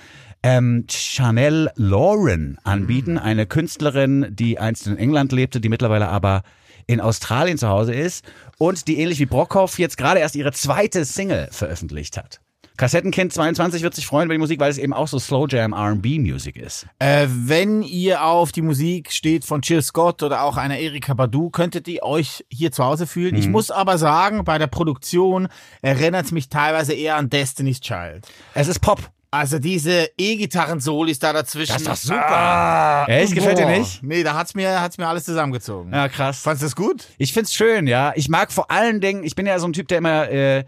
ähm, 0.42 0.84
Chanel 0.90 1.70
Lauren 1.76 2.58
anbieten, 2.64 3.18
eine 3.18 3.46
Künstlerin, 3.46 4.26
die 4.30 4.58
einst 4.58 4.86
in 4.88 4.96
England 4.96 5.32
lebte, 5.32 5.60
die 5.60 5.68
mittlerweile 5.68 6.08
aber 6.08 6.42
in 6.88 7.00
Australien 7.00 7.58
zu 7.58 7.68
Hause 7.68 7.94
ist 7.94 8.24
und 8.58 8.88
die 8.88 8.98
ähnlich 8.98 9.20
wie 9.20 9.26
Brockhoff 9.26 9.78
jetzt 9.78 9.96
gerade 9.96 10.18
erst 10.18 10.34
ihre 10.34 10.52
zweite 10.52 11.04
Single 11.04 11.48
veröffentlicht 11.52 12.16
hat. 12.16 12.40
Kassettenkind 12.78 13.32
22 13.32 13.82
wird 13.82 13.96
sich 13.96 14.06
freuen 14.06 14.26
über 14.26 14.34
die 14.34 14.38
Musik, 14.38 14.60
weil 14.60 14.70
es 14.70 14.78
eben 14.78 14.92
auch 14.92 15.08
so 15.08 15.18
Slow 15.18 15.46
Jam 15.48 15.72
R&B 15.72 16.20
Musik 16.20 16.56
ist. 16.56 16.86
Äh, 17.00 17.26
wenn 17.28 17.82
ihr 17.82 18.24
auf 18.24 18.52
die 18.52 18.62
Musik 18.62 19.10
steht 19.10 19.44
von 19.44 19.62
Jill 19.62 19.82
Scott 19.82 20.22
oder 20.22 20.44
auch 20.44 20.56
einer 20.56 20.78
Erika 20.78 21.12
Badu, 21.12 21.50
könntet 21.50 21.88
ihr 21.88 22.04
euch 22.04 22.44
hier 22.52 22.70
zu 22.70 22.84
Hause 22.84 23.08
fühlen. 23.08 23.34
Mhm. 23.34 23.40
Ich 23.40 23.48
muss 23.48 23.72
aber 23.72 23.98
sagen, 23.98 24.44
bei 24.44 24.58
der 24.58 24.68
Produktion 24.68 25.48
erinnert 25.82 26.26
es 26.26 26.32
mich 26.32 26.50
teilweise 26.50 26.94
eher 26.94 27.16
an 27.16 27.28
Destiny's 27.28 27.80
Child. 27.80 28.28
Es 28.54 28.68
ist 28.68 28.78
Pop. 28.78 29.10
Also 29.30 29.58
diese 29.58 30.08
E-Gitarren-Solis 30.16 31.18
da 31.18 31.34
dazwischen. 31.34 31.72
Das 31.72 31.82
ist 31.82 31.88
doch 31.88 32.16
super. 32.16 33.04
Echt? 33.08 33.34
Gefällt 33.34 33.58
dir 33.58 33.66
Boah. 33.66 33.78
nicht? 33.78 34.02
Nee, 34.02 34.22
da 34.22 34.34
hat's 34.34 34.54
mir, 34.54 34.80
hat's 34.80 34.96
mir 34.96 35.06
alles 35.06 35.24
zusammengezogen. 35.24 35.92
Ja, 35.92 36.08
krass. 36.08 36.40
Fandest 36.40 36.62
du 36.62 36.66
das 36.66 36.76
gut? 36.76 37.04
Ich 37.18 37.34
find's 37.34 37.52
schön, 37.52 37.86
ja. 37.86 38.12
Ich 38.16 38.30
mag 38.30 38.50
vor 38.50 38.70
allen 38.70 39.02
Dingen, 39.02 39.24
ich 39.24 39.34
bin 39.34 39.44
ja 39.44 39.58
so 39.58 39.68
ein 39.68 39.74
Typ, 39.74 39.88
der 39.88 39.98
immer 39.98 40.30
äh, 40.30 40.64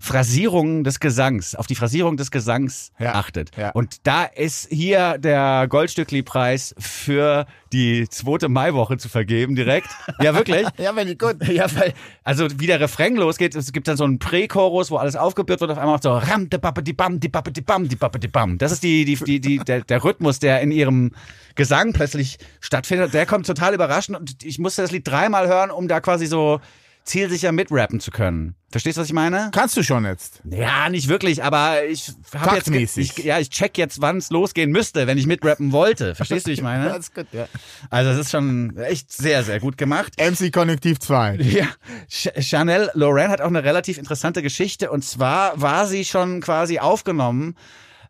Phrasierung 0.00 0.84
des 0.84 1.00
Gesangs, 1.00 1.54
auf 1.54 1.66
die 1.66 1.74
Phrasierung 1.74 2.16
des 2.16 2.30
Gesangs 2.30 2.92
Ja. 2.98 3.14
achtet. 3.14 3.50
Ja. 3.56 3.70
Und 3.70 4.06
da 4.06 4.24
ist 4.24 4.68
hier 4.70 5.18
der 5.18 5.66
Goldstückli-Preis 5.68 6.74
für 6.78 7.46
die 7.72 8.08
zweite 8.08 8.48
Maiwoche 8.48 8.96
zu 8.98 9.08
vergeben 9.08 9.54
direkt. 9.54 9.88
Ja, 10.20 10.34
wirklich. 10.34 10.66
Ja, 10.78 10.94
wenn 10.96 11.08
ich 11.08 11.18
gut. 11.18 11.36
Ja, 11.48 11.66
weil, 11.76 11.92
also 12.24 12.46
wie 12.58 12.66
der 12.66 12.80
Refrain 12.80 13.16
losgeht, 13.16 13.54
es 13.54 13.72
gibt 13.72 13.88
dann 13.88 13.96
so 13.96 14.04
einen 14.04 14.18
Prä-Chorus, 14.18 14.90
wo 14.90 14.96
alles 14.96 15.16
aufgebürdet 15.16 15.60
wird, 15.60 15.70
auf 15.72 15.78
einmal 15.78 16.00
so 16.02 16.12
ram, 16.12 16.48
di 16.48 16.58
bappe, 16.58 16.82
di 16.82 16.92
bam, 16.92 17.20
di 17.20 17.28
bappe, 17.28 17.52
di 17.52 17.60
bam, 17.60 17.88
di 17.88 17.96
bappe, 17.96 18.18
di 18.18 18.28
bam. 18.28 18.58
Das 18.58 18.72
ist 18.72 18.82
die, 18.82 19.04
die, 19.04 19.16
die, 19.16 19.40
die, 19.40 19.58
der, 19.58 19.82
der 19.82 20.04
Rhythmus, 20.04 20.38
der 20.38 20.60
in 20.60 20.70
ihrem 20.70 21.12
Gesang 21.54 21.92
plötzlich 21.92 22.38
stattfindet. 22.60 23.14
Der 23.14 23.26
kommt 23.26 23.46
total 23.46 23.74
überraschend 23.74 24.18
und 24.18 24.42
ich 24.44 24.58
musste 24.58 24.82
das 24.82 24.90
Lied 24.90 25.06
dreimal 25.06 25.48
hören, 25.48 25.70
um 25.70 25.88
da 25.88 26.00
quasi 26.00 26.26
so 26.26 26.60
zielsicher 27.06 27.52
mitrappen 27.52 28.00
zu 28.00 28.10
können. 28.10 28.54
Verstehst 28.70 28.98
du, 28.98 29.00
was 29.00 29.08
ich 29.08 29.14
meine? 29.14 29.50
Kannst 29.52 29.76
du 29.76 29.82
schon 29.82 30.04
jetzt? 30.04 30.42
Ja, 30.50 30.90
nicht 30.90 31.08
wirklich, 31.08 31.42
aber 31.42 31.84
ich 31.84 32.12
habe 32.34 32.56
jetzt, 32.56 32.98
ich, 32.98 33.16
ja, 33.18 33.38
ich 33.38 33.48
check 33.48 33.78
jetzt, 33.78 34.02
wann 34.02 34.18
es 34.18 34.30
losgehen 34.30 34.70
müsste, 34.70 35.06
wenn 35.06 35.16
ich 35.16 35.26
mitrappen 35.26 35.72
wollte. 35.72 36.14
Verstehst 36.14 36.46
du, 36.46 36.50
wie 36.50 36.54
ich 36.54 36.62
meine? 36.62 36.94
ist 36.98 37.14
gut, 37.14 37.26
ja. 37.32 37.46
Also 37.88 38.10
es 38.10 38.18
ist 38.18 38.30
schon 38.32 38.76
echt 38.76 39.12
sehr, 39.12 39.44
sehr 39.44 39.60
gut 39.60 39.78
gemacht. 39.78 40.14
MC 40.18 40.52
Konjunktiv 40.52 40.98
2. 40.98 41.36
Ja, 41.36 41.68
Ch 42.08 42.28
Chanel 42.40 42.90
Loren 42.94 43.30
hat 43.30 43.40
auch 43.40 43.46
eine 43.46 43.64
relativ 43.64 43.98
interessante 43.98 44.42
Geschichte 44.42 44.90
und 44.90 45.04
zwar 45.04 45.58
war 45.60 45.86
sie 45.86 46.04
schon 46.04 46.40
quasi 46.40 46.80
aufgenommen 46.80 47.54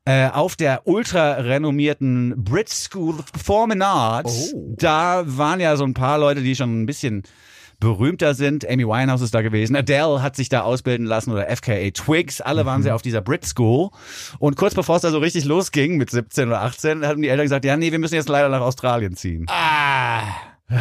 äh, 0.06 0.28
auf 0.28 0.56
der 0.56 0.86
ultra 0.86 1.32
renommierten 1.32 2.34
Brit 2.36 2.70
School 2.70 3.16
Performing 3.32 3.82
Arts. 3.82 4.54
Da 4.54 5.24
waren 5.26 5.60
ja 5.60 5.76
so 5.76 5.84
ein 5.84 5.94
paar 5.94 6.18
Leute, 6.18 6.42
die 6.42 6.56
schon 6.56 6.82
ein 6.82 6.86
bisschen 6.86 7.24
berühmter 7.80 8.34
sind. 8.34 8.68
Amy 8.68 8.86
Winehouse 8.86 9.22
ist 9.22 9.34
da 9.34 9.42
gewesen. 9.42 9.76
Adele 9.76 10.22
hat 10.22 10.36
sich 10.36 10.48
da 10.48 10.62
ausbilden 10.62 11.06
lassen 11.06 11.32
oder 11.32 11.48
FKA 11.54 11.90
Twigs. 11.90 12.40
Alle 12.40 12.66
waren 12.66 12.82
sie 12.82 12.90
auf 12.90 13.02
dieser 13.02 13.20
Brit 13.20 13.44
School. 13.44 13.90
Und 14.38 14.56
kurz 14.56 14.74
bevor 14.74 14.96
es 14.96 15.02
da 15.02 15.10
so 15.10 15.18
richtig 15.18 15.44
losging 15.44 15.96
mit 15.96 16.10
17 16.10 16.48
oder 16.48 16.62
18, 16.62 17.06
hatten 17.06 17.22
die 17.22 17.28
Eltern 17.28 17.44
gesagt, 17.44 17.64
ja, 17.64 17.76
nee, 17.76 17.92
wir 17.92 17.98
müssen 17.98 18.14
jetzt 18.14 18.28
leider 18.28 18.48
nach 18.48 18.60
Australien 18.60 19.16
ziehen. 19.16 19.46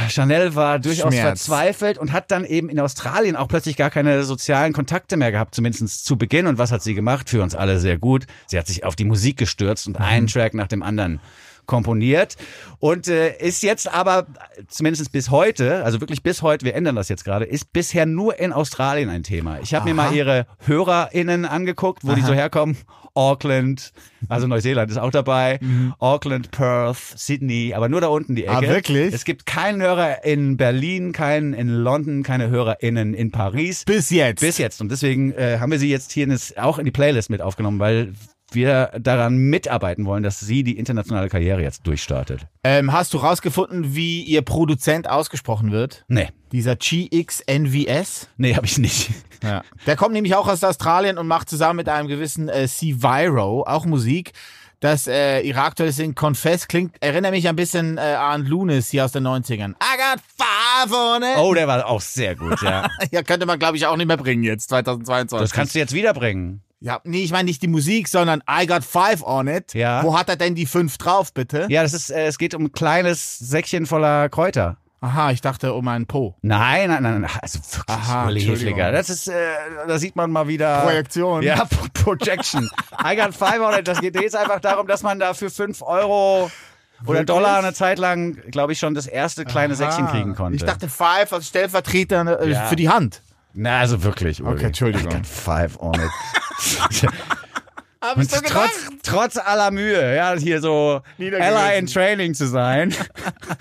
Chanel 0.09 0.55
war 0.55 0.79
durchaus 0.79 1.13
Schmerz. 1.13 1.45
verzweifelt 1.45 1.99
und 1.99 2.11
hat 2.11 2.31
dann 2.31 2.43
eben 2.43 2.69
in 2.69 2.79
Australien 2.79 3.35
auch 3.35 3.47
plötzlich 3.47 3.77
gar 3.77 3.91
keine 3.91 4.23
sozialen 4.23 4.73
Kontakte 4.73 5.15
mehr 5.15 5.31
gehabt, 5.31 5.53
zumindest 5.53 6.05
zu 6.05 6.17
Beginn. 6.17 6.47
Und 6.47 6.57
was 6.57 6.71
hat 6.71 6.81
sie 6.81 6.95
gemacht? 6.95 7.29
Für 7.29 7.43
uns 7.43 7.53
alle 7.53 7.79
sehr 7.79 7.99
gut. 7.99 8.25
Sie 8.47 8.57
hat 8.57 8.65
sich 8.65 8.83
auf 8.83 8.95
die 8.95 9.05
Musik 9.05 9.37
gestürzt 9.37 9.87
und 9.87 9.99
einen 9.99 10.25
Track 10.27 10.55
nach 10.55 10.67
dem 10.67 10.81
anderen 10.81 11.19
komponiert 11.65 12.35
und 12.79 13.07
äh, 13.07 13.35
ist 13.37 13.63
jetzt 13.63 13.91
aber 13.91 14.27
zumindest 14.67 15.11
bis 15.11 15.29
heute, 15.29 15.83
also 15.83 16.01
wirklich 16.01 16.23
bis 16.23 16.41
heute, 16.41 16.65
wir 16.65 16.75
ändern 16.75 16.95
das 16.95 17.09
jetzt 17.09 17.25
gerade, 17.25 17.45
ist 17.45 17.73
bisher 17.73 18.05
nur 18.05 18.39
in 18.39 18.53
Australien 18.53 19.09
ein 19.09 19.23
Thema. 19.23 19.59
Ich 19.61 19.73
habe 19.73 19.85
mir 19.85 19.93
mal 19.93 20.13
ihre 20.13 20.47
HörerInnen 20.65 21.45
angeguckt, 21.45 22.03
wo 22.03 22.13
die 22.13 22.21
so 22.21 22.33
herkommen. 22.33 22.77
Auckland, 23.17 23.93
also 24.27 24.45
Neuseeland 24.45 24.91
ist 24.91 24.97
auch 24.97 25.09
dabei, 25.09 25.59
Auckland, 25.99 26.51
Perth, 26.51 26.97
Sydney, 27.15 27.73
aber 27.73 27.87
nur 27.87 28.01
da 28.01 28.07
unten 28.07 28.35
die 28.35 28.43
Ecke. 28.43 28.57
Ah, 28.57 28.61
wirklich? 28.61 29.13
Es 29.13 29.23
gibt 29.23 29.45
keinen 29.45 29.81
Hörer 29.81 30.25
in 30.25 30.57
Berlin, 30.57 31.13
keinen 31.13 31.53
in 31.53 31.69
London, 31.69 32.23
keine 32.23 32.49
HörerInnen 32.49 33.13
in 33.13 33.31
Paris. 33.31 33.85
Bis 33.85 34.09
jetzt. 34.09 34.41
Bis 34.41 34.57
jetzt. 34.57 34.81
Und 34.81 34.91
deswegen 34.91 35.31
äh, 35.31 35.59
haben 35.59 35.71
wir 35.71 35.79
sie 35.79 35.89
jetzt 35.89 36.11
hier 36.11 36.25
in 36.25 36.31
das, 36.31 36.57
auch 36.57 36.77
in 36.77 36.83
die 36.83 36.91
Playlist 36.91 37.29
mit 37.29 37.41
aufgenommen, 37.41 37.79
weil 37.79 38.13
wir 38.51 38.91
daran 38.99 39.37
mitarbeiten 39.37 40.05
wollen, 40.05 40.23
dass 40.23 40.39
sie 40.39 40.63
die 40.63 40.77
internationale 40.77 41.29
Karriere 41.29 41.61
jetzt 41.61 41.85
durchstartet. 41.87 42.47
Ähm, 42.63 42.91
hast 42.93 43.13
du 43.13 43.17
rausgefunden, 43.17 43.95
wie 43.95 44.21
ihr 44.23 44.41
Produzent 44.41 45.09
ausgesprochen 45.09 45.71
wird? 45.71 46.05
Nee. 46.07 46.29
Dieser 46.51 46.75
GXNVS? 46.75 48.29
Nee, 48.37 48.55
habe 48.55 48.65
ich 48.65 48.77
nicht. 48.77 49.11
Ja. 49.43 49.63
Der 49.85 49.95
kommt 49.95 50.13
nämlich 50.13 50.35
auch 50.35 50.47
aus 50.47 50.63
Australien 50.63 51.17
und 51.17 51.27
macht 51.27 51.49
zusammen 51.49 51.77
mit 51.77 51.89
einem 51.89 52.07
gewissen 52.07 52.49
äh, 52.49 52.67
C-Viro 52.67 53.63
auch 53.67 53.85
Musik. 53.85 54.31
Das 54.79 55.07
äh, 55.07 55.41
ihre 55.41 55.61
aktuelle 55.61 55.91
Sing 55.91 56.15
Confess 56.15 56.67
klingt, 56.67 56.95
erinnert 57.01 57.31
mich 57.31 57.47
ein 57.47 57.55
bisschen 57.55 57.97
äh, 57.97 58.01
an 58.01 58.45
Lunis 58.45 58.89
hier 58.89 59.05
aus 59.05 59.11
den 59.11 59.25
90ern. 59.25 59.71
I 59.71 59.97
got 59.97 60.21
five 60.37 60.93
on 60.93 61.23
it. 61.23 61.37
Oh, 61.37 61.53
der 61.53 61.67
war 61.67 61.87
auch 61.87 62.01
sehr 62.01 62.35
gut, 62.35 62.61
ja. 62.61 62.87
Ja, 63.11 63.23
könnte 63.23 63.45
man 63.45 63.57
glaube 63.57 63.77
ich 63.77 63.85
auch 63.87 63.97
nicht 63.97 64.07
mehr 64.07 64.17
bringen 64.17 64.43
jetzt, 64.43 64.69
2022. 64.69 65.43
Das 65.43 65.51
kannst 65.53 65.75
du 65.75 65.79
jetzt 65.79 65.93
wiederbringen. 65.93 66.61
Ja, 66.79 66.99
nee, 67.03 67.23
ich 67.23 67.31
meine 67.31 67.45
nicht 67.45 67.61
die 67.61 67.67
Musik, 67.67 68.07
sondern 68.07 68.43
I 68.49 68.67
got 68.67 68.83
five 68.83 69.23
on 69.23 69.47
it. 69.47 69.73
Ja. 69.73 70.03
Wo 70.03 70.17
hat 70.17 70.29
er 70.29 70.35
denn 70.35 70.55
die 70.55 70.65
fünf 70.65 70.97
drauf, 70.97 71.33
bitte? 71.33 71.65
Ja, 71.69 71.83
das 71.83 71.93
ist, 71.93 72.09
äh, 72.11 72.27
es 72.27 72.37
geht 72.37 72.53
um 72.53 72.65
ein 72.65 72.71
kleines 72.71 73.37
Säckchen 73.39 73.85
voller 73.85 74.29
Kräuter. 74.29 74.77
Aha, 75.01 75.29
ich 75.31 75.41
dachte 75.41 75.73
um 75.73 75.87
einen 75.87 76.07
Po. 76.07 76.35
Nein, 76.41 76.89
nein, 76.89 77.03
nein, 77.03 77.21
nein. 77.21 77.31
Also 77.41 77.59
wirklich, 77.59 77.83
Aha. 77.87 78.27
Hefliger. 78.29 78.91
Das 78.91 79.09
ist, 79.09 79.27
äh, 79.27 79.33
da 79.87 79.99
sieht 79.99 80.15
man 80.15 80.31
mal 80.31 80.47
wieder. 80.47 80.81
Projektion. 80.81 81.43
Ja, 81.43 81.65
Pro- 81.65 81.87
Projection. 82.15 82.67
I 83.03 83.15
got 83.15 83.35
five 83.35 83.59
on 83.61 83.77
it. 83.77 83.87
Das 83.87 84.01
geht 84.01 84.19
jetzt 84.19 84.35
einfach 84.35 84.59
darum, 84.61 84.87
dass 84.87 85.03
man 85.03 85.19
da 85.19 85.33
für 85.35 85.49
fünf 85.51 85.81
Euro 85.83 86.49
oder 87.03 87.07
Wirklich? 87.07 87.25
Dollar 87.27 87.59
eine 87.59 87.73
Zeit 87.73 87.99
lang, 87.99 88.35
glaube 88.49 88.71
ich, 88.73 88.79
schon 88.79 88.95
das 88.95 89.05
erste 89.05 89.43
kleine 89.45 89.75
Säckchen 89.75 90.07
Ah, 90.07 90.11
kriegen 90.11 90.33
konnte. 90.33 90.55
Ich 90.55 90.63
dachte 90.63 90.87
five 90.89 91.31
als 91.33 91.47
Stellvertreter 91.49 92.41
äh, 92.41 92.49
Ja. 92.51 92.65
für 92.65 92.75
die 92.77 92.89
Hand. 92.89 93.21
Na, 93.53 93.79
also 93.79 94.01
wirklich, 94.03 94.41
Uli. 94.41 94.53
Okay, 94.53 94.65
Entschuldigung. 94.65 95.11
I 95.11 95.15
got 95.17 95.27
five 95.27 95.77
on 95.79 95.93
it. 95.95 96.09
Hab 98.01 98.17
Und 98.17 98.29
trotz, 98.31 98.87
trotz 99.01 99.37
aller 99.37 99.71
Mühe, 99.71 100.15
ja, 100.15 100.35
hier 100.35 100.61
so. 100.61 101.01
Ally 101.19 101.79
in 101.79 101.87
Training 101.87 102.35
zu 102.35 102.47
sein, 102.47 102.93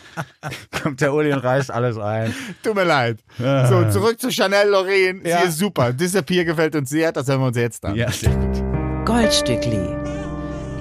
kommt 0.83 1.01
der 1.01 1.15
Uli 1.15 1.33
und 1.33 1.39
reißt 1.39 1.71
alles 1.71 1.97
ein. 1.97 2.35
Tut 2.63 2.75
mir 2.75 2.85
leid. 2.85 3.21
So, 3.39 3.89
zurück 3.91 4.21
zu 4.21 4.31
Chanel 4.31 4.69
Lorraine. 4.69 5.27
Ja. 5.27 5.41
Sie 5.41 5.49
ist 5.49 5.59
super. 5.59 5.93
Disappear 5.95 6.45
gefällt 6.45 6.77
uns 6.77 6.91
sehr. 6.91 7.11
Das 7.13 7.27
hören 7.29 7.41
wir 7.41 7.47
uns 7.47 7.57
jetzt 7.57 7.85
an. 7.87 7.95
Ja, 7.95 8.11
sehr 8.11 8.35
gut. 8.35 9.07
Goldstückli. 9.07 9.97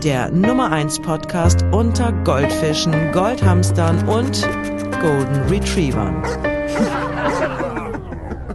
Der 0.03 0.29
Nummer 0.31 0.69
1 0.69 0.99
Podcast 1.01 1.63
unter 1.71 2.11
Goldfischen, 2.25 3.13
Goldhamstern 3.13 4.05
und 4.09 4.41
Golden 4.99 5.41
Retrievern. 5.49 6.21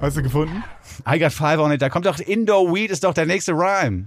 Hast 0.02 0.18
du 0.18 0.22
gefunden? 0.22 0.62
I 1.06 1.18
got 1.18 1.32
five 1.32 1.60
on 1.60 1.72
it. 1.72 1.80
Da 1.80 1.88
kommt 1.88 2.06
doch 2.06 2.18
Indoor 2.18 2.74
Weed 2.74 2.90
ist 2.90 3.04
doch 3.04 3.14
der 3.14 3.26
nächste 3.26 3.52
Rhyme. 3.52 4.06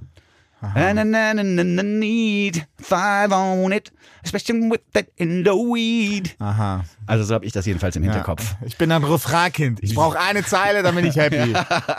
Na, 0.62 0.94
na, 0.94 1.04
na, 1.04 1.34
na, 1.34 1.44
na, 1.44 1.64
na, 1.64 1.82
need 1.82 2.68
five 2.80 3.32
on 3.32 3.72
it, 3.72 3.92
especially 4.24 4.70
with 4.70 4.82
that 4.94 5.08
Indoor 5.18 5.74
Weed. 5.74 6.36
Aha. 6.40 6.84
Also 7.08 7.24
so 7.24 7.34
habe 7.34 7.46
ich 7.46 7.52
das 7.52 7.66
jedenfalls 7.66 7.96
im 7.96 8.04
Hinterkopf. 8.04 8.56
Ich 8.64 8.78
bin 8.78 8.92
ein 8.92 9.04
Refrainkind. 9.04 9.80
Ich 9.82 9.96
brauche 9.96 10.20
eine 10.20 10.46
Zeile, 10.46 10.84
dann 10.84 10.94
bin 10.94 11.06
ich 11.06 11.16
happy. 11.16 11.56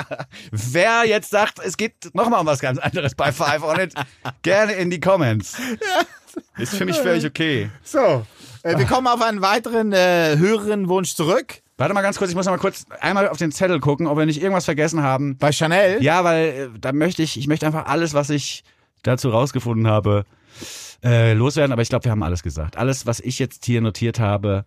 Wer 0.53 1.05
jetzt 1.07 1.31
sagt, 1.31 1.59
es 1.59 1.77
geht 1.77 2.15
nochmal 2.15 2.41
um 2.41 2.47
was 2.47 2.61
ganz 2.61 2.79
anderes 2.79 3.17
bei 3.17 3.33
Five 3.33 3.65
on 3.65 3.81
It, 3.81 3.95
gerne 4.43 4.75
in 4.75 4.91
die 4.91 5.01
Comments. 5.01 5.57
Ist 6.57 6.77
für 6.77 6.85
mich 6.85 6.99
völlig 6.99 7.27
okay. 7.27 7.69
So, 7.83 8.25
äh, 8.63 8.79
wir 8.79 8.87
kommen 8.87 9.09
auf 9.09 9.21
einen 9.23 9.43
weiteren 9.43 9.93
äh, 9.93 10.37
Hörerinnenwunsch 10.39 11.17
zurück. 11.17 11.62
Warte 11.79 11.95
mal 11.95 12.03
ganz 12.03 12.19
kurz, 12.19 12.31
ich 12.31 12.37
muss 12.37 12.47
noch 12.47 12.53
mal 12.53 12.59
kurz 12.59 12.85
einmal 13.01 13.29
auf 13.29 13.39
den 13.39 13.51
Zettel 13.51 13.81
gucken, 13.81 14.07
ob 14.07 14.19
wir 14.19 14.27
nicht 14.27 14.41
irgendwas 14.41 14.65
vergessen 14.67 15.03
haben. 15.03 15.37
Bei 15.39 15.53
Chanel. 15.53 16.03
Ja, 16.03 16.23
weil 16.25 16.45
äh, 16.49 16.69
da 16.79 16.93
möchte 16.93 17.23
ich, 17.23 17.39
ich 17.39 17.47
möchte 17.49 17.67
einfach 17.67 17.87
alles, 17.87 18.15
was 18.15 18.31
ich 18.31 18.63
dazu 19.03 19.31
rausgefunden 19.31 19.87
habe, 19.87 20.25
äh, 21.03 21.33
loswerden. 21.33 21.73
Aber 21.73 21.83
ich 21.83 21.89
glaube, 21.89 22.05
wir 22.05 22.13
haben 22.13 22.23
alles 22.23 22.43
gesagt. 22.43 22.77
Alles, 22.77 23.07
was 23.07 23.21
ich 23.21 23.39
jetzt 23.39 23.65
hier 23.65 23.81
notiert 23.81 24.21
habe. 24.21 24.65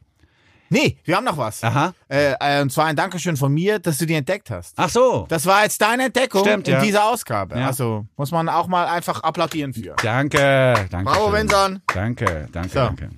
Nee, 0.69 0.97
wir 1.03 1.15
haben 1.15 1.25
noch 1.25 1.37
was. 1.37 1.63
Aha. 1.63 1.93
Äh, 2.09 2.33
äh, 2.39 2.61
und 2.61 2.71
zwar 2.71 2.85
ein 2.85 2.95
Dankeschön 2.95 3.37
von 3.37 3.53
mir, 3.53 3.77
dass 3.77 3.99
du 3.99 4.05
die 4.05 4.15
entdeckt 4.15 4.49
hast. 4.49 4.73
Ach 4.77 4.89
so. 4.89 5.25
Das 5.29 5.45
war 5.45 5.63
jetzt 5.63 5.79
deine 5.81 6.05
Entdeckung 6.05 6.41
Stimmt, 6.43 6.67
in 6.67 6.73
ja. 6.73 6.81
dieser 6.81 7.05
Ausgabe. 7.05 7.59
Ja. 7.59 7.67
Also 7.67 8.05
muss 8.17 8.31
man 8.31 8.49
auch 8.49 8.67
mal 8.67 8.87
einfach 8.87 9.21
applaudieren 9.21 9.73
für. 9.73 9.95
Danke, 10.01 10.73
danke. 10.89 11.11
Bravo. 11.11 11.31
Vinson. 11.31 11.81
Danke, 11.93 12.47
danke, 12.51 12.69
So. 12.69 12.79
danke. 12.79 13.09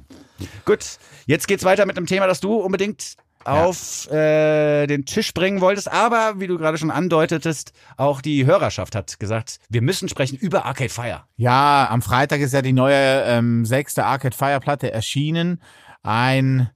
Gut, 0.65 0.86
jetzt 1.26 1.47
geht's 1.47 1.63
weiter 1.63 1.86
mit 1.86 1.97
einem 1.97 2.06
Thema, 2.06 2.28
das 2.28 2.41
du 2.41 2.54
unbedingt 2.54 3.15
auf 3.45 4.10
äh, 4.12 4.88
den 4.88 5.06
Tisch 5.06 5.34
bringen 5.34 5.62
wolltest, 5.62 5.91
aber 5.91 6.39
wie 6.39 6.47
du 6.47 6.58
gerade 6.58 6.78
schon 6.78 6.91
andeutetest, 6.91 7.71
auch 7.95 8.21
die 8.21 8.45
Hörerschaft 8.45 8.95
hat 8.95 9.19
gesagt, 9.19 9.60
wir 9.69 9.82
müssen 9.82 10.10
sprechen 10.10 10.38
über 10.38 10.65
Arcade 10.65 10.89
Fire. 10.89 11.23
Ja, 11.38 11.88
am 11.89 12.02
Freitag 12.02 12.41
ist 12.41 12.54
ja 12.54 12.62
die 12.62 12.73
neue 12.73 13.23
ähm, 13.23 13.65
sechste 13.65 14.06
Arcade 14.06 14.36
Fire 14.36 14.60
Platte 14.60 14.91
erschienen. 14.91 15.62
Ein 16.04 16.69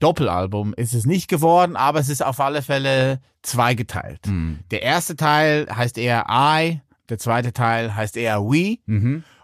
Doppelalbum 0.00 0.74
ist 0.74 0.94
es 0.94 1.04
nicht 1.06 1.28
geworden, 1.28 1.76
aber 1.76 2.00
es 2.00 2.08
ist 2.08 2.24
auf 2.24 2.40
alle 2.40 2.62
Fälle 2.62 3.20
zweigeteilt. 3.42 4.20
Der 4.70 4.82
erste 4.82 5.14
Teil 5.16 5.66
heißt 5.70 5.98
eher 5.98 6.26
I, 6.30 6.80
der 7.08 7.18
zweite 7.18 7.52
Teil 7.52 7.94
heißt 7.94 8.16
eher 8.16 8.40
We. 8.42 8.78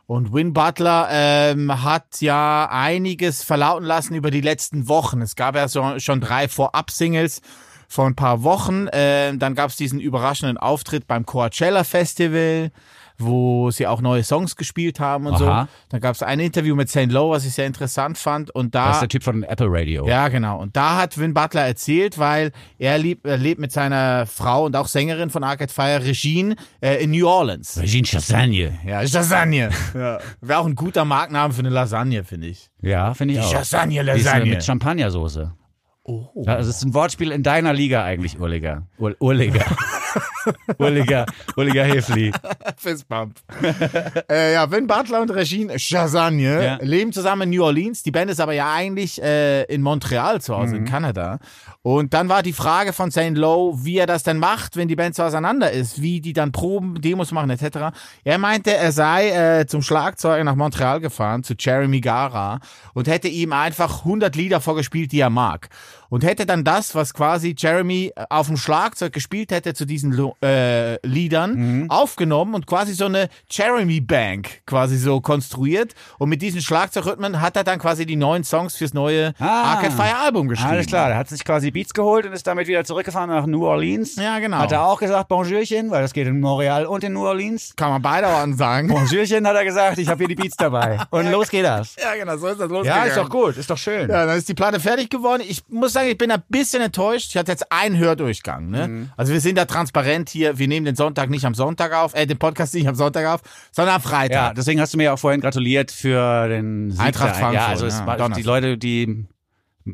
Und 0.06 0.32
Win 0.32 0.52
Butler 0.52 1.08
ähm, 1.10 1.82
hat 1.82 2.20
ja 2.20 2.68
einiges 2.70 3.42
verlauten 3.42 3.84
lassen 3.84 4.14
über 4.14 4.30
die 4.30 4.40
letzten 4.40 4.88
Wochen. 4.88 5.20
Es 5.20 5.34
gab 5.34 5.56
ja 5.56 5.66
so, 5.66 5.98
schon 5.98 6.20
drei 6.20 6.46
Vorab-Singles 6.46 7.40
vor 7.88 8.06
ein 8.06 8.14
paar 8.14 8.44
Wochen. 8.44 8.86
Äh, 8.88 9.36
dann 9.36 9.56
gab 9.56 9.70
es 9.70 9.76
diesen 9.76 9.98
überraschenden 9.98 10.58
Auftritt 10.58 11.08
beim 11.08 11.26
Coachella 11.26 11.82
Festival, 11.82 12.70
wo 13.18 13.70
sie 13.70 13.87
auch 13.87 14.00
neue 14.00 14.22
Songs 14.24 14.57
gespielt 14.57 15.00
haben 15.00 15.26
und 15.26 15.35
Aha. 15.35 15.68
so. 15.70 15.79
Dann 15.90 16.00
gab 16.00 16.14
es 16.14 16.22
ein 16.22 16.40
Interview 16.40 16.74
mit 16.74 16.88
St. 16.90 17.11
Lowe, 17.11 17.35
was 17.37 17.44
ich 17.44 17.52
sehr 17.55 17.66
interessant 17.66 18.18
fand. 18.18 18.50
Und 18.55 18.74
da 18.74 18.87
Das 18.87 18.96
ist 18.96 19.00
der 19.02 19.09
Typ 19.09 19.22
von 19.24 19.42
Apple 19.42 19.68
Radio. 19.70 20.07
ja, 20.07 20.29
genau. 20.29 20.61
Und 20.61 20.76
da 20.76 20.96
hat 20.98 21.18
Vin 21.18 21.35
Butler 21.35 21.66
erzählt, 21.66 22.18
weil 22.18 22.52
er, 22.79 22.98
lebt, 22.98 23.26
er 23.26 23.37
lebt 23.38 23.61
mit 23.61 23.72
seiner 23.72 24.26
Frau 24.26 24.64
und 24.66 24.76
auch 24.76 24.87
Sängerin 24.88 25.31
von 25.31 25.44
Arcade 25.44 25.72
Fire, 25.72 26.05
Regine, 26.05 26.57
äh, 26.81 27.02
in 27.02 27.11
New 27.11 27.26
Orleans. 27.26 27.79
Regine 27.81 28.07
Chassagne. 28.07 28.79
Ja, 28.87 29.00
Lasagne. 29.00 29.70
Ja. 29.94 30.18
Wäre 30.40 30.59
auch 30.61 30.66
ein 30.66 30.74
guter 30.74 31.05
Markenname 31.05 31.52
für 31.55 31.61
eine 31.61 31.70
Lasagne, 31.70 32.24
finde 32.24 32.48
ich. 32.48 32.68
Ja, 32.83 33.14
finde 33.14 33.35
ich 33.35 33.40
auch. 33.40 33.52
Lasagne, 33.52 33.94
Die 33.94 33.98
ist, 33.98 34.07
äh, 34.09 34.24
Lasagne. 34.24 34.50
Mit 34.50 34.64
Champagnersoße. 34.64 35.52
Oh. 36.05 36.29
Ja, 36.46 36.57
es 36.59 36.68
ist 36.68 36.85
ein 36.85 36.94
Wortspiel 36.94 37.33
in 37.33 37.42
deiner 37.42 37.72
Liga 37.72 38.05
eigentlich, 38.05 38.38
Urliger. 38.38 38.87
Ur 38.98 39.16
Urliger. 39.18 39.64
Urliger. 40.78 41.26
Urliger 41.56 41.85
Hefli. 41.85 42.32
Fistbump. 42.76 43.35
äh, 44.30 44.54
ja, 44.54 44.70
Vin 44.70 44.87
Butler 44.87 45.20
und 45.22 45.30
Regine 45.30 45.78
Chasagne 45.78 46.64
Ja. 46.64 46.78
leben 46.80 47.12
zusammen 47.12 47.42
in 47.42 47.50
New 47.50 47.64
Orleans. 47.64 48.02
Die 48.02 48.11
Band 48.11 48.30
ist 48.30 48.40
aber 48.40 48.52
ja 48.52 48.72
eigentlich 48.72 49.22
äh, 49.22 49.62
in 49.64 49.82
Montreal 49.82 50.40
zu 50.40 50.56
Hause, 50.56 50.74
Mhm. 50.74 50.80
in 50.80 50.85
Kanada. 50.87 51.38
Und 51.82 52.14
dann 52.14 52.28
war 52.28 52.42
die 52.42 52.52
Frage 52.52 52.92
von 52.92 53.11
St. 53.11 53.30
Lowe, 53.37 53.85
wie 53.85 53.98
er 53.98 54.06
das 54.06 54.22
denn 54.24 54.38
macht, 54.38 54.76
wenn 54.76 54.88
die 54.88 54.96
Band 54.96 55.14
so 55.14 55.22
auseinander 55.22 55.70
ist, 55.70 56.02
wie 56.02 56.20
die 56.20 56.32
dann 56.32 56.50
Proben, 56.52 57.00
Demos 57.00 57.30
machen 57.32 57.50
etc. 57.50 57.94
Er 58.24 58.38
meinte, 58.38 58.74
er 58.74 58.90
sei 58.92 59.30
äh, 59.61 59.66
zum 59.66 59.82
Schlagzeuger 59.82 60.42
nach 60.44 60.56
Montreal 60.56 61.00
gefahren, 61.00 61.44
zu 61.44 61.54
Jeremy 61.59 62.00
Gara 62.00 62.59
und 62.94 63.06
hätte 63.09 63.28
ihm 63.28 63.52
einfach 63.52 63.98
100 64.00 64.35
Lieder 64.35 64.61
vorgespielt, 64.61 65.12
die 65.12 65.20
er 65.20 65.30
mag. 65.30 65.68
Und 66.08 66.24
hätte 66.24 66.46
dann 66.46 66.64
das, 66.64 66.94
was 66.94 67.14
quasi 67.14 67.54
Jeremy 67.56 68.12
äh, 68.14 68.24
auf 68.30 68.46
dem 68.46 68.56
Schlagzeug 68.56 69.12
gespielt 69.12 69.50
hätte 69.52 69.74
zu 69.74 69.84
diesen 69.86 70.12
äh, 70.42 71.04
Liedern, 71.06 71.86
aufgenommen 71.88 72.54
und 72.54 72.66
quasi 72.66 72.92
so 72.94 73.06
eine 73.06 73.28
Jeremy 73.50 74.00
Bank 74.00 74.62
quasi 74.66 74.96
so 74.98 75.20
konstruiert. 75.20 75.94
Und 76.18 76.28
mit 76.28 76.42
diesen 76.42 76.60
Schlagzeugrhythmen 76.60 77.40
hat 77.40 77.56
er 77.56 77.64
dann 77.64 77.78
quasi 77.78 78.06
die 78.06 78.16
neuen 78.16 78.44
Songs 78.44 78.76
fürs 78.76 78.94
neue 78.94 79.32
Ah. 79.38 79.74
Arcade 79.74 79.92
Fire 79.94 80.16
Album 80.18 80.48
geschrieben. 80.48 80.70
Alles 80.70 80.86
klar, 80.86 81.08
der 81.08 81.16
hat 81.18 81.28
sich 81.28 81.44
quasi 81.44 81.70
Beats 81.70 81.92
geholt 81.94 82.26
und 82.26 82.32
ist 82.32 82.46
damit 82.46 82.66
wieder 82.68 82.84
zurückgefahren 82.84 83.30
nach 83.30 83.46
New 83.46 83.64
Orleans. 83.64 84.16
Ja, 84.16 84.38
genau. 84.38 84.58
Hat 84.58 84.72
er 84.72 84.84
auch 84.86 84.98
gesagt, 85.00 85.28
Bonjourchen, 85.28 85.90
weil 85.90 86.02
das 86.02 86.12
geht 86.12 86.26
in 86.26 86.40
Montreal 86.40 86.86
und 86.86 87.02
in 87.04 87.12
New 87.12 87.26
Orleans. 87.26 87.74
Kann 87.76 87.90
man 87.90 88.02
beide 88.02 88.28
auch 88.28 88.46
sagen. 88.54 88.88
Bonjourchen 88.88 89.46
hat 89.46 89.56
er 89.56 89.64
gesagt, 89.64 89.98
ich 89.98 90.08
habe 90.08 90.18
hier 90.18 90.28
die 90.28 90.34
Beats 90.34 90.56
dabei. 90.56 90.98
Und 91.10 91.30
los 91.30 91.48
geht 91.48 91.64
das. 91.64 91.96
Ja, 91.96 92.14
genau, 92.14 92.36
so 92.36 92.46
ist 92.48 92.60
das 92.60 92.68
Ja, 92.70 92.76
losgegangen. 92.76 93.08
ist 93.08 93.16
doch 93.16 93.28
gut, 93.30 93.56
ist 93.56 93.68
doch 93.70 93.78
schön. 93.78 94.08
Ja, 94.08 94.26
dann 94.26 94.36
ist 94.38 94.48
die 94.48 94.54
Platte 94.54 94.78
fertig 94.80 95.10
geworden. 95.10 95.42
Ich 95.46 95.62
muss 95.68 95.95
sagen, 95.96 96.09
ich 96.11 96.18
bin 96.18 96.30
ein 96.30 96.42
bisschen 96.48 96.82
enttäuscht. 96.82 97.30
Ich 97.30 97.37
hatte 97.37 97.50
jetzt 97.52 97.70
einen 97.72 97.98
Hördurchgang. 97.98 98.70
Ne? 98.70 98.88
Mhm. 98.88 99.11
Also 99.16 99.32
wir 99.32 99.40
sind 99.40 99.56
da 99.59 99.64
transparent 99.64 100.28
hier. 100.30 100.59
Wir 100.59 100.68
nehmen 100.68 100.87
den 100.87 100.96
Sonntag 100.96 101.30
nicht 101.30 101.44
am 101.44 101.54
Sonntag 101.54 101.92
auf, 101.94 102.14
äh, 102.14 102.26
den 102.26 102.38
Podcast 102.38 102.74
nicht 102.74 102.88
am 102.88 102.94
Sonntag 102.94 103.26
auf, 103.26 103.40
sondern 103.72 103.96
am 103.96 104.02
Ja, 104.02 104.09
Freitag. 104.09 104.54
deswegen 104.54 104.80
hast 104.80 104.94
du 104.94 104.98
mir 104.98 105.04
ja 105.04 105.12
auch 105.14 105.18
vorhin 105.18 105.40
gratuliert 105.40 105.90
für 105.90 106.48
den 106.48 106.90
Sieg 106.90 107.00
Eintracht 107.00 107.37
Frankfurt, 107.37 107.54
Ja, 107.54 107.66
also 107.66 107.87
es 107.87 107.98
ja, 107.98 108.06
war, 108.06 108.16
die 108.16 108.22
Donnerstag. 108.22 108.44
Leute, 108.44 108.78
die 108.78 109.26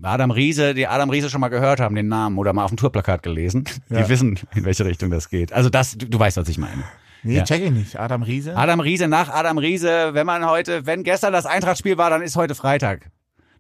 Adam 0.03 0.31
Riese, 0.31 0.75
die 0.75 0.87
Adam 0.87 1.11
Riese 1.11 1.29
schon 1.29 1.41
mal 1.41 1.49
gehört 1.49 1.79
haben, 1.81 1.95
den 1.95 2.09
Namen 2.09 2.39
oder 2.39 2.53
mal 2.53 2.65
auf 2.65 2.71
dem 2.71 2.79
Tourplakat 2.79 3.23
gelesen, 3.23 3.65
die 3.91 4.09
wissen, 4.09 4.39
in 4.55 4.65
welche 4.65 4.85
Richtung 4.87 5.11
das 5.11 5.29
geht. 5.29 5.53
Also 5.53 5.69
das, 5.69 5.99
du, 5.99 6.07
du 6.07 6.19
weißt, 6.19 6.39
was 6.39 6.49
ich 6.49 6.57
meine. 6.59 6.83
nee, 7.23 7.37
ja. 7.37 7.45
check 7.45 7.63
ich 7.63 7.71
nicht. 7.71 8.01
Adam 8.01 8.23
Riese. 8.23 8.57
Adam 8.57 8.81
Riese 8.81 9.07
nach 9.07 9.29
Adam 9.29 9.59
Riese, 9.59 10.15
wenn 10.15 10.27
man 10.27 10.47
heute, 10.47 10.87
wenn 10.87 11.03
gestern 11.03 11.33
das 11.35 11.45
Eintrachtspiel 11.45 11.99
war, 11.99 12.09
dann 12.11 12.23
ist 12.23 12.37
heute 12.37 12.55
Freitag. 12.55 13.11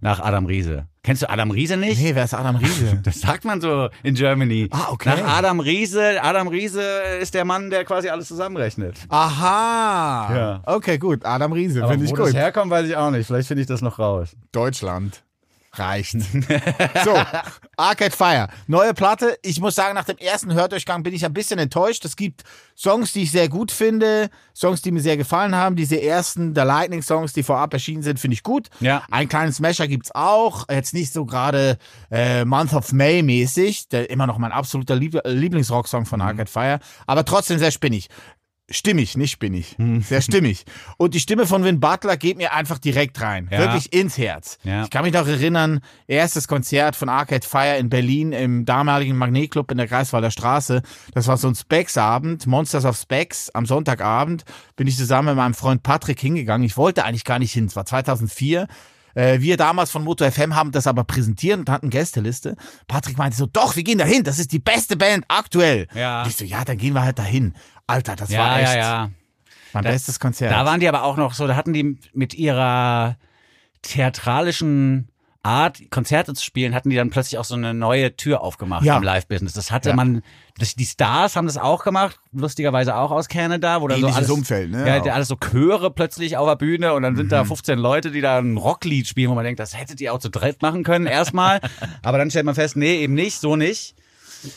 Nach 0.02 0.18
Adam 0.18 0.46
Riese. 0.46 0.86
Kennst 1.04 1.22
du 1.22 1.30
Adam 1.30 1.52
Riese 1.52 1.76
nicht? 1.76 2.02
nee, 2.02 2.12
wer 2.12 2.24
ist 2.24 2.34
Adam 2.34 2.56
Riese? 2.56 3.00
Das 3.04 3.20
sagt 3.20 3.44
man 3.44 3.60
so 3.60 3.88
in 4.02 4.16
Germany. 4.16 4.68
Ah, 4.72 4.88
okay. 4.90 5.10
Nach 5.10 5.38
Adam 5.38 5.60
Riese, 5.60 6.20
Adam 6.20 6.48
Riese 6.48 6.82
ist 7.20 7.34
der 7.34 7.44
Mann, 7.44 7.70
der 7.70 7.84
quasi 7.84 8.08
alles 8.08 8.26
zusammenrechnet. 8.26 8.98
Aha. 9.08 10.34
Ja. 10.34 10.62
Okay, 10.66 10.98
gut. 10.98 11.24
Adam 11.24 11.52
Riese, 11.52 11.86
finde 11.86 12.04
ich 12.04 12.10
wo 12.10 12.16
gut. 12.16 12.26
das 12.26 12.34
herkommt, 12.34 12.72
weiß 12.72 12.88
ich 12.88 12.96
auch 12.96 13.12
nicht. 13.12 13.28
Vielleicht 13.28 13.46
finde 13.46 13.60
ich 13.60 13.68
das 13.68 13.80
noch 13.80 14.00
raus. 14.00 14.36
Deutschland. 14.50 15.22
Reicht. 15.74 16.12
so, 17.04 17.14
Arcade 17.78 18.14
Fire. 18.14 18.48
Neue 18.66 18.92
Platte. 18.92 19.38
Ich 19.42 19.58
muss 19.58 19.74
sagen, 19.74 19.94
nach 19.94 20.04
dem 20.04 20.18
ersten 20.18 20.52
Hördurchgang 20.52 21.02
bin 21.02 21.14
ich 21.14 21.24
ein 21.24 21.32
bisschen 21.32 21.58
enttäuscht. 21.58 22.04
Es 22.04 22.14
gibt 22.16 22.42
Songs, 22.76 23.12
die 23.12 23.22
ich 23.22 23.30
sehr 23.30 23.48
gut 23.48 23.72
finde, 23.72 24.28
Songs, 24.54 24.82
die 24.82 24.90
mir 24.90 25.00
sehr 25.00 25.16
gefallen 25.16 25.54
haben. 25.56 25.74
Diese 25.74 26.00
ersten, 26.00 26.52
der 26.52 26.66
Lightning-Songs, 26.66 27.32
die 27.32 27.42
vorab 27.42 27.72
erschienen 27.72 28.02
sind, 28.02 28.20
finde 28.20 28.34
ich 28.34 28.42
gut. 28.42 28.68
Ja. 28.80 29.02
Einen 29.10 29.30
kleinen 29.30 29.52
Smasher 29.52 29.88
gibt's 29.88 30.14
auch. 30.14 30.66
Jetzt 30.70 30.92
nicht 30.92 31.10
so 31.12 31.24
gerade 31.24 31.78
äh, 32.10 32.44
Month 32.44 32.74
of 32.74 32.92
May 32.92 33.22
mäßig. 33.22 33.88
Der 33.88 34.10
immer 34.10 34.26
noch 34.26 34.36
mein 34.36 34.52
absoluter 34.52 34.94
Lieb 34.94 35.18
Lieblingsrocksong 35.24 36.02
Mhm. 36.02 36.06
von 36.06 36.20
Arcade 36.20 36.50
Fire. 36.50 36.80
Aber 37.06 37.24
trotzdem 37.24 37.58
sehr 37.58 37.70
spinnig. 37.70 38.08
Stimmig, 38.70 39.16
nicht 39.16 39.32
spinnig. 39.32 39.76
Mhm. 39.78 40.02
Sehr 40.02 40.22
stimmig. 40.22 40.64
Und 40.96 41.14
die 41.14 41.20
Stimme 41.20 41.46
von 41.46 41.64
Vin 41.64 41.80
Butler 41.80 42.16
geht 42.16 42.38
mir 42.38 42.52
einfach 42.54 42.78
direkt 42.78 43.20
rein. 43.20 43.48
Ja. 43.50 43.58
Wirklich 43.58 43.92
ins 43.92 44.16
Herz. 44.16 44.58
Ja. 44.62 44.84
Ich 44.84 44.90
kann 44.90 45.04
mich 45.04 45.12
noch 45.12 45.26
erinnern, 45.26 45.80
erstes 46.06 46.48
Konzert 46.48 46.96
von 46.96 47.08
Arcade 47.08 47.46
Fire 47.46 47.76
in 47.76 47.90
Berlin 47.90 48.32
im 48.32 48.64
damaligen 48.64 49.16
Magnetclub 49.16 49.70
in 49.70 49.78
der 49.78 49.88
Greifswalder 49.88 50.30
Straße. 50.30 50.82
Das 51.12 51.26
war 51.26 51.36
so 51.36 51.48
ein 51.48 51.54
Specs-Abend, 51.54 52.46
Monsters 52.46 52.84
of 52.84 52.96
Specs. 52.96 53.50
Am 53.50 53.66
Sonntagabend 53.66 54.44
bin 54.76 54.86
ich 54.86 54.96
zusammen 54.96 55.28
mit 55.28 55.36
meinem 55.36 55.54
Freund 55.54 55.82
Patrick 55.82 56.20
hingegangen. 56.20 56.64
Ich 56.64 56.76
wollte 56.76 57.04
eigentlich 57.04 57.24
gar 57.24 57.40
nicht 57.40 57.52
hin. 57.52 57.66
Es 57.66 57.76
war 57.76 57.84
2004. 57.84 58.68
Äh, 59.14 59.40
wir 59.40 59.56
damals 59.56 59.90
von 59.90 60.04
Moto 60.04 60.28
FM 60.30 60.54
haben 60.54 60.72
das 60.72 60.86
aber 60.86 61.04
präsentiert 61.04 61.58
und 61.58 61.68
hatten 61.68 61.90
Gästeliste. 61.90 62.56
Patrick 62.88 63.18
meinte 63.18 63.36
so, 63.36 63.46
doch, 63.46 63.76
wir 63.76 63.82
gehen 63.82 63.98
dahin. 63.98 64.24
Das 64.24 64.38
ist 64.38 64.52
die 64.52 64.58
beste 64.58 64.96
Band 64.96 65.24
aktuell. 65.28 65.88
Ja. 65.94 66.22
Und 66.22 66.28
ich 66.28 66.36
so, 66.36 66.44
ja, 66.44 66.64
dann 66.64 66.78
gehen 66.78 66.94
wir 66.94 67.02
halt 67.02 67.18
dahin. 67.18 67.54
Alter, 67.92 68.16
das 68.16 68.30
Ja, 68.30 68.38
war 68.38 68.60
echt 68.60 68.74
ja, 68.74 68.80
ja. 68.80 69.10
mein 69.72 69.84
bestes 69.84 70.18
Konzert. 70.18 70.50
Da 70.52 70.64
waren 70.64 70.80
die 70.80 70.88
aber 70.88 71.04
auch 71.04 71.16
noch 71.16 71.34
so, 71.34 71.46
da 71.46 71.56
hatten 71.56 71.72
die 71.72 71.98
mit 72.14 72.34
ihrer 72.34 73.16
theatralischen 73.82 75.08
Art, 75.44 75.80
Konzerte 75.90 76.34
zu 76.34 76.44
spielen, 76.44 76.72
hatten 76.72 76.88
die 76.88 76.94
dann 76.94 77.10
plötzlich 77.10 77.36
auch 77.36 77.44
so 77.44 77.56
eine 77.56 77.74
neue 77.74 78.14
Tür 78.16 78.42
aufgemacht 78.42 78.84
Ja. 78.84 78.96
im 78.96 79.02
Live-Business. 79.02 79.54
Das 79.54 79.72
hatte 79.72 79.88
Ja. 79.90 79.96
man, 79.96 80.22
das, 80.56 80.76
die 80.76 80.84
Stars 80.86 81.34
haben 81.34 81.46
das 81.46 81.58
auch 81.58 81.82
gemacht, 81.82 82.20
lustigerweise 82.32 82.94
auch 82.94 83.10
aus 83.10 83.28
Canada, 83.28 83.80
wo 83.82 83.88
dann 83.88 83.96
so 83.98 84.06
Ähnliches 84.06 84.16
alles, 84.18 84.30
Umfeld, 84.30 84.70
ne? 84.70 84.86
Ja, 84.86 85.12
alles 85.12 85.26
so 85.26 85.34
Chöre 85.34 85.90
plötzlich 85.90 86.36
auf 86.36 86.46
der 86.48 86.54
Bühne 86.54 86.94
und 86.94 87.02
dann 87.02 87.16
sind 87.16 87.26
Mhm. 87.26 87.30
da 87.30 87.44
15 87.44 87.76
Leute, 87.76 88.12
die 88.12 88.20
da 88.20 88.38
ein 88.38 88.56
Rocklied 88.56 89.08
spielen, 89.08 89.30
wo 89.30 89.34
man 89.34 89.42
denkt, 89.44 89.58
das 89.58 89.76
hättet 89.76 90.00
ihr 90.00 90.14
auch 90.14 90.20
zu 90.20 90.30
dritt 90.30 90.62
machen 90.62 90.84
können 90.84 91.06
erstmal. 91.06 91.60
aber 92.04 92.18
dann 92.18 92.30
stellt 92.30 92.46
man 92.46 92.54
fest, 92.54 92.76
nee, 92.76 93.02
eben 93.02 93.14
nicht, 93.14 93.40
so 93.40 93.56
nicht. 93.56 93.96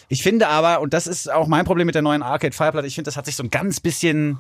Ich 0.07 0.23
finde 0.23 0.47
aber, 0.47 0.81
und 0.81 0.93
das 0.93 1.07
ist 1.07 1.31
auch 1.31 1.47
mein 1.47 1.65
Problem 1.65 1.85
mit 1.85 1.95
der 1.95 2.01
neuen 2.01 2.23
Arcade 2.23 2.55
Fireplatte, 2.55 2.87
ich 2.87 2.95
finde, 2.95 3.07
das 3.09 3.17
hat 3.17 3.25
sich 3.25 3.35
so 3.35 3.43
ein 3.43 3.49
ganz 3.49 3.79
bisschen 3.79 4.39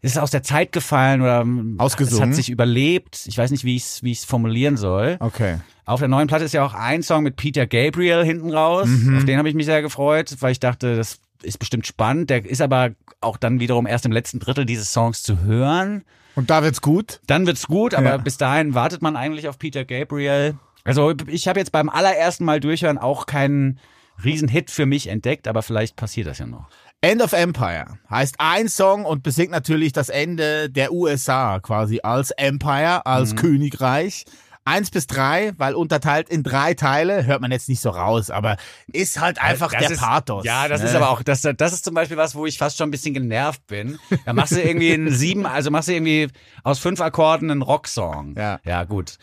ist 0.00 0.18
aus 0.18 0.30
der 0.30 0.42
Zeit 0.44 0.70
gefallen 0.72 1.22
oder 1.22 1.44
Ausgesungen? 1.78 2.22
Es 2.22 2.28
hat 2.28 2.34
sich 2.36 2.50
überlebt. 2.50 3.24
Ich 3.26 3.36
weiß 3.36 3.50
nicht, 3.50 3.64
wie 3.64 3.74
ich 3.74 3.82
es 3.84 4.02
wie 4.04 4.12
ich's 4.12 4.24
formulieren 4.24 4.76
soll. 4.76 5.16
Okay. 5.18 5.58
Auf 5.86 5.98
der 5.98 6.08
neuen 6.08 6.28
Platte 6.28 6.44
ist 6.44 6.52
ja 6.54 6.64
auch 6.64 6.74
ein 6.74 7.02
Song 7.02 7.24
mit 7.24 7.34
Peter 7.36 7.66
Gabriel 7.66 8.24
hinten 8.24 8.52
raus. 8.52 8.86
Mhm. 8.86 9.16
Auf 9.16 9.24
den 9.24 9.38
habe 9.38 9.48
ich 9.48 9.56
mich 9.56 9.66
sehr 9.66 9.82
gefreut, 9.82 10.36
weil 10.40 10.52
ich 10.52 10.60
dachte, 10.60 10.94
das 10.96 11.18
ist 11.42 11.58
bestimmt 11.58 11.86
spannend. 11.86 12.30
Der 12.30 12.44
ist 12.46 12.62
aber 12.62 12.90
auch 13.20 13.36
dann 13.36 13.58
wiederum 13.58 13.86
erst 13.86 14.06
im 14.06 14.12
letzten 14.12 14.38
Drittel 14.38 14.66
dieses 14.66 14.92
Songs 14.92 15.22
zu 15.22 15.40
hören. 15.40 16.04
Und 16.36 16.50
da 16.50 16.62
wird's 16.62 16.80
gut. 16.80 17.20
Dann 17.26 17.46
wird's 17.46 17.66
gut, 17.66 17.94
aber 17.94 18.10
Ja. 18.10 18.16
bis 18.18 18.36
dahin 18.36 18.74
wartet 18.74 19.02
man 19.02 19.16
eigentlich 19.16 19.48
auf 19.48 19.58
Peter 19.58 19.84
Gabriel. 19.84 20.54
Also 20.84 21.12
ich 21.26 21.48
habe 21.48 21.58
jetzt 21.58 21.72
beim 21.72 21.88
allerersten 21.88 22.44
Mal 22.44 22.60
durchhören 22.60 22.98
auch 22.98 23.26
keinen 23.26 23.80
Riesenhit 24.24 24.70
für 24.70 24.86
mich 24.86 25.08
entdeckt, 25.08 25.48
aber 25.48 25.62
vielleicht 25.62 25.96
passiert 25.96 26.26
das 26.26 26.38
ja 26.38 26.46
noch. 26.46 26.68
End 27.00 27.22
of 27.22 27.32
Empire 27.32 27.98
heißt 28.10 28.36
ein 28.38 28.68
Song 28.68 29.04
und 29.04 29.22
besingt 29.22 29.52
natürlich 29.52 29.92
das 29.92 30.08
Ende 30.08 30.68
der 30.68 30.92
USA 30.92 31.60
quasi 31.60 32.00
als 32.02 32.32
Empire, 32.32 33.06
als 33.06 33.36
Königreich. 33.36 34.24
Eins 34.64 34.90
bis 34.90 35.06
drei, 35.06 35.52
weil 35.56 35.74
unterteilt 35.74 36.28
in 36.28 36.42
drei 36.42 36.74
Teile, 36.74 37.24
hört 37.24 37.40
man 37.40 37.50
jetzt 37.50 37.70
nicht 37.70 37.80
so 37.80 37.88
raus, 37.88 38.28
aber 38.30 38.58
ist 38.92 39.18
halt 39.18 39.40
einfach 39.40 39.70
Das 39.72 39.80
der 39.80 39.90
ist, 39.92 40.00
Pathos. 40.00 40.44
Ja, 40.44 40.68
das 40.68 40.82
ne? 40.82 40.88
ist 40.88 40.94
aber 40.94 41.08
auch, 41.08 41.22
das, 41.22 41.40
das 41.40 41.72
ist 41.72 41.86
zum 41.86 41.94
Beispiel 41.94 42.18
was, 42.18 42.34
wo 42.34 42.44
ich 42.44 42.58
fast 42.58 42.76
schon 42.76 42.88
ein 42.88 42.90
bisschen 42.90 43.14
genervt 43.14 43.66
bin. 43.66 43.98
Da 44.26 44.34
machst 44.34 44.52
du 44.52 44.60
irgendwie 44.60 44.92
einen 44.92 45.10
sieben, 45.10 45.46
also 45.46 45.70
machst 45.70 45.88
du 45.88 45.94
irgendwie 45.94 46.28
aus 46.64 46.80
fünf 46.80 47.00
Akkorden 47.00 47.50
einen 47.50 47.62
Rocksong. 47.62 48.34
Ja. 48.36 48.60
Ja, 48.64 48.84
gut. 48.84 49.16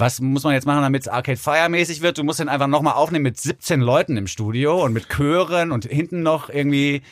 Was 0.00 0.18
muss 0.20 0.44
man 0.44 0.54
jetzt 0.54 0.66
machen, 0.66 0.80
damit 0.80 1.02
es 1.02 1.08
Arcade 1.08 1.36
Fire 1.36 1.68
mäßig 1.68 2.00
wird? 2.00 2.16
Du 2.16 2.24
musst 2.24 2.40
den 2.40 2.48
einfach 2.48 2.68
nochmal 2.68 2.94
aufnehmen 2.94 3.24
mit 3.24 3.38
17 3.38 3.82
Leuten 3.82 4.16
im 4.16 4.26
Studio 4.26 4.82
und 4.82 4.94
mit 4.94 5.10
Chören 5.10 5.72
und 5.72 5.84
hinten 5.84 6.22
noch 6.22 6.48
irgendwie 6.48 7.02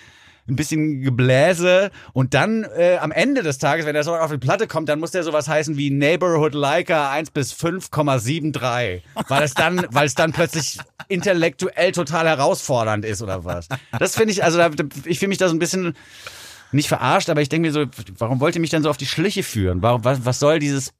ein 0.48 0.56
bisschen 0.56 1.02
Gebläse 1.02 1.90
und 2.14 2.32
dann 2.32 2.64
äh, 2.64 2.96
am 2.96 3.12
Ende 3.12 3.42
des 3.42 3.58
Tages, 3.58 3.84
wenn 3.84 3.92
der 3.92 4.04
Song 4.04 4.18
auf 4.18 4.30
die 4.30 4.38
Platte 4.38 4.66
kommt, 4.66 4.88
dann 4.88 5.00
muss 5.00 5.10
der 5.10 5.22
sowas 5.22 5.46
heißen 5.48 5.76
wie 5.76 5.90
Neighborhood 5.90 6.54
Liker 6.54 7.10
1 7.10 7.32
bis 7.32 7.52
5,73, 7.52 9.02
weil 9.28 9.42
es 9.42 9.52
dann, 9.52 9.84
weil 9.90 10.06
es 10.06 10.14
dann 10.14 10.32
plötzlich 10.32 10.78
intellektuell 11.08 11.92
total 11.92 12.26
herausfordernd 12.26 13.04
ist 13.04 13.20
oder 13.20 13.44
was. 13.44 13.68
Das 13.98 14.16
finde 14.16 14.32
ich, 14.32 14.42
also 14.42 14.56
da, 14.56 14.70
ich 15.04 15.18
fühle 15.18 15.28
mich 15.28 15.36
da 15.36 15.48
so 15.48 15.54
ein 15.54 15.58
bisschen 15.58 15.94
nicht 16.72 16.88
verarscht, 16.88 17.28
aber 17.28 17.42
ich 17.42 17.50
denke 17.50 17.68
mir 17.68 17.72
so, 17.72 17.84
warum 18.16 18.40
wollt 18.40 18.54
ihr 18.54 18.62
mich 18.62 18.70
dann 18.70 18.82
so 18.82 18.88
auf 18.88 18.96
die 18.96 19.06
Schliche 19.06 19.42
führen? 19.42 19.82
Warum, 19.82 20.04
was, 20.04 20.24
was 20.24 20.38
soll 20.38 20.58
dieses 20.58 20.94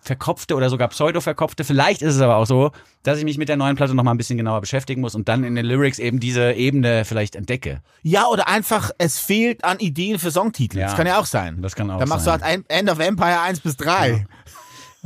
verkopfte 0.00 0.54
oder 0.54 0.70
sogar 0.70 0.88
pseudo-verkopfte. 0.88 1.64
Vielleicht 1.64 2.02
ist 2.02 2.14
es 2.14 2.20
aber 2.20 2.36
auch 2.36 2.46
so, 2.46 2.70
dass 3.02 3.18
ich 3.18 3.24
mich 3.24 3.38
mit 3.38 3.48
der 3.48 3.56
neuen 3.56 3.76
Platte 3.76 3.94
noch 3.94 4.02
mal 4.02 4.12
ein 4.12 4.16
bisschen 4.16 4.38
genauer 4.38 4.60
beschäftigen 4.60 5.00
muss 5.00 5.14
und 5.14 5.28
dann 5.28 5.44
in 5.44 5.54
den 5.54 5.66
Lyrics 5.66 5.98
eben 5.98 6.20
diese 6.20 6.52
Ebene 6.52 7.04
vielleicht 7.04 7.36
entdecke. 7.36 7.82
Ja, 8.02 8.26
oder 8.26 8.48
einfach, 8.48 8.90
es 8.98 9.18
fehlt 9.18 9.64
an 9.64 9.78
Ideen 9.78 10.18
für 10.18 10.30
Songtitel. 10.30 10.78
Ja. 10.78 10.86
Das 10.86 10.96
kann 10.96 11.06
ja 11.06 11.18
auch 11.18 11.26
sein. 11.26 11.60
Das 11.62 11.74
kann 11.74 11.90
auch 11.90 11.98
Dann 11.98 12.08
machst 12.08 12.24
sein. 12.24 12.40
du 12.40 12.46
halt 12.46 12.64
End 12.68 12.90
of 12.90 12.98
Empire 12.98 13.40
1 13.40 13.60
bis 13.60 13.76
3. 13.76 14.26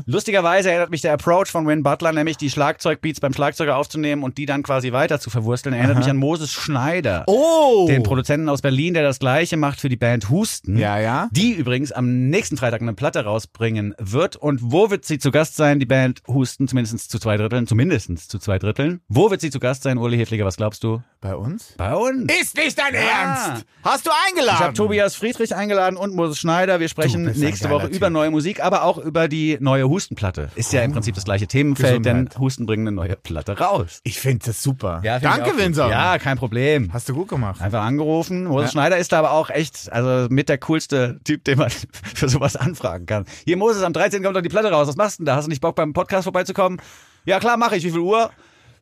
Lustigerweise 0.06 0.70
erinnert 0.70 0.90
mich 0.90 1.00
der 1.02 1.12
Approach 1.12 1.46
von 1.48 1.66
Win 1.66 1.82
Butler, 1.82 2.12
nämlich 2.12 2.36
die 2.36 2.50
Schlagzeugbeats 2.50 3.20
beim 3.20 3.32
Schlagzeuger 3.32 3.76
aufzunehmen 3.76 4.22
und 4.22 4.38
die 4.38 4.46
dann 4.46 4.62
quasi 4.62 4.92
weiter 4.92 5.20
zu 5.20 5.30
verwursteln, 5.30 5.74
erinnert 5.74 5.98
mich 5.98 6.08
an 6.08 6.16
Moses 6.16 6.52
Schneider. 6.52 7.24
Oh! 7.26 7.86
Den 7.88 8.02
Produzenten 8.02 8.48
aus 8.48 8.62
Berlin, 8.62 8.94
der 8.94 9.02
das 9.02 9.18
gleiche 9.18 9.56
macht 9.56 9.80
für 9.80 9.88
die 9.88 9.96
Band 9.96 10.30
Husten. 10.30 10.76
Ja, 10.78 10.98
ja. 10.98 11.28
Die 11.32 11.52
übrigens 11.52 11.92
am 11.92 12.28
nächsten 12.28 12.56
Freitag 12.56 12.82
eine 12.82 12.94
Platte 12.94 13.24
rausbringen 13.24 13.94
wird. 13.98 14.36
Und 14.36 14.60
wo 14.62 14.90
wird 14.90 15.04
sie 15.04 15.18
zu 15.18 15.30
Gast 15.30 15.56
sein, 15.56 15.78
die 15.78 15.86
Band 15.86 16.20
Husten? 16.26 16.68
Zumindest 16.68 17.10
zu 17.10 17.18
zwei 17.18 17.36
Dritteln. 17.36 17.66
Zumindest 17.66 18.30
zu 18.30 18.38
zwei 18.38 18.58
Dritteln. 18.58 19.00
Wo 19.08 19.30
wird 19.30 19.40
sie 19.40 19.50
zu 19.50 19.60
Gast 19.60 19.82
sein, 19.84 19.98
Uli 19.98 20.16
Hefliger? 20.16 20.44
Was 20.44 20.56
glaubst 20.56 20.82
du? 20.84 21.02
Bei 21.20 21.34
uns? 21.36 21.74
Bei 21.76 21.94
uns. 21.94 22.32
Ist 22.40 22.56
nicht 22.56 22.78
dein 22.78 22.94
Ja. 22.94 23.00
Ernst! 23.00 23.66
Hast 23.82 24.06
du 24.06 24.10
eingeladen? 24.28 24.56
Ich 24.58 24.64
habe 24.64 24.74
Tobias 24.74 25.14
Friedrich 25.14 25.54
eingeladen 25.54 25.96
und 25.96 26.14
Moses 26.14 26.38
Schneider. 26.38 26.80
Wir 26.80 26.88
sprechen 26.88 27.24
nächste 27.36 27.70
Woche 27.70 27.86
Typ. 27.86 27.96
über 27.96 28.10
neue 28.10 28.30
Musik, 28.30 28.62
aber 28.62 28.82
auch 28.84 28.98
über 28.98 29.28
die 29.28 29.56
neue 29.60 29.83
Hustenplatte. 29.88 30.50
Ist 30.54 30.72
ja 30.72 30.82
im 30.82 30.92
Prinzip 30.92 31.14
das 31.14 31.24
gleiche 31.24 31.46
Themenfeld, 31.46 32.02
Gesundheit. 32.02 32.34
denn 32.34 32.40
Husten 32.40 32.66
bringen 32.66 32.86
eine 32.88 32.94
neue 32.94 33.16
Platte 33.16 33.58
raus. 33.58 34.00
Ich 34.04 34.18
finde 34.20 34.46
das 34.46 34.62
super. 34.62 35.00
find 35.02 35.16
ich 35.16 35.22
Danke. 35.22 35.58
Vincent. 35.58 35.90
Ja, 35.90 36.18
kein 36.18 36.36
Problem. 36.38 36.92
Hast 36.92 37.08
du 37.08 37.14
gut 37.14 37.28
gemacht. 37.28 37.60
Einfach 37.60 37.82
angerufen. 37.82 38.44
Moses 38.44 38.68
Ja. 38.68 38.72
Schneider 38.72 38.98
ist 38.98 39.12
da 39.12 39.18
aber 39.18 39.32
auch 39.32 39.50
echt, 39.50 39.92
also 39.92 40.28
mit 40.30 40.48
der 40.48 40.58
coolste 40.58 41.20
Typ, 41.24 41.44
den 41.44 41.58
man 41.58 41.70
für 42.14 42.28
sowas 42.28 42.56
anfragen 42.56 43.06
kann. 43.06 43.24
Hier, 43.44 43.56
Moses, 43.56 43.82
am 43.82 43.92
13. 43.92 44.22
kommt 44.22 44.36
doch 44.36 44.42
die 44.42 44.48
Platte 44.48 44.70
raus. 44.70 44.88
Was 44.88 44.96
machst 44.96 45.18
du 45.18 45.22
denn 45.22 45.26
da? 45.26 45.36
Hast 45.36 45.44
du 45.46 45.50
nicht 45.50 45.60
Bock 45.60 45.76
beim 45.76 45.92
Podcast 45.92 46.24
vorbeizukommen? 46.24 46.80
Ja, 47.24 47.40
klar, 47.40 47.56
mache 47.56 47.76
ich. 47.76 47.84
Wie 47.84 47.90
viel 47.90 48.00
Uhr? 48.00 48.30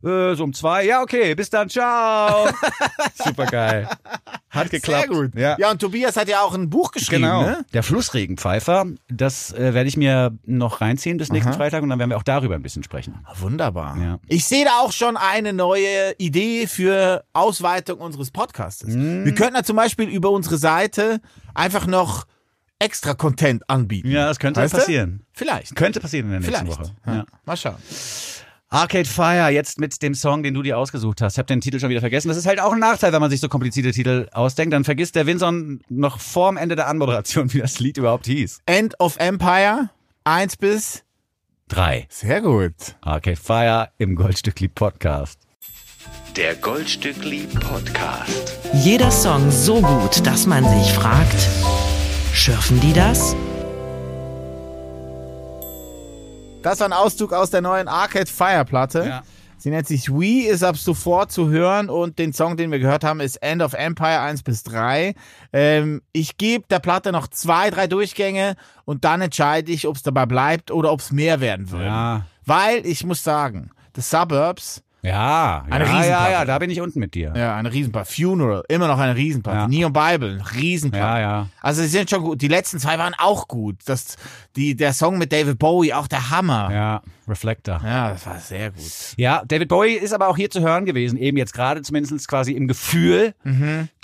Äh, 0.05 0.35
so 0.35 0.45
um 0.45 0.53
zwei. 0.53 0.85
Ja, 0.85 1.03
okay. 1.03 1.35
Bis 1.35 1.49
dann. 1.51 1.69
Ciao. 1.69 2.49
Super 3.25 3.47
geil. 3.47 3.89
Hat 4.51 4.71
geklappt. 4.71 5.07
Sehr 5.09 5.09
gut. 5.09 5.35
Ja. 5.35 5.57
Ja, 5.59 5.71
und 5.71 5.81
Tobias 5.81 6.17
hat 6.17 6.29
ja 6.29 6.41
auch 6.43 6.55
ein 6.55 6.69
Buch 6.71 6.91
geschrieben, 6.93 7.23
Genau. 7.23 7.43
ne? 7.43 7.65
Der 7.73 7.83
Flussregenpfeifer, 7.83 8.87
das 9.09 9.53
äh, 9.53 9.75
werde 9.75 9.89
ich 9.89 9.97
mir 9.97 10.37
noch 10.45 10.81
reinziehen 10.81 11.17
bis 11.19 11.31
nächsten 11.31 11.53
Freitag 11.53 11.83
und 11.83 11.89
dann 11.89 11.99
werden 11.99 12.11
wir 12.11 12.17
auch 12.17 12.23
darüber 12.23 12.55
ein 12.55 12.63
bisschen 12.63 12.83
sprechen. 12.83 13.15
Ah, 13.25 13.33
Wunderbar. 13.39 13.97
Ja. 13.99 14.19
Ich 14.29 14.45
sehe 14.45 14.65
da 14.65 14.81
auch 14.81 14.93
schon 14.93 15.17
eine 15.17 15.53
neue 15.53 16.15
Idee 16.19 16.67
für 16.67 17.25
Ausweitung 17.33 17.99
unseres 18.01 18.31
Podcasts. 18.31 18.85
Mm. 18.87 19.25
Wir 19.25 19.35
könnten 19.35 19.55
ja 19.57 19.63
zum 19.63 19.77
Beispiel 19.77 20.09
über 20.09 20.31
unsere 20.31 20.59
Seite 20.59 21.21
einfach 21.55 21.87
noch 21.87 22.27
extra 22.79 23.15
Content 23.15 23.63
anbieten. 23.71 24.11
Ja, 24.11 24.27
das 24.27 24.39
könnte 24.39 24.61
Weißt 24.61 24.75
du? 24.75 24.79
passieren. 24.79 25.25
Vielleicht. 25.33 25.77
Könnte 25.77 26.01
passieren 26.01 26.27
in 26.27 26.33
der 26.33 26.41
nächsten 26.51 26.67
Vielleicht. 26.67 26.81
Woche. 26.81 26.93
Ja. 27.07 27.15
Ja. 27.15 27.25
Mal 27.45 27.57
schauen. 27.57 27.77
Arcade 28.73 29.05
Fire, 29.05 29.51
jetzt 29.51 29.79
mit 29.79 30.01
dem 30.01 30.15
Song, 30.15 30.43
den 30.43 30.55
du 30.55 30.63
dir 30.63 30.79
ausgesucht 30.79 31.21
hast. 31.21 31.35
Ich 31.35 31.39
habe 31.39 31.47
den 31.47 31.61
Titel 31.61 31.79
schon 31.79 31.91
wieder 31.91 32.01
vergessen. 32.01 32.29
Das 32.29 32.39
ist 32.39 32.47
halt 32.47 32.59
auch 32.59 32.73
ein 32.73 32.79
Nachteil, 32.79 33.13
wenn 33.13 33.21
man 33.21 33.31
sich 33.31 33.41
so 33.41 33.51
komplizierte 33.51 33.93
Titel 33.93 34.29
ausdenkt. 34.33 34.73
Dann 34.73 34.85
vergisst 34.85 35.15
der 35.15 35.27
Vinson 35.27 35.83
noch 35.91 36.19
vorm 36.19 36.57
Ende 36.57 36.75
der 36.75 36.89
Anmoderation, 36.89 37.53
wie 37.53 37.59
das 37.59 37.81
Lied 37.81 37.99
überhaupt 37.99 38.25
hieß. 38.25 38.63
End 38.65 38.99
of 38.99 39.19
Empire 39.19 39.91
1 40.25 40.57
bis. 40.57 41.05
Drei. 41.69 42.07
Sehr 42.09 42.41
gut. 42.41 42.73
Arcade 43.03 43.37
Fire 43.37 43.91
im 43.99 44.17
Goldstückli 44.17 44.69
Podcast. 44.69 45.39
Der 46.35 46.55
Goldstückli 46.55 47.47
Podcast. 47.61 48.57
Jeder 48.73 49.11
Song 49.11 49.51
so 49.51 49.83
gut, 49.83 50.27
dass 50.27 50.47
man 50.47 50.65
sich 50.65 50.93
fragt, 50.95 51.47
schürfen 52.33 52.81
die 52.81 52.95
das? 52.95 53.37
Das 56.63 56.81
war 56.81 56.89
ein 56.89 56.93
Auszug 56.93 57.33
aus 57.33 57.51
der 57.51 57.61
neuen 57.61 57.89
Arcade 57.89 58.27
Fire 58.27 58.65
Platte. 58.65 59.05
Ja. 59.07 59.23
Sie 59.63 59.71
nennt 59.71 59.87
sich 59.87 60.11
We, 60.11 60.49
ist 60.49 60.65
ab 60.65 60.77
sofort 60.77 61.31
zu 61.31 61.49
hören 61.49 61.89
und 61.89 62.19
den 62.19 62.33
Song, 62.33 62.57
den 62.57 62.73
wir 62.73 62.81
gehört 62.81 63.05
haben, 63.05 63.21
ist 63.21 63.37
End 63.37 63.63
of 63.63 63.75
Empire 63.75 64.21
1 64.21 64.43
bis 64.43 64.65
3. 64.65 65.15
Ähm, 65.53 66.03
ich 66.13 66.37
gebe 66.37 66.65
der 66.69 66.81
Platte 66.81 67.13
noch 67.13 67.29
zwei, 67.29 67.71
drei 67.71 67.87
Durchgänge 67.87 68.57
und 68.85 69.05
dann 69.05 69.21
entscheide 69.21 69.71
ich, 69.71 69.87
ob 69.87 69.95
es 69.95 70.03
dabei 70.03 70.27
bleibt 70.27 70.73
oder 70.73 70.91
ob 70.91 70.99
es 70.99 71.13
mehr 71.13 71.41
werden 71.41 71.71
wird. 71.71 71.85
Ja. 71.85 72.27
Weil 72.45 72.85
ich 72.85 73.05
muss 73.05 73.23
sagen, 73.23 73.71
The 73.95 74.03
Suburbs, 74.03 74.83
Ja, 75.05 75.65
Eine 75.69 75.85
ja, 75.85 76.05
ja, 76.05 76.31
ja, 76.31 76.45
da 76.45 76.61
bin 76.61 76.71
ich 76.71 76.81
unten 76.81 77.01
mit 77.01 77.15
dir. 77.17 77.33
ja, 77.37 77.57
eine 77.57 77.73
Riesenplatte. 77.73 78.13
Funeral, 78.13 78.63
immer 78.69 78.87
noch 78.87 79.01
eine 79.01 79.17
Riesenplatte. 79.17 79.59
Ja. 79.59 79.67
Neon 79.69 79.93
Bible, 79.93 80.41
Riesenplatte. 80.55 81.05
Ja, 81.05 81.21
ja. 81.21 81.49
Also 81.61 81.83
sie 81.83 81.89
sind 81.89 82.09
schon 82.09 82.23
gut. 82.23 82.41
Die 82.41 82.47
letzten 82.47 82.79
zwei 82.79 82.99
waren 82.99 83.13
auch 83.19 83.49
gut. 83.49 83.79
Das, 83.87 84.17
die, 84.55 84.77
der 84.77 84.93
Song 84.93 85.19
mit 85.19 85.33
David 85.33 85.59
Bowie, 85.59 85.93
auch 85.93 86.07
der 86.07 86.31
Hammer. 86.31 86.71
Ja, 86.73 87.03
Reflector. 87.27 87.81
ja 87.85 88.11
das 88.13 88.25
war 88.27 88.39
sehr 88.39 88.71
gut. 88.71 88.85
Ja, 89.17 89.43
David 89.45 89.69
Bowie 89.69 89.95
ist 89.95 90.13
aber 90.13 90.29
auch 90.29 90.37
hier 90.37 90.51
zu 90.51 90.61
hören 90.61 90.85
gewesen, 90.85 91.19
eben 91.19 91.37
jetzt 91.37 91.53
gerade 91.53 91.83
zumindest 91.83 92.29
quasi 92.29 92.53
im 92.53 92.69
Gefühl, 92.69 93.35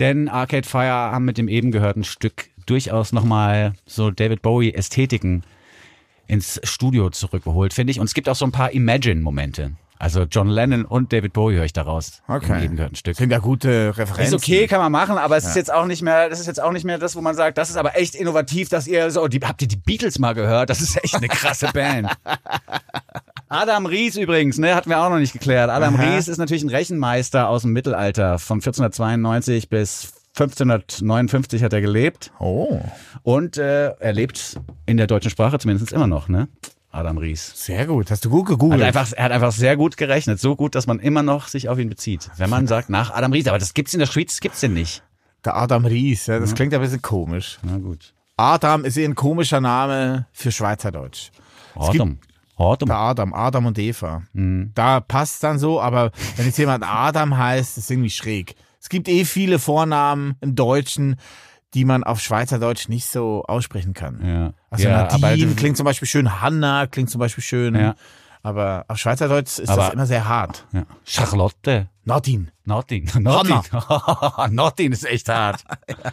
denn 0.00 0.28
Arcade 0.28 0.66
Fire 0.66 1.12
haben 1.12 1.24
mit 1.24 1.38
dem 1.38 1.46
eben 1.46 1.70
gehörten 1.70 2.02
Stück 2.02 2.48
durchaus 2.66 3.12
nochmal 3.12 3.74
so 3.86 4.10
David 4.10 4.42
Bowie 4.42 4.74
Ästhetiken 4.74 5.44
ins 6.26 6.60
Studio 6.64 7.08
zurückgeholt, 7.10 7.72
finde 7.72 7.92
ich. 7.92 8.00
Und 8.00 8.06
es 8.06 8.14
gibt 8.14 8.28
auch 8.28 8.34
so 8.36 8.44
ein 8.44 8.52
paar 8.52 8.72
Imagine-Momente. 8.72 9.72
Also 10.00 10.22
John 10.30 10.48
Lennon 10.48 10.84
und 10.84 11.12
David 11.12 11.32
Bowie 11.32 11.54
höre 11.56 11.64
ich 11.64 11.72
daraus 11.72 12.22
Okay. 12.28 12.58
im 12.58 12.64
eben 12.64 12.76
gehörten 12.76 12.94
Stück. 12.96 13.16
Sind 13.16 13.30
ja 13.30 13.38
gute 13.38 13.96
Referenzen. 13.96 14.34
Ist 14.36 14.42
okay, 14.44 14.66
kann 14.66 14.80
man 14.80 14.92
machen, 14.92 15.18
aber 15.18 15.36
es 15.36 15.44
ist 15.44 15.56
jetzt 15.56 15.72
auch 15.72 15.86
nicht 15.86 16.02
mehr, 16.02 16.28
das 16.28 16.38
ist 16.40 16.46
jetzt 16.46 16.62
auch 16.62 16.72
nicht 16.72 16.84
mehr 16.84 16.98
das, 16.98 17.16
wo 17.16 17.20
man 17.20 17.34
sagt, 17.34 17.58
das 17.58 17.68
ist 17.70 17.76
aber 17.76 17.96
echt 17.98 18.14
innovativ, 18.14 18.68
dass 18.68 18.86
ihr 18.86 19.10
so, 19.10 19.26
die, 19.28 19.40
habt 19.40 19.60
ihr 19.62 19.68
die 19.68 19.76
Beatles 19.76 20.18
mal 20.18 20.34
gehört? 20.34 20.70
Das 20.70 20.80
ist 20.80 21.02
echt 21.02 21.16
eine 21.16 21.28
krasse 21.28 21.68
Band. 21.72 22.08
Adam 23.48 23.86
Ries 23.86 24.16
übrigens, 24.16 24.58
ne, 24.58 24.74
hatten 24.74 24.90
wir 24.90 25.00
auch 25.02 25.08
noch 25.10 25.18
nicht 25.18 25.32
geklärt. 25.32 25.70
Adam 25.70 25.94
Aha. 25.96 26.14
Ries 26.16 26.28
ist 26.28 26.38
natürlich 26.38 26.62
ein 26.62 26.68
Rechenmeister 26.68 27.48
aus 27.48 27.62
dem 27.62 27.72
Mittelalter. 27.72 28.38
Von 28.38 28.56
1492 28.58 29.68
bis 29.68 30.12
1559 30.38 31.64
hat 31.64 31.72
er 31.72 31.80
gelebt 31.80 32.30
Oh, 32.38 32.80
und 33.24 33.56
äh, 33.56 33.88
er 33.98 34.12
lebt 34.12 34.60
in 34.86 34.96
der 34.96 35.06
deutschen 35.08 35.30
Sprache 35.30 35.58
zumindest 35.58 35.92
immer 35.92 36.06
noch, 36.06 36.28
ne? 36.28 36.46
Adam 36.90 37.18
Ries. 37.18 37.52
sehr 37.54 37.86
gut. 37.86 38.10
Hast 38.10 38.24
du 38.24 38.30
gut 38.30 38.46
Hat 38.46 38.48
gegoogelt? 38.48 38.82
einfach, 38.82 39.12
er 39.12 39.24
hat 39.24 39.32
einfach 39.32 39.52
sehr 39.52 39.76
gut 39.76 39.96
gerechnet, 39.96 40.40
so 40.40 40.56
gut, 40.56 40.74
dass 40.74 40.86
man 40.86 40.98
immer 41.00 41.22
noch 41.22 41.48
sich 41.48 41.68
auf 41.68 41.78
ihn 41.78 41.88
bezieht. 41.88 42.30
Wenn 42.36 42.48
man 42.50 42.66
sagt, 42.66 42.88
nach 42.88 43.10
Adam 43.10 43.32
Ries, 43.32 43.46
aber 43.46 43.58
das 43.58 43.74
gibt's 43.74 43.92
in 43.92 44.00
der 44.00 44.06
Schweiz, 44.06 44.28
das 44.32 44.40
gibt's 44.40 44.60
denn 44.60 44.72
nicht. 44.72 45.02
Der 45.44 45.56
Adam 45.56 45.84
Ries, 45.84 46.26
ja, 46.26 46.38
das 46.38 46.54
klingt 46.54 46.72
ein 46.74 46.80
bisschen 46.80 47.02
komisch. 47.02 47.58
Na 47.62 47.76
gut. 47.78 48.14
Adam 48.36 48.84
ist 48.84 48.96
eher 48.96 49.08
ein 49.08 49.14
komischer 49.14 49.60
Name 49.60 50.26
für 50.32 50.50
Schweizerdeutsch. 50.50 51.30
Adam. 51.74 52.18
Adam. 52.56 52.88
Der 52.88 52.96
Adam, 52.96 53.34
Adam 53.34 53.66
und 53.66 53.78
Eva. 53.78 54.22
Da 54.32 55.00
passt 55.00 55.44
dann 55.44 55.58
so, 55.58 55.80
aber 55.80 56.10
wenn 56.36 56.46
jetzt 56.46 56.58
jemand 56.58 56.84
Adam 56.84 57.36
heißt, 57.36 57.78
ist 57.78 57.90
irgendwie 57.90 58.10
schräg. 58.10 58.54
Es 58.80 58.88
gibt 58.88 59.08
eh 59.08 59.24
viele 59.24 59.58
Vornamen 59.58 60.36
im 60.40 60.54
Deutschen, 60.54 61.16
die 61.74 61.84
man 61.84 62.02
auf 62.02 62.20
Schweizerdeutsch 62.20 62.88
nicht 62.88 63.06
so 63.06 63.44
aussprechen 63.44 63.92
kann. 63.92 64.26
Ja. 64.26 64.52
Also 64.70 64.88
ja, 64.88 65.04
Nadine 65.18 65.46
aber, 65.46 65.54
klingt 65.56 65.76
zum 65.76 65.84
Beispiel 65.84 66.06
schön, 66.08 66.40
Hanna 66.40 66.86
klingt 66.86 67.10
zum 67.10 67.18
Beispiel 67.20 67.42
schön. 67.44 67.74
Ja. 67.74 67.94
Aber 68.42 68.84
auf 68.88 68.98
Schweizerdeutsch 68.98 69.58
ist 69.58 69.68
Aber- 69.68 69.84
das 69.84 69.94
immer 69.94 70.06
sehr 70.06 70.28
hart. 70.28 70.64
ja. 70.72 70.84
Charlotte. 71.04 71.88
Nadine. 72.04 72.46
Nadine. 72.64 73.06
Nadine. 73.18 73.62
Nadine 74.50 74.92
ist 74.94 75.04
echt 75.06 75.28
hart. 75.28 75.64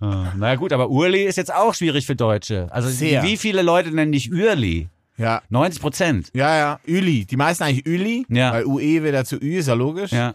Ah, 0.00 0.32
Naja 0.36 0.56
gut, 0.56 0.72
aber 0.72 0.90
Urli 0.90 1.22
ist 1.24 1.36
jetzt 1.36 1.54
auch 1.54 1.72
schwierig 1.72 2.04
für 2.04 2.16
Deutsche. 2.16 2.66
Also 2.72 2.88
Sehr. 2.88 3.22
wie 3.22 3.36
viele 3.36 3.62
Leute 3.62 3.90
nennen 3.92 4.12
dich 4.12 4.30
Urli? 4.32 4.88
Ja. 5.16 5.40
90 5.48 5.80
Prozent. 5.80 6.30
Ja, 6.34 6.56
ja, 6.56 6.80
Üli. 6.84 7.24
Die 7.24 7.36
meisten 7.36 7.62
eigentlich 7.62 7.86
Üli, 7.86 8.26
Ja. 8.28 8.52
weil 8.52 8.64
UE 8.66 9.04
wieder 9.04 9.24
zu 9.24 9.36
Ü 9.36 9.58
ist 9.58 9.68
ja 9.68 9.74
logisch. 9.74 10.10
Ja. 10.10 10.34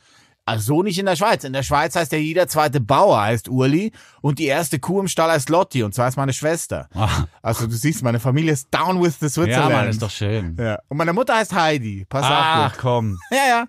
Also 0.49 0.75
so 0.75 0.83
nicht 0.83 0.99
in 0.99 1.05
der 1.05 1.15
Schweiz. 1.15 1.43
In 1.43 1.53
der 1.53 1.63
Schweiz 1.63 1.95
heißt 1.95 2.11
ja 2.11 2.17
jeder 2.17 2.47
zweite 2.47 2.79
Bauer 2.81 3.21
heißt 3.21 3.49
Urli 3.49 3.91
und 4.21 4.39
die 4.39 4.45
erste 4.45 4.79
Kuh 4.79 4.99
im 4.99 5.07
Stall 5.07 5.31
heißt 5.31 5.49
Lotti 5.49 5.83
und 5.83 5.93
zwar 5.93 6.07
ist 6.07 6.17
meine 6.17 6.33
Schwester. 6.33 6.87
Ah. 6.93 7.25
Also 7.41 7.65
du 7.67 7.73
siehst, 7.73 8.03
meine 8.03 8.19
Familie 8.19 8.53
ist 8.53 8.67
down 8.71 9.01
with 9.01 9.15
the 9.19 9.25
Ja, 9.25 9.29
Switzerland. 9.29 9.71
Mann, 9.73 9.87
ist 9.89 10.01
doch 10.01 10.11
schön. 10.11 10.57
Ja. 10.59 10.79
Und 10.87 10.97
meine 10.97 11.13
Mutter 11.13 11.35
heißt 11.35 11.53
Heidi. 11.53 12.05
Pass 12.09 12.25
Ach 12.27 12.67
auf. 12.73 12.77
komm. 12.77 13.17
Ja, 13.31 13.47
ja. 13.47 13.65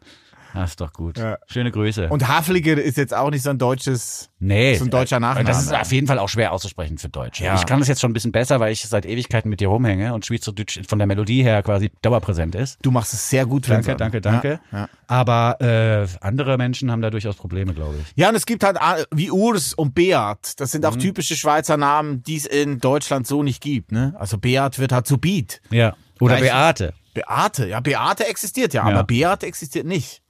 Das 0.55 0.71
ist 0.71 0.81
doch 0.81 0.93
gut. 0.93 1.19
Ja. 1.19 1.39
Schöne 1.47 1.71
Grüße. 1.71 2.09
Und 2.09 2.29
Hafliger 2.29 2.73
ist 2.81 2.97
jetzt 2.97 3.15
auch 3.15 3.31
nicht 3.31 3.43
so 3.43 3.51
ein 3.51 3.59
deutsches, 3.59 4.31
nee, 4.39 4.75
so 4.77 4.85
ein 4.85 4.91
deutscher 4.91 5.21
Nachname. 5.21 5.47
Das 5.47 5.63
ist 5.63 5.73
auf 5.75 5.93
jeden 5.93 6.07
Fall 6.07 6.19
auch 6.19 6.29
schwer 6.29 6.53
auszusprechen 6.53 6.99
für 6.99 7.09
Deutsche. 7.09 7.45
Ja. 7.45 7.55
Ich 7.57 7.67
kann 7.67 7.79
das 7.79 7.89
jetzt 7.89 8.01
schon 8.01 8.11
ein 8.11 8.15
bisschen 8.15 8.33
besser, 8.33 8.61
weil 8.61 8.73
ich 8.73 8.83
seit 8.83 9.07
Ewigkeiten 9.07 9.49
mit 9.49 9.61
dir 9.61 9.69
rumhänge 9.69 10.13
und 10.15 10.27
Schweizerdeutsch 10.27 10.81
von 10.89 10.99
der 10.99 11.07
Melodie 11.07 11.43
her 11.43 11.63
quasi 11.63 11.91
dauerpräsent 12.03 12.55
ist. 12.55 12.79
Du 12.83 12.91
machst 12.91 13.13
es 13.15 13.29
sehr 13.31 13.47
gut. 13.47 13.69
Danke, 13.69 13.97
danke, 13.97 14.21
danke. 14.21 14.61
Ja, 14.73 14.79
ja. 14.79 14.89
Aber 15.07 15.61
äh, 15.61 16.07
andere 16.25 16.57
Menschen 16.59 16.91
haben 16.91 17.03
da 17.03 17.11
durchaus 17.11 17.37
Probleme, 17.37 17.75
glaube 17.75 17.97
ich. 18.01 18.13
Ja, 18.17 18.29
und 18.29 18.35
es 18.35 18.47
gibt 18.47 18.65
halt 18.65 18.77
äh, 18.77 19.05
wie 19.13 19.31
Urs 19.31 19.75
und 19.75 19.95
Beat. 19.95 20.59
Das 20.61 20.71
sind 20.73 20.85
auch 20.87 20.95
Mhm. 20.97 21.01
typische 21.01 21.37
Schweizer 21.37 21.77
Namen, 21.77 22.23
die 22.23 22.37
es 22.37 22.47
in 22.47 22.79
Deutschland 22.79 23.27
so 23.27 23.43
nicht 23.43 23.61
gibt. 23.63 23.93
Ne? 23.93 24.15
Also 24.19 24.39
Beat 24.39 24.79
wird 24.79 24.93
halt 24.93 25.07
zu 25.07 25.19
Beat. 25.19 25.61
Ja. 25.71 25.95
Oder 26.21 26.37
Beate. 26.37 26.93
Beate, 27.15 27.67
ja, 27.67 27.81
Beate 27.81 28.27
existiert 28.29 28.73
ja, 28.73 28.89
Ja. 28.89 28.95
aber 28.95 29.05
Beat 29.05 29.43
existiert 29.43 29.87
nicht. 29.87 30.23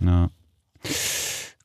Ja. 0.00 0.28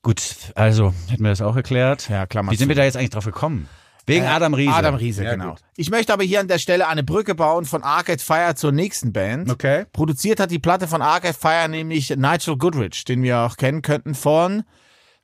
Gut, 0.02 0.22
also 0.56 0.94
hätten 1.10 1.24
wir 1.24 1.30
das 1.30 1.42
auch 1.42 1.56
erklärt. 1.56 2.10
Ja, 2.10 2.26
Klammer 2.26 2.52
Wie 2.52 2.56
sind 2.58 2.66
zu. 2.66 2.70
wir 2.70 2.76
da 2.76 2.84
jetzt 2.84 2.98
eigentlich 2.98 3.12
drauf 3.12 3.26
gekommen? 3.26 3.70
Wegen 4.06 4.26
Äh, 4.26 4.30
Adam 4.30 4.54
Riese. 4.54 4.74
Adam 4.74 4.96
Riese, 4.96 5.24
Ja, 5.24 5.32
genau. 5.32 5.52
gut. 5.52 5.60
Ich 5.78 5.90
möchte 5.90 6.12
aber 6.12 6.24
hier 6.24 6.42
an 6.42 6.50
der 6.50 6.60
Stelle 6.60 6.88
eine 6.90 7.04
Brücke 7.04 7.36
bauen 7.36 7.64
von 7.64 7.84
Arcade 7.84 8.22
Fire 8.22 8.54
zur 8.56 8.74
nächsten 8.74 9.14
Band. 9.14 9.50
Okay. 9.50 9.86
Produziert 9.94 10.42
hat 10.42 10.52
die 10.52 10.60
Platte 10.60 10.90
von 10.90 11.02
Arcade 11.02 11.38
Fire 11.40 11.70
nämlich 11.70 12.10
Nigel 12.10 12.58
Goodrich, 12.58 13.06
den 13.06 13.24
wir 13.24 13.40
auch 13.40 13.56
kennen 13.56 13.82
könnten 13.82 14.14
von 14.14 14.64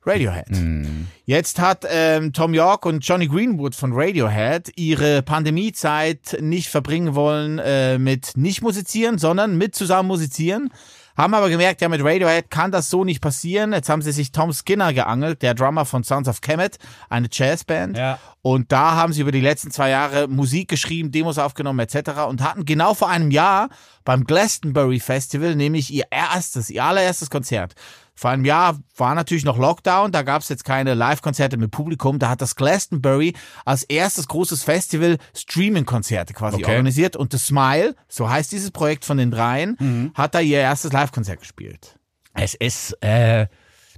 Radiohead. 0.06 0.48
Hm. 0.48 1.08
Jetzt 1.26 1.58
hat 1.58 1.84
ähm, 1.90 2.32
Tom 2.32 2.54
York 2.54 2.86
und 2.86 3.06
Johnny 3.06 3.28
Greenwood 3.28 3.74
von 3.74 3.92
Radiohead 3.92 4.72
ihre 4.76 5.20
Pandemiezeit 5.22 6.38
nicht 6.40 6.68
verbringen 6.68 7.14
wollen 7.14 7.58
äh, 7.58 7.98
mit 7.98 8.32
nicht 8.34 8.62
musizieren, 8.62 9.18
sondern 9.18 9.58
mit 9.58 9.74
zusammen 9.74 10.06
musizieren. 10.08 10.72
Haben 11.16 11.34
aber 11.34 11.48
gemerkt, 11.50 11.80
ja, 11.80 11.88
mit 11.88 12.02
Radiohead 12.02 12.50
kann 12.50 12.70
das 12.70 12.88
so 12.90 13.04
nicht 13.04 13.20
passieren. 13.20 13.72
Jetzt 13.72 13.88
haben 13.88 14.02
sie 14.02 14.12
sich 14.12 14.32
Tom 14.32 14.52
Skinner 14.52 14.92
geangelt, 14.92 15.42
der 15.42 15.54
Drummer 15.54 15.84
von 15.84 16.02
Sons 16.02 16.28
of 16.28 16.40
Kemet, 16.40 16.78
eine 17.08 17.28
Jazzband. 17.30 17.96
Ja. 17.96 18.18
Und 18.42 18.72
da 18.72 18.94
haben 18.94 19.12
sie 19.12 19.20
über 19.20 19.32
die 19.32 19.40
letzten 19.40 19.70
zwei 19.70 19.90
Jahre 19.90 20.28
Musik 20.28 20.68
geschrieben, 20.68 21.10
Demos 21.10 21.38
aufgenommen 21.38 21.80
etc. 21.80 22.22
und 22.28 22.42
hatten 22.42 22.64
genau 22.64 22.94
vor 22.94 23.08
einem 23.08 23.30
Jahr 23.30 23.68
beim 24.04 24.24
Glastonbury 24.24 25.00
Festival 25.00 25.56
nämlich 25.56 25.92
ihr 25.92 26.04
erstes, 26.10 26.70
ihr 26.70 26.84
allererstes 26.84 27.28
Konzert. 27.28 27.74
Vor 28.20 28.28
einem 28.32 28.44
Jahr 28.44 28.78
war 28.98 29.14
natürlich 29.14 29.46
noch 29.46 29.56
Lockdown, 29.56 30.12
da 30.12 30.20
gab 30.20 30.42
es 30.42 30.50
jetzt 30.50 30.66
keine 30.66 30.92
Live-Konzerte 30.92 31.56
mit 31.56 31.70
Publikum. 31.70 32.18
Da 32.18 32.28
hat 32.28 32.42
das 32.42 32.54
Glastonbury 32.54 33.32
als 33.64 33.82
erstes 33.84 34.28
großes 34.28 34.62
Festival 34.62 35.16
Streaming-Konzerte 35.34 36.34
quasi 36.34 36.56
Okay. 36.58 36.66
organisiert. 36.70 37.16
Und 37.16 37.32
The 37.32 37.38
Smile, 37.38 37.94
so 38.08 38.28
heißt 38.28 38.52
dieses 38.52 38.72
Projekt 38.72 39.06
von 39.06 39.16
den 39.16 39.30
dreien, 39.30 40.12
hat 40.14 40.34
da 40.34 40.40
ihr 40.40 40.58
erstes 40.58 40.92
Live-Konzert 40.92 41.40
gespielt. 41.40 41.96
Es 42.34 42.52
ist 42.54 42.92
äh, 43.02 43.46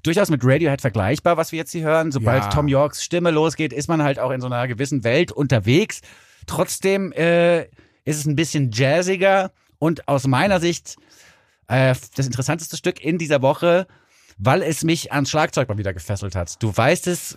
durchaus 0.05 0.31
mit 0.31 0.43
Radiohead 0.45 0.81
vergleichbar, 0.81 1.37
was 1.37 1.51
wir 1.51 1.59
jetzt 1.59 1.73
hier 1.73 1.83
hören. 1.83 2.12
Sobald 2.12 2.45
Ja. 2.45 2.51
Tom 2.51 2.68
Yorks 2.68 3.03
Stimme 3.03 3.33
losgeht, 3.33 3.73
ist 3.73 3.89
man 3.89 4.05
halt 4.05 4.20
auch 4.20 4.31
in 4.31 4.41
so 4.41 4.47
einer 4.47 4.68
gewissen 4.68 5.03
Welt 5.03 5.33
unterwegs. 5.33 6.01
Trotzdem 6.47 7.11
äh, 7.11 7.62
ist 8.05 8.18
es 8.18 8.27
ein 8.27 8.37
bisschen 8.37 8.70
jazziger 8.73 9.51
und 9.81 10.07
aus 10.07 10.29
meiner 10.29 10.61
Sicht 10.61 10.95
äh, 11.66 11.95
das 12.16 12.27
interessanteste 12.27 12.77
Stück 12.77 13.01
in 13.05 13.18
dieser 13.18 13.43
Woche, 13.43 13.89
weil 14.39 14.62
es 14.62 14.85
mich 14.85 15.12
ans 15.12 15.30
Schlagzeug 15.30 15.68
mal 15.68 15.78
wieder 15.78 15.93
gefesselt 15.93 16.35
hat. 16.35 16.62
Du 16.62 16.76
weißt 16.76 17.07
es 17.07 17.37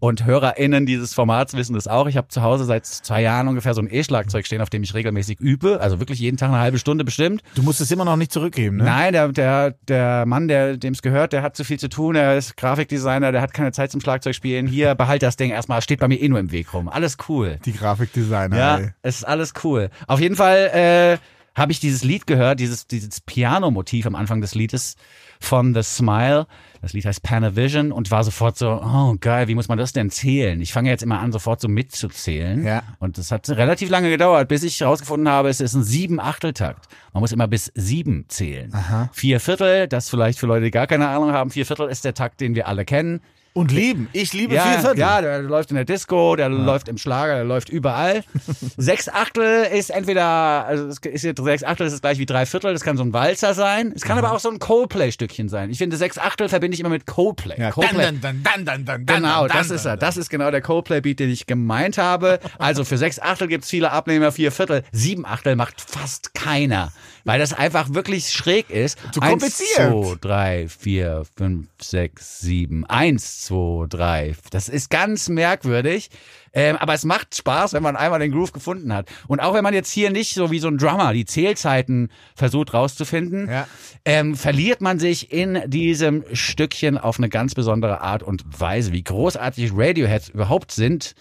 und 0.00 0.24
HörerInnen 0.24 0.86
dieses 0.86 1.14
Formats 1.14 1.54
wissen 1.54 1.76
es 1.76 1.88
auch. 1.88 2.06
Ich 2.06 2.16
habe 2.16 2.28
zu 2.28 2.42
Hause 2.42 2.64
seit 2.64 2.86
zwei 2.86 3.22
Jahren 3.22 3.48
ungefähr 3.48 3.74
so 3.74 3.80
ein 3.80 3.88
E-Schlagzeug 3.90 4.46
stehen, 4.46 4.60
auf 4.60 4.70
dem 4.70 4.82
ich 4.82 4.94
regelmäßig 4.94 5.40
übe. 5.40 5.80
Also 5.80 6.00
wirklich 6.00 6.18
jeden 6.18 6.36
Tag 6.36 6.48
eine 6.48 6.58
halbe 6.58 6.78
Stunde 6.78 7.04
bestimmt. 7.04 7.42
Du 7.54 7.62
musst 7.62 7.80
es 7.80 7.90
immer 7.90 8.04
noch 8.04 8.16
nicht 8.16 8.32
zurückgeben, 8.32 8.76
ne? 8.78 8.84
Nein, 8.84 9.12
der, 9.12 9.28
der, 9.28 9.74
der 9.88 10.26
Mann, 10.26 10.48
der 10.48 10.76
dem 10.76 10.92
es 10.92 11.02
gehört, 11.02 11.32
der 11.32 11.42
hat 11.42 11.56
zu 11.56 11.64
viel 11.64 11.78
zu 11.78 11.88
tun, 11.88 12.16
er 12.16 12.36
ist 12.36 12.56
Grafikdesigner, 12.56 13.32
der 13.32 13.40
hat 13.40 13.52
keine 13.52 13.72
Zeit 13.72 13.90
zum 13.90 14.00
Schlagzeugspielen. 14.00 14.66
Hier, 14.66 14.94
behalt 14.94 15.22
das 15.22 15.36
Ding 15.36 15.50
erstmal, 15.50 15.82
steht 15.82 16.00
bei 16.00 16.08
mir 16.08 16.20
eh 16.20 16.28
nur 16.28 16.38
im 16.38 16.52
Weg 16.52 16.72
rum. 16.72 16.88
Alles 16.88 17.16
cool. 17.28 17.58
Die 17.64 17.72
Grafikdesigner. 17.72 18.56
Ja, 18.56 18.78
ey. 18.78 18.90
es 19.02 19.16
ist 19.16 19.24
alles 19.24 19.52
cool. 19.64 19.90
Auf 20.06 20.20
jeden 20.20 20.36
Fall 20.36 20.70
äh, 20.72 21.18
habe 21.56 21.72
ich 21.72 21.80
dieses 21.80 22.04
Lied 22.04 22.26
gehört, 22.26 22.60
dieses, 22.60 22.86
dieses 22.86 23.20
Piano-Motiv 23.20 24.06
am 24.06 24.14
Anfang 24.14 24.40
des 24.40 24.54
Liedes 24.54 24.96
von 25.40 25.74
The 25.74 25.82
Smile. 25.82 26.46
Das 26.82 26.92
Lied 26.92 27.04
heißt 27.04 27.22
Panavision 27.22 27.90
und 27.92 28.10
war 28.10 28.22
sofort 28.22 28.56
so, 28.56 28.80
oh 28.82 29.16
geil, 29.20 29.48
wie 29.48 29.54
muss 29.54 29.68
man 29.68 29.78
das 29.78 29.92
denn 29.92 30.10
zählen? 30.10 30.60
Ich 30.60 30.72
fange 30.72 30.90
jetzt 30.90 31.02
immer 31.02 31.20
an, 31.20 31.32
sofort 31.32 31.60
so 31.60 31.68
mitzuzählen. 31.68 32.64
Ja. 32.64 32.82
Und 32.98 33.18
das 33.18 33.32
hat 33.32 33.48
relativ 33.50 33.90
lange 33.90 34.10
gedauert, 34.10 34.48
bis 34.48 34.62
ich 34.62 34.80
herausgefunden 34.80 35.28
habe, 35.28 35.48
es 35.48 35.60
ist 35.60 35.74
ein 35.74 35.82
Sieben-Achteltakt. 35.82 36.86
Man 37.12 37.22
muss 37.22 37.32
immer 37.32 37.48
bis 37.48 37.72
sieben 37.74 38.26
zählen. 38.28 38.72
Vier 39.12 39.40
Viertel, 39.40 39.88
das 39.88 40.08
vielleicht 40.08 40.38
für 40.38 40.46
Leute, 40.46 40.64
die 40.64 40.70
gar 40.70 40.86
keine 40.86 41.08
Ahnung 41.08 41.32
haben, 41.32 41.50
vier 41.50 41.66
Viertel 41.66 41.88
ist 41.88 42.04
der 42.04 42.14
Takt, 42.14 42.40
den 42.40 42.54
wir 42.54 42.68
alle 42.68 42.84
kennen. 42.84 43.20
Und 43.56 43.72
lieben. 43.72 44.10
Ich 44.12 44.34
liebe 44.34 44.54
Ja, 44.54 44.64
vier 44.64 44.80
Viertel. 44.80 44.98
ja, 44.98 45.22
der 45.22 45.40
läuft 45.40 45.70
in 45.70 45.76
der 45.76 45.86
Disco, 45.86 46.36
der 46.36 46.50
läuft 46.50 46.88
im 46.88 46.98
Schlager, 46.98 47.36
der 47.36 47.44
läuft 47.44 47.70
überall. 47.70 48.22
sechs 48.76 49.08
Achtel 49.08 49.64
ist 49.64 49.88
entweder, 49.88 50.22
also 50.66 50.88
es 50.88 50.98
ist 50.98 51.22
jetzt 51.22 51.42
sechs 51.42 51.64
Achtel, 51.64 51.86
das 51.86 51.94
ist 51.94 52.02
gleich 52.02 52.18
wie 52.18 52.26
drei 52.26 52.44
Viertel, 52.44 52.74
das 52.74 52.82
kann 52.82 52.98
so 52.98 53.02
ein 53.02 53.14
Walzer 53.14 53.54
sein. 53.54 53.92
Es 53.96 54.02
kann 54.02 54.18
aber 54.18 54.32
auch 54.32 54.40
so 54.40 54.50
ein 54.50 54.58
Coldplay-Stückchen 54.58 55.48
sein. 55.48 55.70
Ich 55.70 55.78
finde, 55.78 55.96
sechs 55.96 56.18
Achtel 56.18 56.50
verbinde 56.50 56.74
ich 56.74 56.80
immer 56.80 56.90
mit 56.90 57.06
Coldplay. 57.06 57.58
Ja, 57.58 57.70
Coldplay. 57.70 58.02
dann, 58.02 58.20
dann, 58.20 58.42
dann, 58.42 58.64
dann, 58.66 58.84
dann, 58.84 59.06
dann, 59.06 59.16
Genau, 59.22 59.46
dann, 59.48 59.56
das 59.56 59.70
ist 59.70 59.86
er. 59.86 59.96
Das 59.96 60.18
ist 60.18 60.28
genau 60.28 60.50
der 60.50 60.60
Coldplay-Beat, 60.60 61.18
den 61.20 61.30
ich 61.30 61.46
gemeint 61.46 61.96
habe. 61.96 62.40
Also 62.58 62.84
für 62.84 62.98
sechs 62.98 63.18
Achtel 63.18 63.48
gibt's 63.48 63.70
viele 63.70 63.90
Abnehmer, 63.90 64.32
vier 64.32 64.52
Viertel. 64.52 64.82
Sieben 64.92 65.24
Achtel 65.24 65.56
macht 65.56 65.80
fast 65.80 66.34
keiner, 66.34 66.92
weil 67.26 67.38
das 67.40 67.52
einfach 67.52 67.92
wirklich 67.92 68.30
schräg 68.30 68.70
ist. 68.70 68.98
Zu 69.12 69.20
Eins, 69.20 69.30
kompliziert. 69.30 69.90
zwei, 69.90 70.14
drei, 70.20 70.68
vier, 70.68 71.24
fünf, 71.36 71.66
sechs, 71.82 72.40
sieben. 72.40 72.86
Eins, 72.86 73.42
zwei, 73.42 73.86
drei. 73.88 74.34
Das 74.50 74.68
ist 74.68 74.88
ganz 74.88 75.28
merkwürdig. 75.28 76.08
Ähm, 76.52 76.76
aber 76.76 76.94
es 76.94 77.04
macht 77.04 77.34
Spaß, 77.36 77.72
wenn 77.74 77.82
man 77.82 77.96
einmal 77.96 78.20
den 78.20 78.32
Groove 78.32 78.52
gefunden 78.52 78.92
hat. 78.94 79.08
Und 79.26 79.40
auch 79.40 79.54
wenn 79.54 79.62
man 79.62 79.74
jetzt 79.74 79.90
hier 79.90 80.10
nicht 80.10 80.34
so 80.34 80.50
wie 80.50 80.58
so 80.58 80.68
ein 80.68 80.78
Drummer 80.78 81.12
die 81.12 81.24
Zählzeiten 81.24 82.10
versucht 82.34 82.72
rauszufinden, 82.74 83.48
Ja. 83.50 83.66
ähm, 84.04 84.34
verliert 84.34 84.80
man 84.80 84.98
sich 84.98 85.32
in 85.32 85.60
diesem 85.66 86.24
Stückchen 86.32 86.96
auf 86.98 87.18
eine 87.18 87.28
ganz 87.28 87.54
besondere 87.54 88.00
Art 88.00 88.22
und 88.22 88.44
Weise. 88.58 88.92
Wie 88.92 89.02
großartig 89.02 89.72
Radioheads 89.74 90.28
überhaupt 90.30 90.72
sind, 90.72 91.14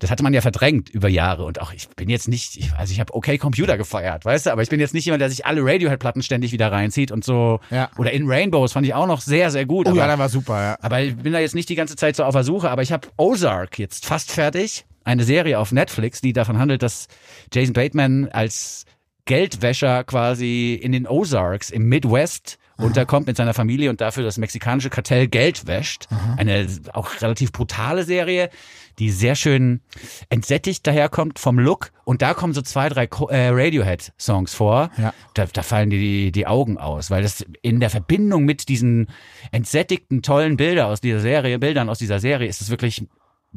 das 0.00 0.10
hatte 0.10 0.22
man 0.22 0.34
ja 0.34 0.40
verdrängt 0.40 0.88
über 0.90 1.08
Jahre. 1.08 1.44
Und 1.44 1.60
auch 1.60 1.72
ich 1.72 1.88
bin 1.90 2.08
jetzt 2.08 2.28
nicht, 2.28 2.56
ich- 2.56 2.72
also 2.74 2.92
ich 2.92 3.00
habe 3.00 3.14
okay 3.14 3.38
Computer 3.38 3.76
gefeiert, 3.78 4.24
weißt 4.24 4.46
du, 4.46 4.50
aber 4.52 4.62
ich 4.62 4.68
bin 4.68 4.80
jetzt 4.80 4.94
nicht 4.94 5.04
jemand, 5.06 5.20
der 5.22 5.30
sich 5.30 5.46
alle 5.46 5.62
Radiohead-Platten 5.64 6.22
ständig 6.22 6.52
wieder 6.52 6.70
reinzieht 6.72 7.10
und 7.12 7.24
so. 7.24 7.60
Ja. 7.70 7.90
Oder 7.98 8.12
in 8.12 8.28
Rainbows 8.28 8.72
fand 8.72 8.86
ich 8.86 8.94
auch 8.94 9.06
noch 9.06 9.20
sehr, 9.20 9.50
sehr 9.50 9.64
gut. 9.66 9.86
Oh 9.86 9.90
aber, 9.90 9.98
ja, 9.98 10.06
der 10.06 10.18
war 10.18 10.28
super, 10.28 10.60
ja. 10.62 10.76
aber 10.80 11.00
ich 11.00 11.16
bin 11.16 11.32
da 11.32 11.38
jetzt 11.38 11.54
nicht 11.54 11.68
die 11.68 11.74
ganze 11.76 11.96
Zeit 11.96 12.16
so 12.16 12.24
auf 12.24 12.34
der 12.34 12.44
Suche, 12.44 12.70
aber 12.70 12.82
ich 12.82 12.92
habe 12.92 13.08
Ozark 13.16 13.78
jetzt 13.78 14.06
fast 14.06 14.30
fertig. 14.32 14.81
Eine 15.04 15.24
Serie 15.24 15.58
auf 15.58 15.72
Netflix, 15.72 16.20
die 16.20 16.32
davon 16.32 16.58
handelt, 16.58 16.82
dass 16.82 17.08
Jason 17.52 17.72
Bateman 17.72 18.28
als 18.28 18.84
Geldwäscher 19.24 20.04
quasi 20.04 20.78
in 20.80 20.92
den 20.92 21.06
Ozarks 21.06 21.70
im 21.70 21.84
Midwest 21.88 22.58
unterkommt 22.76 23.26
mit 23.26 23.36
seiner 23.36 23.54
Familie 23.54 23.90
und 23.90 24.00
dafür 24.00 24.24
das 24.24 24.38
mexikanische 24.38 24.90
Kartell 24.90 25.28
Geld 25.28 25.66
wäscht. 25.66 26.08
Eine 26.36 26.66
auch 26.92 27.20
relativ 27.20 27.52
brutale 27.52 28.04
Serie, 28.04 28.50
die 28.98 29.10
sehr 29.10 29.36
schön 29.36 29.80
entsättigt 30.28 30.86
daherkommt 30.86 31.38
vom 31.38 31.58
Look. 31.58 31.92
Und 32.04 32.22
da 32.22 32.34
kommen 32.34 32.52
so 32.52 32.62
zwei, 32.62 32.88
drei 32.88 33.04
äh, 33.04 33.48
Radiohead-Songs 33.48 34.54
vor. 34.54 34.90
Ja. 34.98 35.14
Da, 35.34 35.46
da 35.46 35.62
fallen 35.62 35.90
die, 35.90 35.98
die 35.98 36.32
die 36.32 36.46
Augen 36.46 36.78
aus, 36.78 37.10
weil 37.10 37.22
das 37.22 37.44
in 37.62 37.80
der 37.80 37.90
Verbindung 37.90 38.44
mit 38.44 38.68
diesen 38.68 39.08
entsättigten, 39.50 40.22
tollen 40.22 40.56
Bilder 40.56 40.88
aus 40.88 41.00
dieser 41.00 41.20
Serie, 41.20 41.58
Bildern 41.58 41.88
aus 41.88 41.98
dieser 41.98 42.18
Serie, 42.18 42.48
ist 42.48 42.60
es 42.60 42.70
wirklich 42.70 43.06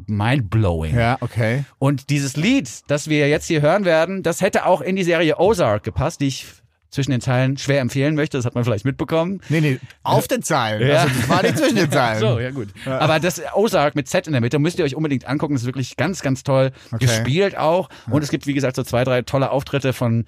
mindblowing. 0.06 0.94
Ja, 0.96 1.16
okay. 1.20 1.64
Und 1.78 2.10
dieses 2.10 2.36
Lied, 2.36 2.68
das 2.88 3.08
wir 3.08 3.28
jetzt 3.28 3.46
hier 3.46 3.62
hören 3.62 3.84
werden, 3.84 4.22
das 4.22 4.40
hätte 4.40 4.66
auch 4.66 4.80
in 4.80 4.96
die 4.96 5.04
Serie 5.04 5.38
Ozark 5.38 5.82
gepasst, 5.84 6.20
die 6.20 6.28
ich 6.28 6.46
zwischen 6.88 7.10
den 7.10 7.20
Zeilen 7.20 7.58
schwer 7.58 7.80
empfehlen 7.80 8.14
möchte. 8.14 8.38
Das 8.38 8.46
hat 8.46 8.54
man 8.54 8.64
vielleicht 8.64 8.84
mitbekommen. 8.86 9.40
Nee, 9.50 9.60
nee, 9.60 9.78
auf 10.02 10.28
den 10.28 10.42
Zeilen. 10.42 10.86
Ja. 10.88 11.02
Also, 11.02 11.14
das 11.14 11.28
war 11.28 11.42
nicht 11.42 11.58
zwischen 11.58 11.76
den 11.76 11.90
Zeilen. 11.90 12.20
So, 12.26 12.38
ja 12.38 12.50
gut. 12.50 12.68
Aber 12.86 13.20
das 13.20 13.42
Ozark 13.54 13.96
mit 13.96 14.08
Z 14.08 14.26
in 14.26 14.32
der 14.32 14.40
Mitte 14.40 14.58
müsst 14.58 14.78
ihr 14.78 14.84
euch 14.84 14.94
unbedingt 14.94 15.26
angucken. 15.26 15.54
Das 15.54 15.62
ist 15.62 15.66
wirklich 15.66 15.96
ganz, 15.96 16.22
ganz 16.22 16.42
toll 16.42 16.70
Okay. 16.92 17.04
gespielt 17.04 17.58
auch. 17.58 17.90
Und 18.08 18.22
es 18.22 18.30
gibt, 18.30 18.46
wie 18.46 18.54
gesagt, 18.54 18.76
so 18.76 18.82
zwei, 18.82 19.04
drei 19.04 19.22
tolle 19.22 19.50
Auftritte 19.50 19.92
von 19.92 20.24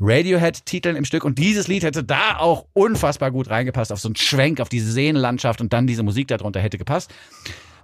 Radiohead-Titeln 0.00 0.94
im 0.96 1.04
Stück. 1.04 1.24
Und 1.24 1.38
dieses 1.38 1.66
Lied 1.66 1.82
hätte 1.82 2.04
da 2.04 2.36
auch 2.38 2.66
unfassbar 2.72 3.30
gut 3.30 3.50
reingepasst. 3.50 3.90
Auf 3.92 3.98
so 3.98 4.08
einen 4.08 4.16
Schwenk, 4.16 4.60
auf 4.60 4.68
diese 4.68 4.92
Seenlandschaft 4.92 5.60
und 5.60 5.72
dann 5.72 5.86
diese 5.86 6.02
Musik 6.02 6.28
darunter 6.28 6.60
hätte 6.60 6.78
gepasst. 6.78 7.12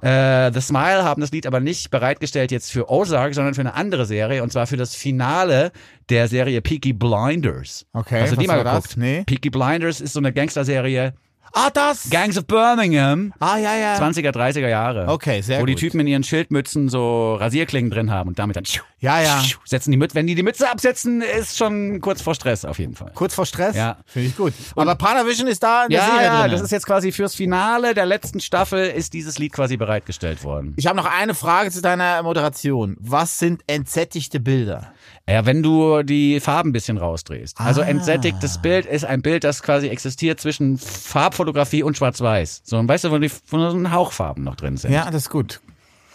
Äh, 0.00 0.52
The 0.52 0.60
Smile 0.60 1.04
haben 1.04 1.20
das 1.20 1.32
Lied 1.32 1.46
aber 1.46 1.60
nicht 1.60 1.90
bereitgestellt 1.90 2.52
jetzt 2.52 2.70
für 2.70 2.88
Ozark, 2.90 3.34
sondern 3.34 3.54
für 3.54 3.62
eine 3.62 3.74
andere 3.74 4.06
Serie 4.06 4.42
und 4.42 4.52
zwar 4.52 4.66
für 4.66 4.76
das 4.76 4.94
Finale 4.94 5.72
der 6.08 6.28
Serie 6.28 6.60
Peaky 6.60 6.92
Blinders. 6.92 7.84
Okay, 7.92 8.20
Hast 8.22 8.32
du 8.32 8.36
die 8.36 8.46
mal 8.46 8.62
das? 8.62 8.74
geguckt? 8.74 8.96
Nee. 8.96 9.24
Peaky 9.26 9.50
Blinders 9.50 10.00
ist 10.00 10.12
so 10.12 10.20
eine 10.20 10.32
Gangsterserie. 10.32 11.14
Ah, 11.52 11.70
das! 11.72 12.10
Gangs 12.10 12.36
of 12.38 12.46
Birmingham. 12.46 13.32
ah, 13.40 13.56
ja, 13.56 13.74
ja. 13.76 13.96
20er, 13.98 14.30
30er 14.30 14.68
Jahre. 14.68 15.08
Okay, 15.08 15.40
sehr 15.40 15.60
Wo 15.60 15.66
die 15.66 15.72
gut. 15.72 15.80
Typen 15.80 16.00
in 16.00 16.06
ihren 16.06 16.22
Schildmützen 16.24 16.88
so 16.88 17.34
Rasierklingen 17.34 17.90
drin 17.90 18.10
haben 18.10 18.28
und 18.28 18.38
damit 18.38 18.56
dann 18.56 18.64
Ja, 19.00 19.20
ja. 19.20 19.42
setzen 19.64 19.90
die 19.90 19.96
Mütze. 19.96 20.14
Wenn 20.14 20.26
die 20.26 20.34
die 20.34 20.42
Mütze 20.42 20.70
absetzen, 20.70 21.22
ist 21.22 21.56
schon 21.56 22.00
kurz 22.00 22.20
vor 22.22 22.34
Stress 22.34 22.64
auf 22.64 22.78
jeden 22.78 22.94
Fall. 22.94 23.12
Kurz 23.14 23.34
vor 23.34 23.46
Stress? 23.46 23.76
Ja. 23.76 23.96
Finde 24.06 24.28
ich 24.28 24.36
gut. 24.36 24.52
Aber 24.76 24.94
Panavision 24.94 25.46
ist 25.48 25.62
da 25.62 25.84
in 25.84 25.90
der 25.90 26.00
Ja, 26.00 26.06
Serie 26.06 26.22
ja, 26.24 26.40
drin. 26.42 26.50
das 26.52 26.60
ist 26.62 26.70
jetzt 26.70 26.86
quasi 26.86 27.12
fürs 27.12 27.34
Finale 27.34 27.94
der 27.94 28.06
letzten 28.06 28.40
Staffel 28.40 28.86
ist 28.86 29.12
dieses 29.14 29.38
Lied 29.38 29.52
quasi 29.52 29.76
bereitgestellt 29.76 30.44
worden. 30.44 30.74
ich 30.76 30.86
habe 30.86 30.96
noch 30.96 31.06
eine 31.06 31.34
Frage 31.34 31.70
zu 31.70 31.80
deiner 31.80 32.22
Moderation. 32.22 32.96
Was 33.00 33.38
sind 33.38 33.62
entsättigte 33.66 34.40
Bilder? 34.40 34.92
Ja, 35.28 35.44
wenn 35.44 35.62
du 35.62 36.02
die 36.02 36.40
Farben 36.40 36.70
ein 36.70 36.72
bisschen 36.72 36.96
rausdrehst. 36.96 37.60
Also 37.60 37.82
Ah. 37.82 37.86
entsättigtes 37.86 38.58
Bild 38.62 38.86
ist 38.86 39.04
ein 39.04 39.20
Bild, 39.20 39.44
das 39.44 39.62
quasi 39.62 39.88
existiert 39.88 40.40
zwischen 40.40 40.78
Farbfotografie 40.78 41.82
und 41.82 41.96
Schwarz-Weiß. 41.98 42.62
So, 42.64 42.78
und 42.78 42.88
weißt 42.88 43.04
du, 43.04 43.10
wo 43.10 43.18
die 43.18 43.30
wo 43.48 43.58
so 43.58 43.76
ein 43.76 43.92
Hauchfarben 43.92 44.42
noch 44.44 44.56
drin 44.56 44.76
sind. 44.78 44.90
Ja, 44.92 45.04
das 45.10 45.24
ist 45.24 45.30
gut. 45.30 45.60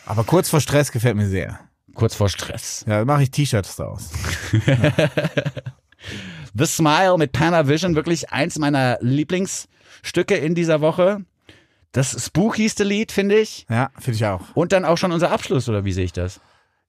Aber 0.06 0.24
kurz 0.24 0.50
vor 0.50 0.60
Stress 0.62 0.92
gefällt 0.92 1.16
mir 1.16 1.28
sehr. 1.30 1.60
Kurz 1.94 2.16
vor 2.16 2.28
Stress. 2.28 2.84
Ja, 2.88 3.00
da 3.00 3.06
mache 3.06 3.22
ich 3.24 3.30
T-Shirts 3.32 3.76
draus. 3.76 4.10
The 6.56 6.66
Smile 6.66 7.18
mit 7.18 7.32
Panavision, 7.32 7.96
wirklich 7.96 8.32
eins 8.32 8.58
meiner 8.60 8.98
Lieblingsstücke 9.02 10.36
in 10.36 10.56
dieser 10.56 10.82
Woche. 10.82 11.22
Das 11.92 12.26
spookigste 12.26 12.84
Lied, 12.84 13.12
finde 13.12 13.38
ich. 13.40 13.66
Ja, 13.70 13.90
finde 14.00 14.16
ich 14.18 14.26
auch. 14.26 14.42
Und 14.56 14.72
dann 14.72 14.86
auch 14.86 14.98
schon 14.98 15.12
unser 15.12 15.32
Abschluss, 15.32 15.70
oder 15.70 15.86
wie 15.86 15.94
sehe 15.94 16.06
ich 16.06 16.14
das? 16.14 16.42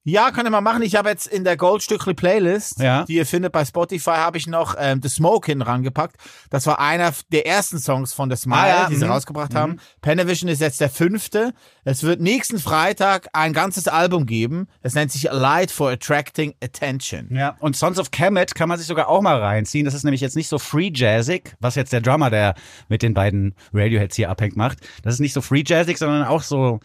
Ja, 0.07 0.29
kann 0.29 0.45
ich 0.45 0.51
mal 0.51 0.61
machen. 0.61 0.83
Ich 0.83 0.95
habe 0.95 1.09
jetzt 1.09 1.25
in 1.25 1.43
der 1.43 1.57
Goldstückli 1.57 2.13
Playlist, 2.13 2.79
Ja. 2.79 3.05
die 3.05 3.15
ihr 3.15 3.25
findet 3.25 3.51
bei 3.51 3.65
Spotify, 3.65 4.11
habe 4.11 4.37
ich 4.37 4.45
noch 4.45 4.75
ähm, 4.77 5.01
The 5.01 5.09
Smoke 5.09 5.47
hinten 5.47 5.63
rangepackt. 5.63 6.17
Das 6.51 6.67
war 6.67 6.79
einer 6.79 7.11
der 7.31 7.47
ersten 7.47 7.79
Songs 7.79 8.13
von 8.13 8.29
The 8.29 8.37
Smile, 8.37 8.59
Ah, 8.61 8.67
ja, 8.67 8.87
die 8.87 8.97
sie 8.97 9.05
mhm. 9.05 9.11
rausgebracht 9.11 9.55
haben. 9.55 9.77
Panavision 10.01 10.47
ist 10.47 10.61
jetzt 10.61 10.79
der 10.79 10.91
fünfte. 10.91 11.53
Es 11.85 12.03
wird 12.03 12.21
nächsten 12.21 12.59
Freitag 12.59 13.29
ein 13.33 13.51
ganzes 13.51 13.87
Album 13.87 14.27
geben. 14.27 14.67
Es 14.83 14.93
nennt 14.93 15.11
sich 15.11 15.31
A 15.31 15.33
Light 15.33 15.71
for 15.71 15.89
Attracting 15.89 16.53
Attention. 16.63 17.27
Ja, 17.31 17.55
und 17.59 17.75
Sons 17.75 17.97
of 17.97 18.11
Kemet 18.11 18.53
kann 18.53 18.69
man 18.69 18.77
sich 18.77 18.85
sogar 18.85 19.07
auch 19.07 19.23
mal 19.23 19.41
reinziehen. 19.41 19.85
Das 19.85 19.95
ist 19.95 20.03
nämlich 20.03 20.21
jetzt 20.21 20.35
nicht 20.35 20.49
so 20.49 20.59
free 20.59 20.91
jazzig, 20.93 21.55
was 21.59 21.73
jetzt 21.73 21.91
der 21.91 22.01
Drummer, 22.01 22.29
der 22.29 22.53
mit 22.89 23.01
den 23.01 23.15
beiden 23.15 23.55
Radioheads 23.73 24.15
hier 24.15 24.29
abhängt, 24.29 24.55
macht. 24.55 24.77
Das 25.01 25.15
ist 25.15 25.19
nicht 25.19 25.33
so 25.33 25.41
free 25.41 25.63
jazzig, 25.65 25.97
sondern 25.97 26.25
auch 26.25 26.43
so 26.43 26.79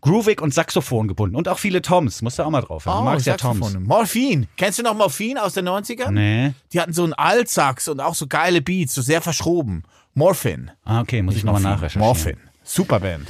groovig 0.00 0.40
und 0.40 0.54
Saxophon 0.54 1.08
gebunden. 1.08 1.36
Und 1.36 1.48
auch 1.48 1.58
viele 1.58 1.82
Toms. 1.82 2.22
Musst 2.22 2.38
du 2.38 2.42
auch 2.44 2.50
mal 2.50 2.60
drauf 2.60 2.86
haben. 2.86 3.04
du 3.04 3.10
magst 3.10 3.26
ja 3.26 3.36
Toms. 3.36 3.74
Oh. 3.76 3.80
Morphin. 3.80 4.46
Kennst 4.56 4.78
du 4.78 4.82
noch 4.82 4.94
Morphin 4.94 5.38
aus 5.38 5.54
den 5.54 5.68
90ern? 5.68 6.10
Nee. 6.10 6.52
Die 6.72 6.80
hatten 6.80 6.92
so 6.92 7.04
einen 7.04 7.12
Altsax 7.14 7.88
und 7.88 8.00
auch 8.00 8.14
so 8.14 8.26
geile 8.26 8.60
Beats, 8.62 8.94
so 8.94 9.02
sehr 9.02 9.20
verschroben. 9.22 9.82
Morphin. 10.14 10.70
Ah, 10.84 11.00
okay, 11.00 11.22
muss 11.22 11.36
ich 11.36 11.44
nochmal 11.44 11.62
nachrecherchieren. 11.62 12.06
Morphin. 12.06 12.36
Super 12.62 13.00
Band. 13.00 13.28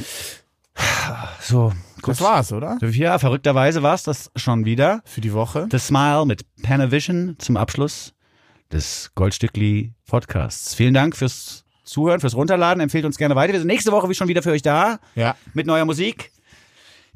So, 1.40 1.72
Das 2.02 2.20
war's, 2.20 2.52
oder? 2.52 2.78
Ja, 2.82 3.18
verrückterweise 3.18 3.82
war's 3.82 4.02
das 4.02 4.30
schon 4.36 4.64
wieder. 4.64 5.02
Für 5.04 5.20
die 5.20 5.32
Woche. 5.32 5.68
The 5.70 5.78
Smile 5.78 6.26
mit 6.26 6.44
Panavision 6.62 7.36
zum 7.38 7.56
Abschluss 7.56 8.12
des 8.72 9.10
Goldstückli 9.14 9.92
Podcasts. 10.06 10.74
Vielen 10.74 10.94
Dank 10.94 11.16
fürs 11.16 11.64
Zuhören, 11.84 12.20
fürs 12.20 12.34
Runterladen. 12.34 12.80
Empfehlt 12.80 13.04
uns 13.04 13.16
gerne 13.16 13.36
weiter. 13.36 13.52
Wir 13.52 13.60
sind 13.60 13.68
nächste 13.68 13.92
Woche 13.92 14.08
wie 14.08 14.14
schon 14.14 14.28
wieder 14.28 14.42
für 14.42 14.50
euch 14.50 14.62
da. 14.62 14.98
Ja. 15.14 15.36
Mit 15.54 15.66
neuer 15.66 15.84
Musik. 15.84 16.32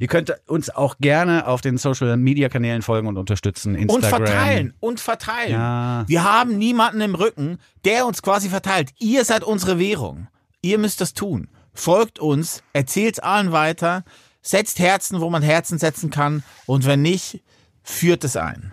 Ihr 0.01 0.09
könnt 0.09 0.35
uns 0.47 0.71
auch 0.71 0.97
gerne 0.99 1.47
auf 1.47 1.61
den 1.61 1.77
Social 1.77 2.17
Media 2.17 2.49
Kanälen 2.49 2.81
folgen 2.81 3.07
und 3.07 3.19
unterstützen. 3.19 3.77
Und 3.77 3.83
Instagram. 3.83 4.27
verteilen. 4.27 4.75
Und 4.81 4.99
verteilen. 4.99 5.53
Ja. 5.53 6.05
Wir 6.09 6.25
haben 6.25 6.57
niemanden 6.57 7.03
im 7.03 7.15
Rücken, 7.15 7.59
der 7.85 8.07
uns 8.07 8.23
quasi 8.23 8.49
verteilt. 8.49 8.91
Ihr 8.99 9.27
seid 9.27 9.45
unsere 9.45 9.79
Währung. 9.79 10.29
Ihr 10.63 10.79
müsst 10.79 11.03
das 11.03 11.13
tun. 11.13 11.49
Folgt 11.75 12.19
uns, 12.19 12.63
erzählt 12.73 13.23
allen 13.23 13.53
weiter, 13.53 14.05
setzt 14.41 14.79
Herzen, 14.79 15.21
wo 15.21 15.29
man 15.29 15.43
Herzen 15.43 15.79
setzen 15.79 16.09
kann. 16.09 16.43
Und 16.65 16.87
wenn 16.87 17.03
nicht, 17.03 17.43
führt 17.83 18.25
es 18.25 18.37
ein. 18.37 18.73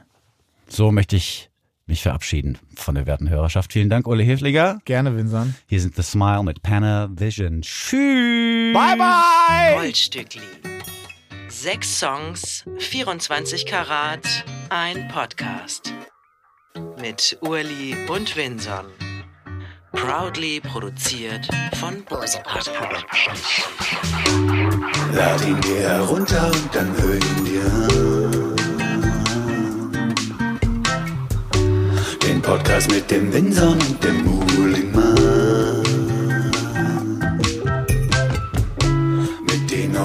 So 0.69 0.93
möchte 0.93 1.17
ich 1.17 1.49
mich 1.87 2.03
verabschieden 2.03 2.57
von 2.75 2.95
der 2.95 3.05
werten 3.05 3.29
Hörerschaft. 3.29 3.73
Vielen 3.73 3.89
Dank, 3.89 4.07
Ole 4.07 4.23
Hilfliger. 4.23 4.79
Gerne, 4.85 5.17
Vincent. 5.17 5.55
Hier 5.67 5.81
sind 5.81 5.95
The 5.97 6.03
Smile 6.03 6.43
mit 6.43 6.61
Panavision. 6.61 7.63
Tschüss. 7.63 8.73
Bye, 8.73 8.97
bye! 8.97 9.75
Goldstückli. 9.75 10.41
Sechs 11.49 11.99
Songs, 11.99 12.65
24 12.77 13.65
Karat, 13.65 14.25
ein 14.69 15.07
Podcast. 15.07 15.93
Mit 16.99 17.37
Urli 17.41 17.95
und 18.09 18.35
Vinson. 18.35 18.85
Proudly 19.93 20.59
produziert 20.59 21.47
von 21.79 22.03
Bosepart 22.03 22.71
Productions. 22.73 23.63
Lad 25.13 25.45
ihn 25.45 25.61
dir 25.61 25.79
herunter 25.89 26.51
und 26.51 26.75
dann 26.75 26.93
hör 26.97 27.15
ihn 27.15 27.45
dir 27.45 27.65
an. 27.65 28.55
Den 32.23 32.41
Podcast 32.41 32.91
mit 32.91 33.09
dem 33.09 33.31
Winson 33.31 33.79
und 33.79 34.03
dem 34.03 34.23
Muhlingmann. 34.23 35.16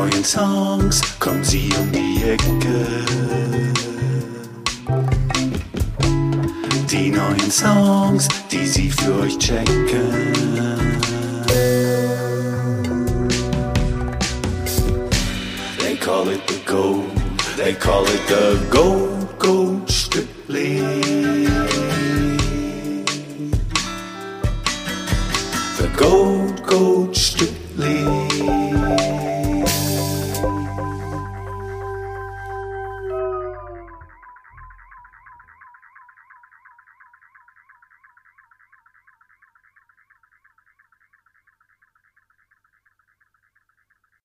Neuen 0.03 0.25
Songs 0.25 1.01
kommen 1.21 1.45
sie 1.45 1.71
um 1.79 1.93
die 1.93 2.25
Ecke. 2.25 2.87
Die 6.91 7.11
neuen 7.11 7.51
Songs, 7.51 8.27
die 8.51 8.67
sie 8.67 8.91
für 8.91 9.21
euch 9.21 9.39
checken. 9.39 10.11
They 15.79 15.97
call 15.97 16.29
it 16.31 16.41
the 16.49 16.61
gold. 16.67 17.05
They 17.57 17.75
call 17.75 18.05
it 18.07 18.27
the 18.27 18.59
gold, 18.71 19.39
gold 19.39 19.89
strictly. 19.89 20.81
The 25.79 25.89
gold, 25.97 26.61
gold 26.65 27.17
strictly. 27.17 27.52